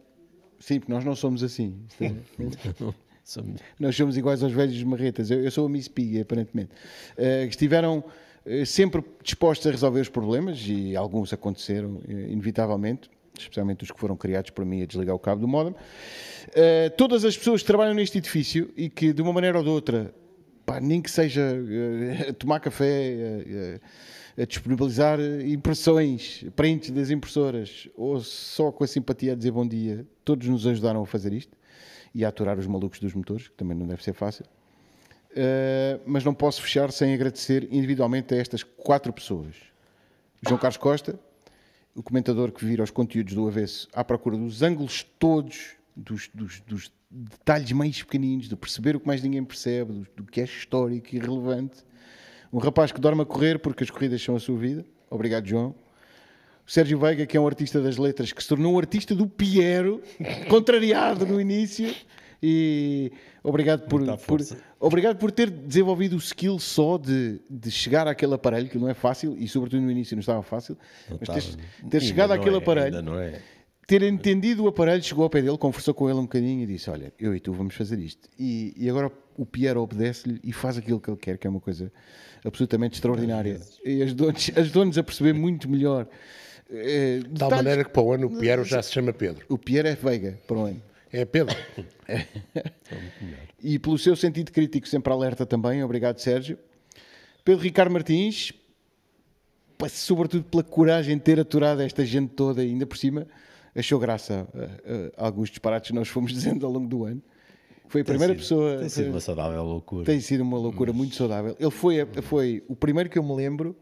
Sim, 0.60 0.80
porque 0.80 0.92
nós 0.94 1.04
não 1.04 1.16
somos 1.16 1.44
assim. 1.44 1.86
Somos... 3.24 3.62
Nós 3.80 3.96
somos 3.96 4.18
iguais 4.18 4.44
aos 4.44 4.52
velhos 4.52 4.82
marretas. 4.84 5.32
Eu, 5.32 5.44
eu 5.44 5.50
sou 5.50 5.66
a 5.66 5.70
Miss 5.70 5.88
Pig, 5.88 6.20
aparentemente. 6.20 6.72
Uh, 7.18 7.48
estiveram 7.48 8.04
uh, 8.46 8.66
sempre 8.66 9.04
dispostos 9.24 9.66
a 9.68 9.72
resolver 9.72 10.02
os 10.02 10.10
problemas 10.10 10.64
e 10.68 10.96
alguns 10.96 11.32
aconteceram, 11.32 11.96
uh, 11.96 12.12
inevitavelmente, 12.12 13.10
especialmente 13.38 13.84
os 13.84 13.92
que 13.92 14.00
foram 14.00 14.18
criados 14.18 14.52
por 14.52 14.66
mim 14.66 14.84
a 14.84 14.86
desligar 14.86 15.16
o 15.16 15.20
cabo 15.20 15.42
do 15.42 15.48
modem. 15.48 15.74
todas 16.98 17.26
as 17.26 17.36
pessoas 17.36 17.62
que 17.62 17.68
trabalham 17.68 17.96
neste 17.96 18.20
edifício 18.20 18.72
e 18.78 18.90
que, 18.90 19.12
de 19.12 19.24
uma 19.24 19.34
maneira 19.34 19.58
ou 19.58 19.64
de 19.64 19.70
outra, 19.72 20.14
pá, 20.64 20.80
nem 20.80 21.02
que 21.02 21.10
seja 21.10 21.42
a 22.30 22.34
tomar 22.34 22.60
café, 22.60 23.80
a 24.38 24.46
disponibilizar 24.46 25.20
impressões, 25.48 26.46
prints 26.56 26.92
das 26.92 27.10
impressoras, 27.10 27.90
ou 27.96 28.20
só 28.20 28.72
com 28.72 28.84
a 28.84 28.88
simpatia 28.88 29.32
a 29.32 29.36
dizer 29.36 29.50
bom 29.50 29.68
dia, 29.68 30.06
todos 30.24 30.48
nos 30.48 30.68
ajudaram 30.68 31.02
a 31.02 31.06
fazer 31.08 31.34
isto 31.34 31.58
e 32.14 32.24
aturar 32.24 32.58
os 32.60 32.68
malucos 32.68 33.00
dos 33.00 33.14
motores, 33.14 33.48
que 33.48 33.56
também 33.56 33.78
não 33.78 33.88
deve 33.88 34.04
ser 34.04 34.14
fácil. 34.14 34.46
Uh, 35.32 36.00
mas 36.06 36.24
não 36.24 36.34
posso 36.34 36.62
fechar 36.62 36.92
sem 36.92 37.14
agradecer 37.14 37.68
individualmente 37.72 38.34
a 38.36 38.38
estas 38.38 38.62
quatro 38.62 39.12
pessoas. 39.12 39.56
João 40.46 40.60
Carlos 40.60 40.78
Costa, 40.78 41.20
o 41.96 42.04
comentador 42.04 42.52
que 42.52 42.64
vira 42.64 42.84
os 42.84 42.92
conteúdos 42.92 43.34
do 43.34 43.48
avesso 43.48 43.88
à 43.94 44.04
procura 44.04 44.38
dos 44.38 44.62
ângulos 44.62 45.04
todos, 45.18 45.72
dos, 45.96 46.30
dos, 46.34 46.60
dos 46.62 46.92
detalhes 47.10 47.72
mais 47.72 48.02
pequeninos, 48.02 48.48
de 48.48 48.56
perceber 48.56 48.96
o 48.96 49.00
que 49.00 49.08
mais 49.08 49.24
ninguém 49.24 49.44
percebe, 49.44 49.94
do, 49.94 50.08
do, 50.18 50.24
que 50.24 50.42
é 50.42 50.44
histórico 50.44 51.16
e 51.16 51.20
relevante. 51.20 51.84
Um 52.52 52.60
rapaz 52.60 52.92
que 52.92 53.02
dorme 53.02 53.24
a 53.24 53.26
correr 53.26 53.58
porque 53.58 53.84
as 53.84 53.90
corridas 53.90 54.22
são 54.22 54.36
a 54.36 54.40
sua 54.40 54.58
vida. 54.58 54.86
Obrigado, 55.10 55.48
João. 55.48 55.74
Sérgio 56.66 56.98
Veiga, 56.98 57.26
que 57.26 57.36
é 57.36 57.40
um 57.40 57.48
artista 57.48 57.82
das 57.82 57.98
letras, 57.98 58.32
que 58.32 58.42
se 58.42 58.50
tornou 58.50 58.74
um 58.74 58.78
artista 58.78 59.14
do 59.14 59.28
Piero, 59.28 60.02
contrariado 60.50 61.26
no 61.26 61.40
início. 61.40 61.94
E 62.46 63.10
obrigado 63.42 63.88
por, 63.88 64.02
por, 64.18 64.42
obrigado 64.78 65.18
por 65.18 65.32
ter 65.32 65.50
desenvolvido 65.50 66.16
o 66.16 66.20
skill 66.20 66.60
só 66.60 66.98
de, 66.98 67.40
de 67.50 67.72
chegar 67.72 68.06
àquele 68.06 68.34
aparelho, 68.34 68.68
que 68.68 68.78
não 68.78 68.90
é 68.90 68.94
fácil, 68.94 69.36
e 69.40 69.48
sobretudo 69.48 69.82
no 69.82 69.90
início 69.90 70.14
não 70.14 70.20
estava 70.20 70.44
fácil, 70.44 70.78
não 71.10 71.18
mas 71.26 71.46
ter, 71.46 71.90
ter 71.90 72.02
chegado 72.02 72.32
àquele 72.32 72.56
é, 72.56 72.58
aparelho, 72.58 73.18
é. 73.18 73.42
ter 73.88 74.04
entendido 74.04 74.66
o 74.66 74.68
aparelho, 74.68 75.02
chegou 75.02 75.24
ao 75.24 75.30
pé 75.30 75.42
dele, 75.42 75.58
conversou 75.58 75.94
com 75.94 76.10
ele 76.10 76.20
um 76.20 76.24
bocadinho 76.24 76.64
e 76.64 76.66
disse: 76.66 76.90
Olha, 76.90 77.14
eu 77.18 77.34
e 77.34 77.40
tu 77.40 77.54
vamos 77.54 77.76
fazer 77.76 77.98
isto. 77.98 78.28
E, 78.38 78.74
e 78.76 78.90
agora 78.90 79.10
o 79.38 79.46
Piero 79.46 79.82
obedece-lhe 79.82 80.42
e 80.44 80.52
faz 80.52 80.78
aquilo 80.78 81.00
que 81.00 81.10
ele 81.10 81.18
quer, 81.18 81.38
que 81.38 81.48
é 81.48 81.50
uma 81.50 81.62
coisa 81.62 81.90
absolutamente 82.44 82.96
extraordinária. 82.96 83.62
E 83.86 84.04
donos 84.70 84.98
a 84.98 85.04
perceber 85.04 85.32
muito 85.32 85.70
melhor 85.70 86.10
é, 86.70 87.20
de 87.20 87.40
tal 87.40 87.50
maneira 87.50 87.84
que 87.84 87.92
para 87.92 88.02
o 88.02 88.14
ano 88.14 88.28
o 88.28 88.38
Piero 88.38 88.64
já 88.64 88.82
se 88.82 88.92
chama 88.92 89.14
Pedro. 89.14 89.46
O 89.50 89.58
Piero 89.58 89.88
é 89.88 89.96
Veiga 89.96 90.40
para 90.48 90.58
o 90.58 90.66
ano. 90.66 90.82
É 91.12 91.26
Pedro. 91.26 91.56
É. 92.08 92.26
e 93.62 93.78
pelo 93.78 93.98
seu 93.98 94.16
sentido 94.16 94.52
crítico 94.52 94.88
sempre 94.88 95.14
alerta 95.14 95.46
também, 95.46 95.84
obrigado 95.84 96.20
Sérgio. 96.20 96.58
Pedro 97.46 97.62
Ricardo 97.62 97.92
Martins, 97.92 98.52
sobretudo 99.90 100.44
pela 100.44 100.64
coragem 100.64 101.18
de 101.18 101.24
ter 101.24 101.40
aturado 101.40 101.82
esta 101.82 102.06
gente 102.06 102.32
toda, 102.32 102.62
ainda 102.62 102.86
por 102.86 102.98
cima, 102.98 103.28
achou 103.76 104.00
graça 104.00 104.48
a, 104.54 105.22
a, 105.22 105.24
a 105.24 105.28
alguns 105.28 105.50
disparates 105.50 105.92
que 105.92 105.96
nós 105.96 106.08
fomos 106.08 106.32
dizendo 106.34 106.66
ao 106.66 106.72
longo 106.72 106.88
do 106.88 107.04
ano. 107.06 107.22
Foi 107.88 108.02
a 108.02 108.06
primeira 108.06 108.34
sido, 108.34 108.42
pessoa. 108.42 108.78
Tem 108.80 108.90
sido 108.90 109.10
uma 109.12 109.20
saudável 109.20 109.64
loucura. 109.64 110.06
Tem 110.06 110.20
sido 110.20 110.42
uma 110.42 110.58
loucura 110.58 110.92
Mas... 110.92 110.98
muito 110.98 111.16
saudável. 111.16 111.56
Ele 111.60 111.70
foi, 111.70 112.08
foi 112.24 112.64
o 112.68 112.76
primeiro 112.76 113.08
que 113.08 113.20
eu 113.20 113.24
me 113.24 113.36
lembro. 113.36 113.76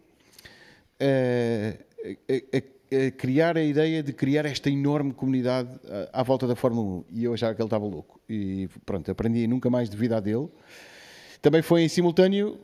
Uh, 1.00 1.78
a, 2.04 2.58
a, 2.58 3.08
a, 3.08 3.12
criar 3.12 3.58
a 3.58 3.64
ideia 3.64 4.02
de 4.04 4.14
criar 4.14 4.46
esta 4.46 4.70
enorme 4.70 5.14
comunidade 5.14 5.70
à, 6.14 6.22
à 6.22 6.24
volta 6.24 6.48
da 6.48 6.56
Fórmula 6.56 7.04
1 7.12 7.16
e 7.18 7.24
eu 7.24 7.34
achava 7.34 7.54
que 7.56 7.62
ele 7.62 7.68
estava 7.68 7.86
louco 7.86 8.20
e 8.30 8.70
pronto, 8.86 9.10
aprendi 9.10 9.48
nunca 9.48 9.70
mais 9.70 9.90
de 9.90 9.98
vida 9.98 10.20
dele 10.22 10.50
também 11.42 11.62
foi 11.62 11.84
em 11.84 11.88
simultâneo 11.88 12.60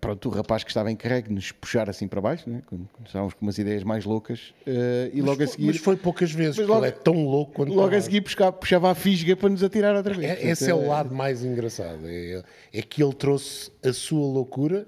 pronto, 0.00 0.28
o 0.28 0.32
rapaz 0.32 0.64
que 0.64 0.70
estava 0.70 0.90
encarregue 0.90 1.28
de 1.28 1.34
nos 1.34 1.52
puxar 1.52 1.88
assim 1.88 2.08
para 2.08 2.20
baixo, 2.20 2.48
né? 2.48 2.62
quando, 2.66 2.88
estávamos 3.04 3.34
com 3.34 3.44
umas 3.44 3.58
ideias 3.58 3.84
mais 3.84 4.04
loucas, 4.04 4.54
uh, 4.66 5.10
e 5.12 5.16
mas 5.16 5.24
logo 5.24 5.36
foi, 5.36 5.44
a 5.44 5.48
seguir. 5.48 5.66
Mas 5.66 5.76
foi 5.76 5.96
poucas 5.96 6.32
vezes, 6.32 6.58
logo, 6.66 6.80
ele 6.80 6.88
é 6.88 6.90
tão 6.90 7.24
louco 7.24 7.52
quando. 7.52 7.72
Logo 7.72 7.94
a 7.94 8.00
seguir 8.00 8.20
puxava, 8.22 8.52
puxava 8.52 8.90
a 8.90 8.94
fisga 8.94 9.36
para 9.36 9.48
nos 9.48 9.62
atirar 9.62 9.94
outra 9.94 10.14
vez. 10.14 10.30
É, 10.30 10.50
esse 10.50 10.70
é 10.70 10.74
o 10.74 10.86
lado 10.86 11.14
mais 11.14 11.44
engraçado, 11.44 12.00
é, 12.04 12.42
é 12.72 12.82
que 12.82 13.02
ele 13.02 13.14
trouxe 13.14 13.70
a 13.82 13.92
sua 13.92 14.26
loucura 14.26 14.86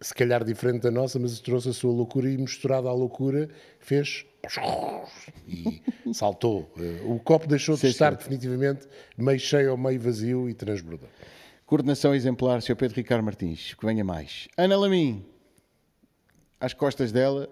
se 0.00 0.14
calhar 0.14 0.42
diferente 0.44 0.82
da 0.82 0.90
nossa, 0.90 1.18
mas 1.18 1.38
trouxe 1.40 1.68
a 1.68 1.72
sua 1.72 1.92
loucura 1.92 2.30
e 2.30 2.38
misturada 2.38 2.88
à 2.88 2.92
loucura 2.92 3.48
fez 3.78 4.24
e 5.46 5.82
saltou. 6.14 6.72
O 7.04 7.18
copo 7.18 7.46
deixou 7.46 7.76
de 7.76 7.86
estar 7.86 8.14
definitivamente 8.14 8.88
meio 9.16 9.38
cheio 9.38 9.72
ou 9.72 9.76
meio 9.76 10.00
vazio 10.00 10.48
e 10.48 10.54
transbordou. 10.54 11.08
Coordenação 11.66 12.14
exemplar, 12.14 12.62
Sr. 12.62 12.74
Pedro 12.74 12.96
Ricardo 12.96 13.22
Martins, 13.22 13.74
que 13.74 13.86
venha 13.86 14.02
mais. 14.02 14.48
Ana 14.56 14.76
Lamin, 14.76 15.24
às 16.58 16.74
costas 16.74 17.12
dela 17.12 17.48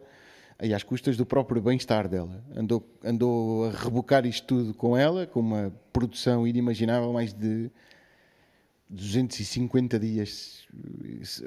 e 0.61 0.75
às 0.75 0.83
custas 0.83 1.17
do 1.17 1.25
próprio 1.25 1.63
bem-estar 1.63 2.09
dela. 2.09 2.43
Andou, 2.57 2.85
andou 3.05 3.67
a 3.67 3.71
rebocar 3.71 4.27
isto 4.27 4.47
tudo 4.47 4.75
com 4.75 4.97
ela, 4.97 5.27
com 5.27 5.39
uma 5.39 5.73
produção 5.93 6.47
inimaginável, 6.47 7.13
mais 7.13 7.33
de 7.33 7.71
250 8.91 9.99
dias 9.99 10.67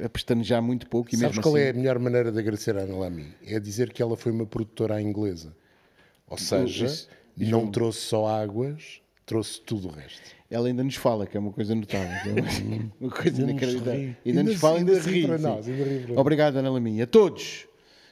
a 0.04 0.10
pestanejar 0.10 0.62
muito 0.62 0.88
pouco. 0.88 1.10
E 1.10 1.18
Sabes 1.18 1.38
mesmo 1.38 1.44
qual 1.44 1.56
assim... 1.56 1.64
é 1.66 1.70
a 1.70 1.74
melhor 1.74 2.00
maneira 2.00 2.32
de 2.32 2.40
agradecer 2.40 2.78
à 2.78 2.82
Ana 2.82 2.96
Lamy? 2.96 3.28
É 3.46 3.60
dizer 3.60 3.92
que 3.92 4.02
ela 4.02 4.16
foi 4.16 4.32
uma 4.32 4.46
produtora 4.46 5.02
inglesa. 5.02 5.56
Ou 6.28 6.38
seja, 6.38 6.86
isso, 6.86 7.10
isso 7.38 7.52
não 7.52 7.70
trouxe 7.70 8.00
só 8.00 8.28
águas, 8.28 9.02
trouxe 9.26 9.62
tudo 9.62 9.90
o 9.90 9.92
resto. 9.92 10.22
Ela 10.50 10.68
ainda 10.68 10.84
nos 10.84 10.96
fala, 10.96 11.26
que 11.26 11.36
é 11.36 11.40
uma 11.40 11.52
coisa 11.52 11.74
notável. 11.74 12.10
é 12.36 12.42
uma, 12.42 12.92
uma 13.00 13.10
coisa 13.10 13.42
inacreditável. 13.42 13.94
Ainda, 13.94 14.18
Ainda 14.26 14.44
nos 14.44 14.60
fala, 14.60 14.78
ainda, 14.78 14.92
ainda 14.94 15.10
ri 15.10 15.26
para 15.26 15.38
nós, 15.38 15.68
ainda 15.68 15.84
ri 15.84 16.00
para. 16.06 16.20
Obrigado, 16.20 16.56
Ana 16.58 16.70
Laminha. 16.70 17.06
A 17.06 17.08
todos, 17.08 17.68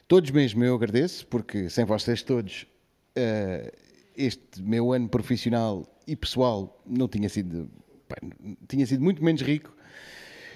todos 0.08 0.32
mesmo, 0.32 0.64
eu 0.64 0.76
agradeço, 0.76 1.28
porque 1.28 1.70
sem 1.70 1.86
vocês 1.86 2.24
todos, 2.24 2.66
eh, 3.16 3.72
este 4.18 4.62
meu 4.62 4.92
ano 4.92 5.08
profissional 5.08 5.86
e 6.08 6.16
pessoal 6.16 6.82
não 6.86 7.08
tinha 7.08 7.30
sido, 7.30 7.70
tinha 8.68 8.86
sido 8.86 9.04
muito 9.04 9.24
menos 9.24 9.42
rico, 9.42 9.76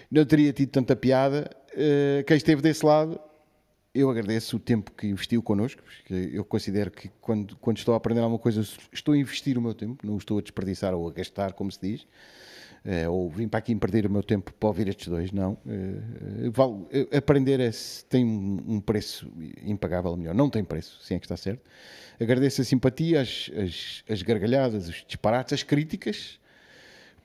não 0.10 0.26
teria 0.26 0.54
tido 0.54 0.70
tanta 0.70 0.95
piada. 0.95 1.49
Eh, 1.76 2.24
quem 2.28 2.38
esteve 2.38 2.62
desse 2.62 2.86
lado, 2.86 3.20
eu 3.93 4.10
agradeço 4.10 4.58
o 4.58 4.60
tempo 4.60 4.91
que 4.91 5.08
investiu 5.08 5.41
connosco, 5.41 5.82
porque 5.84 6.30
eu 6.34 6.43
considero 6.43 6.91
que 6.91 7.10
quando, 7.22 7.56
quando 7.58 7.78
estou 7.78 7.93
a 7.93 7.97
aprender 7.97 8.22
alguma 8.22 8.39
coisa, 8.39 8.62
estou 8.91 9.14
a 9.14 9.18
investir 9.18 9.58
o 9.58 9.62
meu 9.62 9.74
tempo, 9.74 10.06
não 10.06 10.18
estou 10.18 10.38
a 10.39 10.41
desperdiçar 10.41 10.93
ou 10.93 11.08
a 11.08 11.12
gastar, 11.12 11.54
como 11.54 11.72
se 11.72 11.80
diz. 11.82 12.08
Eh, 12.86 13.08
ou 13.08 13.30
vim 13.30 13.47
para 13.47 13.60
aqui 13.60 13.74
perder 13.76 14.06
o 14.06 14.10
meu 14.10 14.22
tempo 14.22 14.51
para 14.54 14.68
ouvir 14.68 14.89
estes 14.89 15.08
dois, 15.08 15.32
não. 15.32 15.58
Eh, 15.66 16.49
vale- 16.51 17.08
aprender 17.16 17.60
é, 17.62 17.72
tem 18.10 18.26
um, 18.26 18.82
preço 18.82 19.32
impagável, 19.64 20.16
melhor, 20.18 20.36
não 20.36 20.49
tem 20.49 20.64
preço, 20.66 20.99
sim 21.01 21.16
é 21.16 21.20
que 21.20 21.26
está 21.26 21.38
certo. 21.38 21.62
Agradeço 22.20 22.62
a 22.62 22.66
simpatia, 22.66 23.22
as, 23.22 23.49
as, 23.56 24.04
as 24.10 24.22
gargalhadas, 24.22 24.89
os 24.89 25.06
disparates, 25.08 25.54
as 25.54 25.64
críticas, 25.64 26.39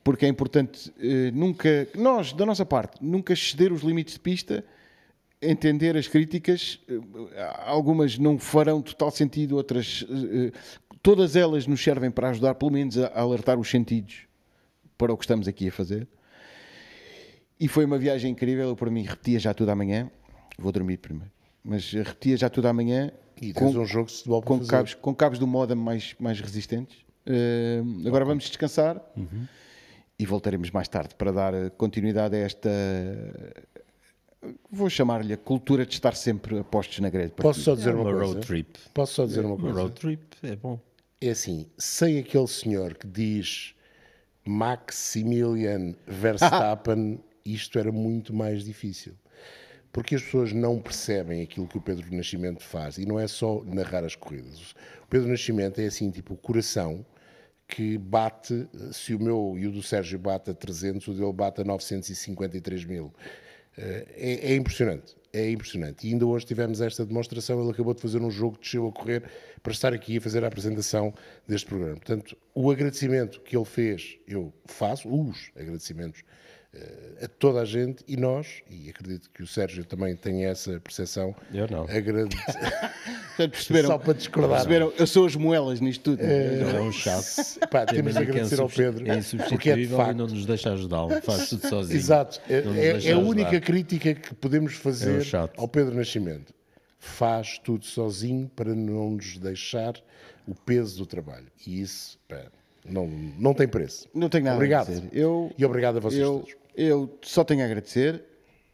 porque 0.02 0.24
é 0.26 0.28
importante 0.28 0.92
eh, 0.98 1.30
nunca, 1.32 1.88
nós, 1.94 2.32
da 2.32 2.46
nossa 2.46 2.64
parte, 2.64 2.96
nunca 3.02 3.32
exceder 3.32 3.72
os 3.72 3.82
limites 3.82 4.14
de 4.14 4.20
pista, 4.20 4.64
entender 5.40 5.96
as 5.96 6.08
críticas, 6.08 6.80
eh, 6.88 7.62
algumas 7.64 8.18
não 8.18 8.38
farão 8.38 8.80
total 8.82 9.10
sentido, 9.10 9.56
outras, 9.56 10.06
eh, 10.10 10.52
todas 11.02 11.36
elas 11.36 11.66
nos 11.66 11.82
servem 11.82 12.10
para 12.10 12.30
ajudar, 12.30 12.54
pelo 12.54 12.72
menos, 12.72 12.98
a, 12.98 13.20
alertar 13.20 13.58
os 13.58 13.68
sentidos 13.68 14.26
para 14.96 15.12
o 15.12 15.16
que 15.16 15.24
estamos 15.24 15.46
aqui 15.46 15.68
a 15.68 15.72
fazer. 15.72 16.08
E 17.60 17.68
foi 17.68 17.84
uma 17.84 17.98
viagem 17.98 18.32
incrível, 18.32 18.68
eu 18.68 18.76
para 18.76 18.90
mim 18.90 19.02
repetia 19.02 19.38
já 19.38 19.52
tudo 19.52 19.70
amanhã, 19.70 20.10
vou 20.58 20.72
dormir 20.72 20.98
primeiro, 20.98 21.30
mas 21.62 21.92
repetia 21.92 22.36
já 22.36 22.48
tudo 22.48 22.66
amanhã 22.68 23.12
E 23.40 23.52
tens 23.52 23.74
um 23.74 23.84
jogo 23.84 24.08
de 24.08 24.16
futebol 24.16 24.42
com 24.42 24.58
fazer. 24.58 24.70
cabos, 24.70 24.94
com 24.94 25.14
cabos 25.14 25.38
do 25.38 25.46
modem 25.46 25.76
mais, 25.76 26.14
mais 26.18 26.40
resistentes. 26.40 26.96
Eh, 27.26 27.82
agora 28.06 28.24
vamos 28.24 28.44
descansar 28.44 29.02
e 30.18 30.26
voltaremos 30.26 30.70
mais 30.70 30.88
tarde 30.88 31.14
para 31.14 31.30
dar 31.32 31.54
eh, 31.54 31.70
continuidade 31.70 32.34
a 32.36 32.38
esta. 32.40 32.68
Vou 34.70 34.88
chamar-lhe 34.88 35.32
a 35.32 35.36
cultura 35.36 35.84
de 35.84 35.94
estar 35.94 36.14
sempre 36.14 36.58
a 36.58 36.64
postos 36.64 37.00
na 37.00 37.10
grelha. 37.10 37.30
Posso 37.30 37.60
só 37.60 37.74
dizer 37.74 37.90
É 37.90 37.94
uma, 37.94 38.02
uma 38.04 38.12
coisa? 38.12 38.26
road 38.34 38.46
trip. 38.46 38.78
Posso 38.94 39.14
só 39.14 39.26
dizer 39.26 39.40
uma 39.44 39.54
Uma 39.54 39.60
coisa? 39.62 39.80
road 39.80 39.94
trip 39.94 40.22
é 40.42 40.56
bom. 40.56 40.80
É 41.20 41.30
assim, 41.30 41.66
sem 41.76 42.18
aquele 42.18 42.46
senhor 42.46 42.94
que 42.94 43.06
diz 43.06 43.74
Maximilian 44.46 45.94
Verstappen, 46.06 47.20
isto 47.44 47.78
era 47.78 47.90
muito 47.90 48.32
mais 48.34 48.64
difícil. 48.64 49.14
Porque 49.92 50.14
as 50.14 50.22
pessoas 50.22 50.52
não 50.52 50.78
percebem 50.80 51.42
aquilo 51.42 51.66
que 51.66 51.78
o 51.78 51.80
Pedro 51.80 52.06
Nascimento 52.14 52.62
faz. 52.62 52.98
E 52.98 53.06
não 53.06 53.18
é 53.18 53.26
só 53.26 53.62
narrar 53.64 54.04
as 54.04 54.14
corridas. 54.14 54.72
O 55.02 55.06
Pedro 55.08 55.28
Nascimento 55.28 55.80
é 55.80 55.86
assim, 55.86 56.10
tipo, 56.10 56.34
o 56.34 56.36
coração 56.36 57.04
que 57.68 57.98
bate, 57.98 58.66
se 58.92 59.14
o 59.14 59.20
meu 59.20 59.54
e 59.58 59.66
o 59.66 59.70
do 59.70 59.82
Sérgio 59.82 60.18
bate 60.18 60.50
a 60.50 60.54
300, 60.54 61.06
o 61.08 61.12
dele 61.12 61.32
bate 61.32 61.60
a 61.60 61.64
953 61.64 62.84
mil. 62.86 63.12
Eh, 63.76 64.06
É, 64.16 64.52
é 64.52 64.56
impressionante, 64.56 65.14
é 65.32 65.50
impressionante. 65.50 66.06
E 66.06 66.12
ainda 66.12 66.26
hoje 66.26 66.46
tivemos 66.46 66.80
esta 66.80 67.04
demonstração. 67.06 67.60
Ele 67.60 67.70
acabou 67.70 67.94
de 67.94 68.00
fazer 68.00 68.20
um 68.20 68.30
jogo, 68.30 68.58
desceu 68.58 68.88
a 68.88 68.92
correr 68.92 69.22
para 69.62 69.72
estar 69.72 69.92
aqui 69.92 70.16
a 70.16 70.20
fazer 70.20 70.42
a 70.44 70.48
apresentação 70.48 71.14
deste 71.46 71.66
programa. 71.66 71.96
Portanto, 71.96 72.36
o 72.54 72.70
agradecimento 72.70 73.40
que 73.42 73.56
ele 73.56 73.64
fez, 73.66 74.18
eu 74.26 74.52
faço, 74.64 75.08
os 75.08 75.50
agradecimentos 75.54 76.24
a 77.24 77.28
toda 77.28 77.60
a 77.62 77.64
gente 77.64 78.04
e 78.06 78.16
nós, 78.16 78.62
e 78.70 78.90
acredito 78.90 79.30
que 79.30 79.42
o 79.42 79.46
Sérgio 79.46 79.84
também 79.84 80.14
tenha 80.14 80.48
essa 80.48 80.78
percepção. 80.80 81.34
Eu 81.52 81.66
não. 81.68 81.84
agrade- 81.84 82.36
perceberam, 83.36 83.88
Só 83.88 83.98
para 83.98 84.12
discordar. 84.14 84.50
perceberam, 84.56 84.92
eu 84.98 85.06
sou 85.06 85.26
as 85.26 85.34
moelas 85.34 85.80
nisto 85.80 86.02
tudo. 86.02 86.22
Ele 86.22 86.76
é 86.76 86.80
um 86.80 86.92
chato. 86.92 87.24
Pá, 87.70 87.86
temos 87.86 88.12
de 88.12 88.18
é 88.18 88.22
agradecer 88.22 88.60
ao 88.60 88.66
insubsti- 88.66 88.82
Pedro, 88.82 89.00
É 89.00 89.06
porque 89.06 89.10
é 89.10 89.14
de 89.14 89.18
insubstituível 89.20 89.96
facto. 89.96 90.10
e 90.10 90.14
não 90.14 90.26
nos 90.26 90.44
deixa 90.46 90.72
ajudá-lo. 90.72 91.22
Faz 91.22 91.48
tudo 91.48 91.68
sozinho. 91.68 91.96
Exato, 91.98 92.40
é, 92.48 92.54
é- 92.54 92.86
é 92.86 92.92
a 92.92 92.96
ajudar. 92.96 93.18
única 93.18 93.60
crítica 93.60 94.14
que 94.14 94.34
podemos 94.34 94.72
É 94.74 94.76
fazer 94.76 95.36
um 95.36 95.48
ao 95.62 95.68
Pedro 95.68 95.94
Nascimento. 95.94 96.52
Faz 96.98 97.58
tudo 97.58 97.86
sozinho 97.86 98.50
para 98.54 98.74
não 98.74 99.12
nos 99.12 99.38
deixar 99.38 99.94
o 100.46 100.54
peso 100.54 100.98
do 100.98 101.06
trabalho. 101.06 101.46
E 101.66 101.80
isso 101.80 102.18
pá, 102.28 102.42
não, 102.90 103.06
não 103.38 103.54
tem 103.54 103.66
preço. 103.68 104.08
Não 104.14 104.28
tenho 104.28 104.44
nada 104.44 104.56
obrigado. 104.56 104.88
a 104.88 104.94
dizer. 104.94 105.08
Eu, 105.12 105.52
E 105.56 105.64
obrigado 105.64 105.96
a 105.96 106.00
vocês 106.00 106.20
eu, 106.22 106.40
todos. 106.40 106.56
eu 106.76 107.18
só 107.22 107.44
tenho 107.44 107.62
a 107.62 107.64
agradecer. 107.64 108.22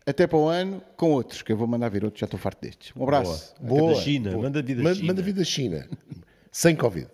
Até 0.07 0.27
para 0.27 0.37
o 0.39 0.47
ano, 0.49 0.83
com 0.99 1.13
outros, 1.13 1.41
que 1.41 1.51
eu 1.51 1.57
vou 1.57 1.67
mandar 1.67 1.89
vir 1.89 2.05
outros, 2.05 2.21
já 2.21 2.27
estou 2.27 2.39
farto 2.39 2.61
destes. 2.61 2.93
Um 2.95 3.03
abraço. 3.05 3.55
Boa. 3.61 3.95
Da 3.95 4.01
China, 4.01 4.37
manda 4.37 4.61
vir 4.63 4.77
da 4.77 4.95
China. 4.95 5.07
Manda 5.07 5.23
vir 5.23 5.33
da 5.33 5.45
China. 5.45 5.89
Sem 6.53 6.77
Covid. 6.77 7.09